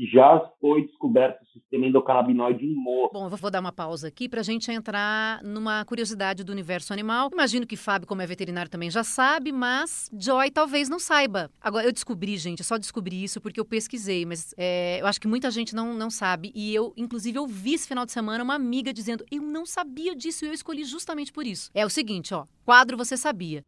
já 0.06 0.40
foi 0.61 0.87
descoberto 0.87 1.42
o 1.42 1.46
sistema 1.46 1.87
endocannabinoide 1.87 2.64
em 2.64 2.74
moço. 2.74 3.12
Bom, 3.12 3.26
eu 3.26 3.37
vou 3.37 3.50
dar 3.50 3.61
uma 3.61 3.72
pausa 3.72 4.08
aqui 4.08 4.28
para 4.28 4.40
a 4.40 4.44
gente 4.44 4.70
entrar 4.70 5.42
numa 5.42 5.84
curiosidade 5.84 6.44
do 6.44 6.52
universo 6.52 6.92
animal. 6.92 7.30
Imagino 7.32 7.66
que 7.66 7.76
Fábio, 7.76 8.06
como 8.06 8.22
é 8.22 8.26
veterinário, 8.26 8.70
também 8.70 8.90
já 8.90 9.02
sabe, 9.02 9.50
mas 9.50 10.11
Joy 10.16 10.50
talvez 10.50 10.88
não 10.88 10.98
saiba. 10.98 11.50
Agora, 11.61 11.87
eu 11.87 11.92
descobri, 11.92 12.37
gente, 12.37 12.61
eu 12.61 12.64
só 12.64 12.78
descobri 12.78 13.24
isso 13.24 13.40
porque 13.40 13.58
eu 13.58 13.64
pesquisei, 13.64 14.24
mas 14.24 14.54
é, 14.56 15.00
eu 15.00 15.06
acho 15.06 15.20
que 15.20 15.28
muita 15.28 15.50
gente 15.50 15.74
não, 15.74 15.94
não 15.94 16.11
sabe. 16.11 16.52
E 16.54 16.74
eu, 16.74 16.92
inclusive, 16.96 17.38
ouvi 17.38 17.74
esse 17.74 17.88
final 17.88 18.06
de 18.06 18.12
semana 18.12 18.44
uma 18.44 18.54
amiga 18.54 18.92
dizendo: 18.92 19.24
eu 19.30 19.42
não 19.42 19.66
sabia 19.66 20.14
disso 20.14 20.44
e 20.44 20.48
eu 20.48 20.52
escolhi 20.52 20.84
justamente 20.84 21.32
por 21.32 21.46
isso. 21.46 21.70
É 21.74 21.84
o 21.84 21.90
seguinte, 21.90 22.32
ó, 22.34 22.44
quadro 22.64 22.96
Você 22.96 23.16
Sabia. 23.16 23.64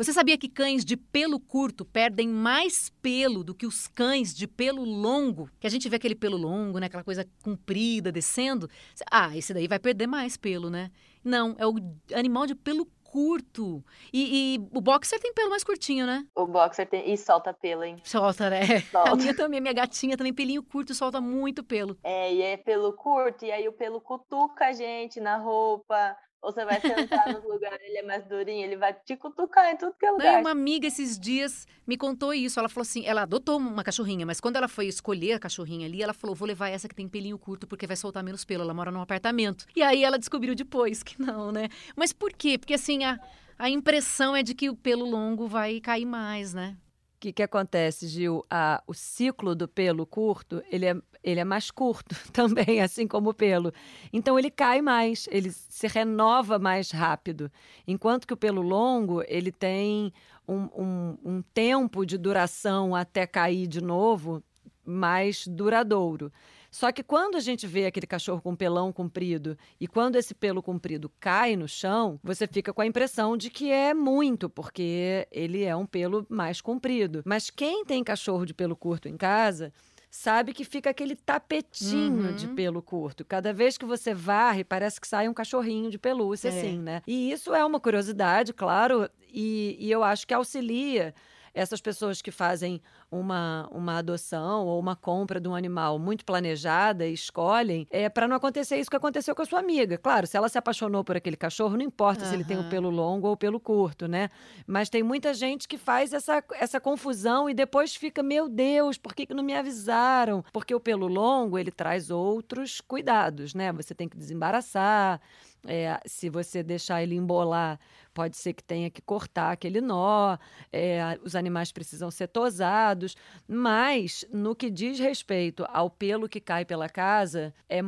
Você 0.00 0.14
sabia 0.14 0.38
que 0.38 0.48
cães 0.48 0.82
de 0.82 0.96
pelo 0.96 1.38
curto 1.38 1.84
perdem 1.84 2.26
mais 2.26 2.88
pelo 3.02 3.44
do 3.44 3.54
que 3.54 3.66
os 3.66 3.86
cães 3.86 4.34
de 4.34 4.48
pelo 4.48 4.82
longo? 4.82 5.50
Que 5.60 5.66
a 5.66 5.70
gente 5.70 5.90
vê 5.90 5.96
aquele 5.96 6.14
pelo 6.14 6.38
longo, 6.38 6.78
né? 6.78 6.86
Aquela 6.86 7.04
coisa 7.04 7.28
comprida 7.44 8.10
descendo. 8.10 8.66
Ah, 9.10 9.36
esse 9.36 9.52
daí 9.52 9.68
vai 9.68 9.78
perder 9.78 10.06
mais 10.06 10.38
pelo, 10.38 10.70
né? 10.70 10.90
Não, 11.22 11.54
é 11.58 11.66
o 11.66 11.74
animal 12.14 12.46
de 12.46 12.54
pelo 12.54 12.86
curto. 13.04 13.84
E, 14.10 14.54
e, 14.54 14.68
o 14.72 14.80
boxer 14.80 15.20
tem 15.20 15.34
pelo 15.34 15.50
mais 15.50 15.62
curtinho, 15.62 16.06
né? 16.06 16.26
O 16.34 16.46
boxer 16.46 16.88
tem. 16.88 17.12
E 17.12 17.18
solta 17.18 17.52
pelo, 17.52 17.84
hein? 17.84 18.00
Solta, 18.02 18.48
né? 18.48 18.80
Solta. 18.90 19.10
A 19.10 19.16
minha 19.16 19.36
também, 19.36 19.60
minha 19.60 19.74
gatinha 19.74 20.16
também, 20.16 20.32
pelinho 20.32 20.62
curto, 20.62 20.94
solta 20.94 21.20
muito 21.20 21.62
pelo. 21.62 21.98
É, 22.02 22.32
e 22.32 22.40
é 22.40 22.56
pelo 22.56 22.94
curto, 22.94 23.44
e 23.44 23.52
aí 23.52 23.68
o 23.68 23.72
pelo 23.72 24.00
cutuca 24.00 24.68
a 24.68 24.72
gente 24.72 25.20
na 25.20 25.36
roupa. 25.36 26.16
Ou 26.42 26.50
você 26.50 26.64
vai 26.64 26.80
sentar 26.80 27.32
no 27.34 27.46
lugar, 27.46 27.78
ele 27.82 27.98
é 27.98 28.02
mais 28.02 28.24
durinho, 28.26 28.64
ele 28.64 28.76
vai 28.76 28.94
te 28.94 29.14
cutucar 29.14 29.72
em 29.72 29.76
tudo 29.76 29.94
que 29.98 30.06
é 30.06 30.10
lugar. 30.10 30.32
Não, 30.34 30.40
uma 30.40 30.50
amiga 30.50 30.86
esses 30.86 31.18
dias 31.18 31.66
me 31.86 31.98
contou 31.98 32.32
isso. 32.32 32.58
Ela 32.58 32.68
falou 32.68 32.82
assim: 32.82 33.04
ela 33.04 33.22
adotou 33.22 33.58
uma 33.58 33.84
cachorrinha, 33.84 34.24
mas 34.24 34.40
quando 34.40 34.56
ela 34.56 34.66
foi 34.66 34.86
escolher 34.86 35.34
a 35.34 35.38
cachorrinha 35.38 35.86
ali, 35.86 36.02
ela 36.02 36.14
falou: 36.14 36.34
vou 36.34 36.48
levar 36.48 36.68
essa 36.68 36.88
que 36.88 36.94
tem 36.94 37.06
pelinho 37.06 37.38
curto 37.38 37.66
porque 37.66 37.86
vai 37.86 37.96
soltar 37.96 38.22
menos 38.22 38.44
pelo. 38.44 38.62
Ela 38.62 38.72
mora 38.72 38.90
num 38.90 39.02
apartamento. 39.02 39.66
E 39.76 39.82
aí 39.82 40.02
ela 40.02 40.18
descobriu 40.18 40.54
depois 40.54 41.02
que 41.02 41.20
não, 41.20 41.52
né? 41.52 41.68
Mas 41.94 42.12
por 42.12 42.32
quê? 42.32 42.56
Porque 42.56 42.74
assim, 42.74 43.04
a, 43.04 43.20
a 43.58 43.68
impressão 43.68 44.34
é 44.34 44.42
de 44.42 44.54
que 44.54 44.70
o 44.70 44.74
pelo 44.74 45.04
longo 45.04 45.46
vai 45.46 45.78
cair 45.80 46.06
mais, 46.06 46.54
né? 46.54 46.76
O 47.16 47.20
que, 47.20 47.34
que 47.34 47.42
acontece, 47.42 48.08
Gil? 48.08 48.46
A, 48.48 48.82
o 48.86 48.94
ciclo 48.94 49.54
do 49.54 49.68
pelo 49.68 50.06
curto, 50.06 50.62
ele 50.70 50.86
é, 50.86 50.94
ele 51.22 51.40
é 51.40 51.44
mais 51.44 51.70
curto 51.70 52.14
também, 52.32 52.80
assim 52.80 53.06
como 53.06 53.30
o 53.30 53.34
pelo. 53.34 53.72
Então 54.12 54.38
ele 54.38 54.50
cai 54.50 54.80
mais, 54.80 55.28
ele 55.30 55.50
se 55.50 55.86
renova 55.86 56.58
mais 56.58 56.90
rápido. 56.90 57.50
Enquanto 57.86 58.26
que 58.26 58.34
o 58.34 58.36
pelo 58.36 58.62
longo, 58.62 59.22
ele 59.26 59.52
tem 59.52 60.12
um, 60.46 60.68
um, 60.76 61.18
um 61.24 61.42
tempo 61.54 62.04
de 62.04 62.18
duração 62.18 62.94
até 62.94 63.26
cair 63.26 63.66
de 63.66 63.80
novo 63.80 64.42
mais 64.84 65.46
duradouro. 65.46 66.32
Só 66.70 66.92
que 66.92 67.02
quando 67.02 67.34
a 67.34 67.40
gente 67.40 67.66
vê 67.66 67.86
aquele 67.86 68.06
cachorro 68.06 68.40
com 68.40 68.54
pelão 68.54 68.92
comprido 68.92 69.58
e 69.80 69.88
quando 69.88 70.14
esse 70.14 70.32
pelo 70.32 70.62
comprido 70.62 71.10
cai 71.18 71.56
no 71.56 71.66
chão, 71.66 72.20
você 72.22 72.46
fica 72.46 72.72
com 72.72 72.80
a 72.80 72.86
impressão 72.86 73.36
de 73.36 73.50
que 73.50 73.72
é 73.72 73.92
muito, 73.92 74.48
porque 74.48 75.26
ele 75.32 75.64
é 75.64 75.74
um 75.74 75.84
pelo 75.84 76.24
mais 76.28 76.60
comprido. 76.60 77.22
Mas 77.24 77.50
quem 77.50 77.84
tem 77.84 78.04
cachorro 78.04 78.46
de 78.46 78.54
pelo 78.54 78.76
curto 78.76 79.08
em 79.08 79.16
casa 79.16 79.72
sabe 80.10 80.52
que 80.52 80.64
fica 80.64 80.90
aquele 80.90 81.14
tapetinho 81.14 82.30
uhum. 82.30 82.34
de 82.34 82.48
pelo 82.48 82.82
curto. 82.82 83.24
Cada 83.24 83.52
vez 83.52 83.78
que 83.78 83.84
você 83.84 84.12
varre, 84.12 84.64
parece 84.64 85.00
que 85.00 85.06
sai 85.06 85.28
um 85.28 85.34
cachorrinho 85.34 85.90
de 85.90 85.98
pelúcia, 85.98 86.48
é. 86.48 86.58
assim, 86.58 86.78
né? 86.78 87.02
E 87.06 87.30
isso 87.30 87.54
é 87.54 87.64
uma 87.64 87.78
curiosidade, 87.78 88.52
claro, 88.52 89.08
e, 89.32 89.76
e 89.78 89.90
eu 89.90 90.02
acho 90.02 90.26
que 90.26 90.34
auxilia 90.34 91.14
essas 91.54 91.80
pessoas 91.80 92.22
que 92.22 92.30
fazem 92.30 92.80
uma, 93.10 93.68
uma 93.70 93.98
adoção 93.98 94.66
ou 94.66 94.78
uma 94.78 94.94
compra 94.94 95.40
de 95.40 95.48
um 95.48 95.54
animal 95.54 95.98
muito 95.98 96.24
planejada 96.24 97.06
e 97.06 97.12
escolhem, 97.12 97.86
é 97.90 98.08
para 98.08 98.28
não 98.28 98.36
acontecer 98.36 98.78
isso 98.78 98.90
que 98.90 98.96
aconteceu 98.96 99.34
com 99.34 99.42
a 99.42 99.44
sua 99.44 99.58
amiga. 99.58 99.98
Claro, 99.98 100.26
se 100.26 100.36
ela 100.36 100.48
se 100.48 100.58
apaixonou 100.58 101.02
por 101.02 101.16
aquele 101.16 101.36
cachorro, 101.36 101.76
não 101.76 101.84
importa 101.84 102.24
uhum. 102.24 102.28
se 102.28 102.34
ele 102.34 102.44
tem 102.44 102.58
o 102.58 102.68
pelo 102.68 102.90
longo 102.90 103.26
ou 103.26 103.34
o 103.34 103.36
pelo 103.36 103.58
curto, 103.58 104.06
né? 104.06 104.30
Mas 104.66 104.88
tem 104.88 105.02
muita 105.02 105.34
gente 105.34 105.66
que 105.66 105.76
faz 105.76 106.12
essa, 106.12 106.42
essa 106.52 106.80
confusão 106.80 107.50
e 107.50 107.54
depois 107.54 107.94
fica, 107.94 108.22
meu 108.22 108.48
Deus, 108.48 108.96
por 108.96 109.14
que, 109.14 109.26
que 109.26 109.34
não 109.34 109.42
me 109.42 109.54
avisaram? 109.54 110.44
Porque 110.52 110.74
o 110.74 110.80
pelo 110.80 111.08
longo, 111.08 111.58
ele 111.58 111.70
traz 111.70 112.10
outros 112.10 112.80
cuidados, 112.80 113.54
né? 113.54 113.72
Você 113.72 113.94
tem 113.94 114.08
que 114.08 114.16
desembaraçar, 114.16 115.20
é, 115.66 115.98
se 116.06 116.28
você 116.30 116.62
deixar 116.62 117.02
ele 117.02 117.14
embolar, 117.14 117.78
pode 118.14 118.36
ser 118.36 118.52
que 118.52 118.62
tenha 118.62 118.90
que 118.90 119.02
cortar 119.02 119.52
aquele 119.52 119.80
nó, 119.80 120.36
é, 120.72 121.18
os 121.24 121.34
animais 121.36 121.72
precisam 121.72 122.10
ser 122.10 122.28
tosados, 122.28 123.16
mas 123.46 124.26
no 124.32 124.54
que 124.54 124.70
diz 124.70 124.98
respeito 124.98 125.64
ao 125.68 125.90
pelo 125.90 126.28
que 126.28 126.40
cai 126.40 126.64
pela 126.64 126.88
casa, 126.88 127.54
é, 127.68 127.80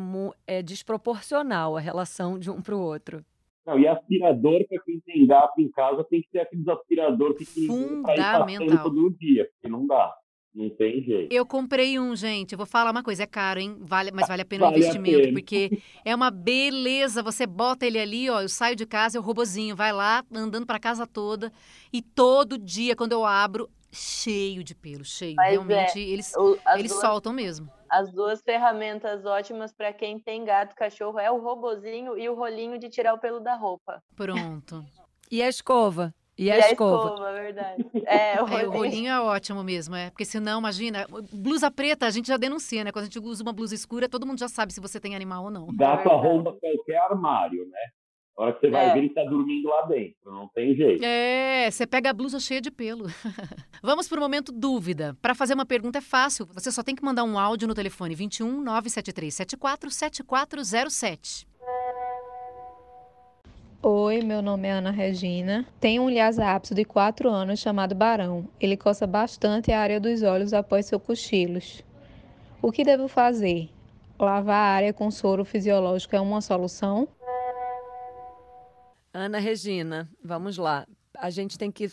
é 0.47 0.63
desproporcional 0.63 1.77
a 1.77 1.81
relação 1.81 2.39
de 2.39 2.51
um 2.51 2.61
para 2.61 2.77
o 2.77 2.81
outro. 2.81 3.25
Não, 3.65 3.79
e 3.79 3.87
aspirador, 3.87 4.67
para 4.69 4.83
quem 4.83 4.99
tem 5.01 5.25
gato 5.27 5.61
em 5.61 5.71
casa, 5.71 6.03
tem 6.05 6.21
que 6.21 6.29
ter 6.31 6.41
aqueles 6.41 6.67
aspirador 6.67 7.35
que 7.35 7.45
ir 7.61 8.03
passando 8.03 8.83
todo 8.83 9.11
dia, 9.11 9.49
porque 9.53 9.69
não 9.69 9.87
dá. 9.87 10.13
Não 10.55 10.69
tem 10.69 11.03
jeito. 11.03 11.33
Eu 11.33 11.47
comprei 11.47 11.99
um, 11.99 12.15
gente. 12.15 12.53
Eu 12.53 12.59
vou 12.59 12.67
falar 12.67 12.91
uma 12.91 13.03
coisa, 13.03 13.23
é 13.23 13.27
caro, 13.27 13.59
hein? 13.59 13.77
Vale, 13.81 14.11
mas 14.13 14.29
vale 14.29 14.43
a 14.43 14.45
pena 14.45 14.67
vale 14.67 14.77
o 14.77 14.79
investimento, 14.79 15.21
pena. 15.21 15.33
porque 15.33 15.83
é 16.05 16.15
uma 16.15 16.31
beleza. 16.31 17.23
Você 17.23 17.47
bota 17.47 17.87
ele 17.87 17.99
ali, 17.99 18.29
ó. 18.29 18.43
Eu 18.43 18.49
saio 18.49 18.77
de 18.77 18.85
casa, 18.85 19.17
é 19.17 19.21
o 19.21 19.23
robozinho 19.23 19.75
vai 19.75 19.93
lá, 19.93 20.23
andando 20.31 20.67
para 20.67 20.79
casa 20.79 21.07
toda. 21.07 21.51
E 21.91 22.03
todo 22.03 22.59
dia, 22.59 22.95
quando 22.95 23.13
eu 23.13 23.25
abro, 23.25 23.71
cheio 23.91 24.63
de 24.63 24.75
pelo, 24.75 25.05
cheio. 25.05 25.37
Mas 25.37 25.53
Realmente, 25.53 25.99
é, 25.99 26.03
eles, 26.03 26.35
o, 26.37 26.59
eles 26.75 26.91
duas, 26.91 27.01
soltam 27.01 27.33
mesmo. 27.33 27.71
As 27.89 28.13
duas 28.13 28.43
ferramentas 28.43 29.25
ótimas 29.25 29.73
para 29.73 29.91
quem 29.93 30.19
tem 30.19 30.45
gato 30.45 30.77
cachorro 30.77 31.19
é 31.19 31.31
o 31.31 31.39
robozinho 31.39 32.19
e 32.19 32.29
o 32.29 32.35
rolinho 32.35 32.79
de 32.79 32.91
tirar 32.91 33.15
o 33.15 33.19
pelo 33.19 33.41
da 33.41 33.55
roupa. 33.55 34.03
Pronto. 34.15 34.85
e 35.31 35.43
a 35.43 35.49
escova? 35.49 36.15
E 36.43 36.51
a, 36.51 36.57
e 36.57 36.59
escova. 36.73 37.11
a 37.11 37.13
escova, 37.13 37.33
verdade. 37.33 37.85
É, 38.05 38.43
o, 38.43 38.49
é, 38.49 38.67
o 38.67 38.71
rolinho 38.71 39.11
é 39.11 39.21
ótimo 39.21 39.63
mesmo, 39.63 39.95
é. 39.95 40.11
Porque 40.11 40.25
senão, 40.25 40.59
imagina, 40.59 41.07
blusa 41.33 41.71
preta 41.71 42.07
a 42.07 42.11
gente 42.11 42.27
já 42.27 42.37
denuncia, 42.37 42.83
né? 42.83 42.91
Quando 42.91 43.05
a 43.05 43.07
gente 43.07 43.19
usa 43.21 43.43
uma 43.43 43.53
blusa 43.53 43.75
escura, 43.75 44.09
todo 44.09 44.27
mundo 44.27 44.41
já 44.41 44.49
sabe 44.49 44.73
se 44.73 44.81
você 44.81 44.99
tem 44.99 45.15
animal 45.15 45.45
ou 45.45 45.51
não. 45.51 45.67
Gato 45.77 46.09
é 46.09 46.13
arromba 46.13 46.53
qualquer 46.53 46.97
armário, 46.99 47.65
né? 47.69 47.81
A 48.37 48.45
hora 48.45 48.55
que 48.55 48.61
você 48.61 48.71
vai 48.71 48.87
é. 48.87 48.95
ver, 48.95 48.99
ele 49.01 49.11
tá 49.11 49.23
dormindo 49.25 49.69
lá 49.69 49.83
dentro, 49.83 50.33
não 50.33 50.49
tem 50.49 50.75
jeito. 50.75 51.05
É, 51.05 51.71
você 51.71 51.87
pega 51.87 52.11
a 52.11 52.15
blusa 52.15 52.41
cheia 52.41 52.63
de 52.63 52.71
pelo. 52.71 53.05
Vamos 53.83 54.09
para 54.09 54.19
o 54.19 54.23
momento 54.23 54.51
dúvida. 54.51 55.17
Para 55.21 55.35
fazer 55.35 55.53
uma 55.53 55.67
pergunta 55.67 55.99
é 55.99 56.01
fácil, 56.01 56.47
você 56.47 56.73
só 56.73 56.83
tem 56.83 56.95
que 56.95 57.05
mandar 57.05 57.25
um 57.25 57.39
áudio 57.39 57.69
no 57.69 57.75
telefone 57.75 58.15
21 58.15 58.63
973 58.63 59.35
74 59.35 59.91
7407. 59.91 61.52
Oi, 63.85 64.23
meu 64.23 64.41
nome 64.41 64.69
é 64.69 64.71
Ana 64.71 64.93
Regina. 64.93 65.67
Tenho 65.81 66.05
um 66.05 66.09
Lhasa 66.09 66.45
de 66.73 66.85
4 66.85 67.29
anos 67.29 67.59
chamado 67.59 67.97
Barão. 67.97 68.49
Ele 68.61 68.77
coça 68.77 69.09
bastante 69.09 69.73
a 69.73 69.81
área 69.81 69.99
dos 69.99 70.23
olhos 70.23 70.53
após 70.53 70.87
seus 70.87 71.03
cochilos. 71.03 71.83
O 72.63 72.71
que 72.71 72.85
devo 72.85 73.09
fazer? 73.09 73.69
Lavar 74.17 74.55
a 74.55 74.75
área 74.77 74.93
com 74.93 75.11
soro 75.11 75.45
fisiológico 75.45 76.15
é 76.15 76.21
uma 76.21 76.41
solução? 76.41 77.09
Ana 79.13 79.41
Regina, 79.41 80.09
vamos 80.23 80.57
lá. 80.59 80.87
A 81.19 81.29
gente 81.29 81.59
tem 81.59 81.73
que 81.73 81.91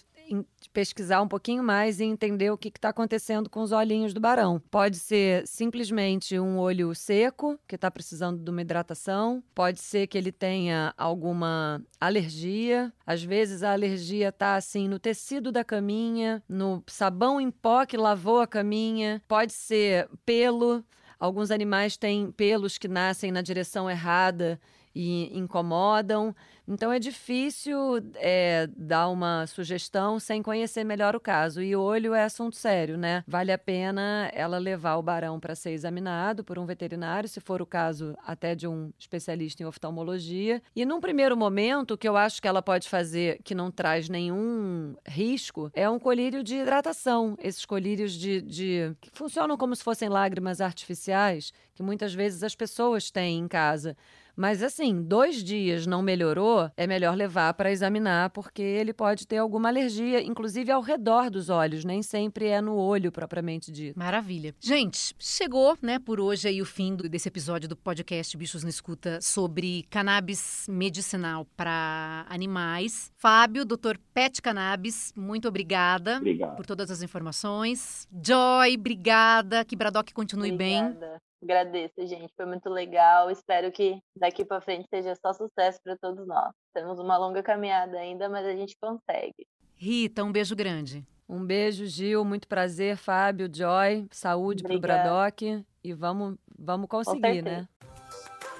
pesquisar 0.72 1.22
um 1.22 1.28
pouquinho 1.28 1.64
mais 1.64 2.00
e 2.00 2.04
entender 2.04 2.52
o 2.52 2.58
que 2.58 2.70
está 2.70 2.90
acontecendo 2.90 3.50
com 3.50 3.62
os 3.62 3.72
olhinhos 3.72 4.14
do 4.14 4.20
barão. 4.20 4.62
Pode 4.72 4.98
ser 4.98 5.46
simplesmente 5.48 6.40
um 6.40 6.58
olho 6.58 6.94
seco, 6.94 7.60
que 7.68 7.76
está 7.76 7.90
precisando 7.90 8.44
de 8.44 8.50
uma 8.50 8.62
hidratação. 8.62 9.44
Pode 9.54 9.80
ser 9.80 10.08
que 10.08 10.18
ele 10.18 10.32
tenha 10.32 10.94
alguma 10.98 11.82
alergia. 12.00 12.94
Às 13.06 13.24
vezes 13.24 13.64
a 13.64 13.74
alergia 13.74 14.30
está 14.30 14.56
assim 14.56 14.88
no 14.88 15.00
tecido 15.00 15.52
da 15.52 15.64
caminha, 15.64 16.44
no 16.48 16.84
sabão 16.88 17.40
em 17.42 17.52
pó 17.52 17.86
que 17.86 17.98
lavou 17.98 18.40
a 18.40 18.48
caminha. 18.48 19.22
Pode 19.28 19.54
ser 19.54 20.10
pelo. 20.26 20.84
Alguns 21.20 21.52
animais 21.52 21.98
têm 21.98 22.32
pelos 22.32 22.78
que 22.78 22.88
nascem 22.88 23.32
na 23.32 23.42
direção 23.42 23.90
errada 23.90 24.60
e 24.96 25.38
incomodam. 25.38 26.36
Então 26.70 26.92
é 26.92 27.00
difícil 27.00 27.76
é, 28.18 28.70
dar 28.78 29.10
uma 29.10 29.48
sugestão 29.48 30.20
sem 30.20 30.44
conhecer 30.44 30.84
melhor 30.84 31.16
o 31.16 31.20
caso. 31.20 31.64
E 31.64 31.76
olho 31.76 32.14
é 32.14 32.24
assunto 32.24 32.56
sério, 32.56 32.96
né? 32.96 33.24
Vale 33.28 33.52
a 33.52 33.58
pena 33.58 34.30
ela 34.34 34.60
levar 34.60 34.98
o 34.98 35.02
barão 35.02 35.40
para 35.40 35.56
ser 35.56 35.72
examinado 35.72 36.44
por 36.44 36.60
um 36.60 36.68
veterinário, 36.68 37.28
se 37.28 37.40
for 37.40 37.60
o 37.60 37.66
caso 37.66 38.16
até 38.24 38.54
de 38.54 38.68
um 38.68 38.92
especialista 39.00 39.64
em 39.64 39.66
oftalmologia. 39.66 40.62
E 40.76 40.86
num 40.86 41.02
primeiro 41.02 41.36
momento, 41.36 41.96
o 41.96 41.98
que 41.98 42.08
eu 42.08 42.16
acho 42.16 42.40
que 42.40 42.48
ela 42.48 42.62
pode 42.62 42.88
fazer 42.88 43.40
que 43.44 43.56
não 43.56 43.72
traz 43.72 44.08
nenhum 44.08 44.96
risco 45.08 45.72
é 45.74 45.90
um 45.90 45.98
colírio 45.98 46.44
de 46.44 46.58
hidratação. 46.58 47.36
Esses 47.42 47.66
colírios 47.66 48.14
de, 48.14 48.42
de 48.42 48.96
que 49.02 49.10
funcionam 49.12 49.58
como 49.58 49.76
se 49.76 49.84
fossem 49.84 50.08
lágrimas 50.08 50.62
artificiais, 50.62 51.52
que 51.74 51.82
muitas 51.82 52.14
vezes 52.14 52.44
as 52.44 52.54
pessoas 52.54 53.10
têm 53.10 53.40
em 53.40 53.48
casa. 53.48 53.98
Mas 54.40 54.64
assim, 54.64 55.02
dois 55.02 55.44
dias 55.44 55.86
não 55.86 56.02
melhorou, 56.02 56.59
é 56.76 56.88
melhor 56.88 57.16
levar 57.16 57.54
para 57.54 57.72
examinar, 57.72 58.30
porque 58.32 58.62
ele 58.62 58.94
pode 58.94 59.28
ter 59.28 59.38
alguma 59.38 59.70
alergia, 59.70 60.22
inclusive 60.22 60.72
ao 60.72 60.82
redor 60.82 61.30
dos 61.30 61.50
olhos, 61.50 61.86
nem 61.86 62.02
sempre 62.02 62.48
é 62.48 62.62
no 62.62 62.76
olho 62.76 63.12
propriamente 63.12 63.72
dito. 63.72 63.98
Maravilha. 63.98 64.54
Gente, 64.60 65.14
chegou, 65.20 65.78
né, 65.82 66.00
por 66.00 66.20
hoje 66.20 66.48
aí 66.48 66.62
o 66.62 66.66
fim 66.66 66.96
desse 66.96 67.28
episódio 67.28 67.68
do 67.70 67.76
podcast 67.76 68.36
Bichos 68.36 68.64
na 68.64 68.70
Escuta 68.70 69.20
sobre 69.22 69.86
cannabis 69.90 70.66
medicinal 70.70 71.46
para 71.56 72.26
animais. 72.30 73.12
Fábio, 73.16 73.66
doutor 73.66 73.98
Pet 74.14 74.42
Cannabis, 74.42 75.14
muito 75.16 75.48
obrigada 75.48 76.18
Obrigado. 76.18 76.56
por 76.56 76.66
todas 76.66 76.90
as 76.92 77.02
informações. 77.02 78.08
Joy, 78.12 78.76
obrigada. 78.76 79.64
Que 79.66 79.76
Bradock 79.76 80.14
continue 80.14 80.52
obrigada. 80.52 81.00
bem. 81.00 81.29
Agradeço, 81.42 82.06
gente. 82.06 82.34
Foi 82.36 82.46
muito 82.46 82.70
legal. 82.70 83.32
Espero 83.32 83.72
que 83.72 84.02
daqui 84.16 84.44
para 84.44 84.62
frente 84.62 84.88
seja 84.90 85.16
só 85.16 85.34
sucesso 85.34 85.80
para 85.84 85.98
todos 85.98 86.28
nós. 86.28 86.54
Temos 86.74 87.00
uma 87.00 87.18
longa 87.18 87.42
caminhada 87.42 87.98
ainda, 87.98 88.28
mas 88.28 88.46
a 88.46 88.54
gente 88.54 88.78
consegue. 88.80 89.48
Rita, 89.76 90.24
um 90.24 90.32
beijo 90.32 90.56
grande. 90.56 91.06
Um 91.28 91.46
beijo, 91.46 91.86
Gil. 91.86 92.26
Muito 92.26 92.48
prazer, 92.48 92.98
Fábio, 92.98 93.50
Joy. 93.52 94.08
Saúde 94.12 94.64
para 94.64 94.76
o 94.76 94.80
Bradock. 94.80 95.66
E 95.84 95.94
vamos, 95.94 96.36
vamos 96.58 96.90
conseguir, 96.90 97.42
né? 97.42 97.68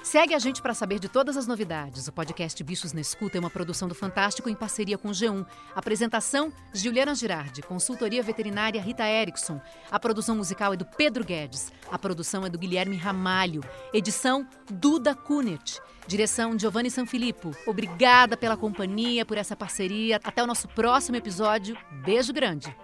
Segue 0.02 0.34
a 0.34 0.38
gente 0.38 0.62
para 0.62 0.72
saber 0.72 0.98
de 0.98 1.08
todas 1.08 1.36
as 1.36 1.46
novidades. 1.46 2.08
O 2.08 2.12
podcast 2.12 2.64
Bichos 2.64 2.94
na 2.94 3.02
Escuta 3.02 3.36
é 3.36 3.40
uma 3.40 3.50
produção 3.50 3.86
do 3.86 3.94
Fantástico 3.94 4.48
em 4.48 4.54
parceria 4.54 4.96
com 4.96 5.08
o 5.08 5.12
G1. 5.12 5.46
Apresentação: 5.74 6.50
Juliana 6.72 7.14
Girardi. 7.14 7.62
Consultoria 7.62 8.22
veterinária 8.22 8.80
Rita 8.80 9.06
Erickson. 9.06 9.60
A 9.90 10.00
produção 10.00 10.34
musical 10.36 10.72
é 10.72 10.76
do 10.76 10.86
Pedro 10.86 11.22
Guedes. 11.22 11.70
A 11.90 11.98
produção 11.98 12.46
é 12.46 12.48
do 12.48 12.58
Guilherme 12.58 12.96
Ramalho. 12.96 13.62
Edição: 13.92 14.48
Duda 14.70 15.14
Kunert. 15.14 15.78
Direção: 16.06 16.58
Giovanni 16.58 16.90
Sanfilippo. 16.90 17.50
Obrigada 17.66 18.38
pela 18.38 18.56
companhia, 18.56 19.26
por 19.26 19.36
essa 19.36 19.54
parceria. 19.54 20.18
Até 20.24 20.42
o 20.42 20.46
nosso 20.46 20.66
próximo 20.68 21.16
episódio. 21.16 21.76
Beijo 22.02 22.32
grande. 22.32 22.74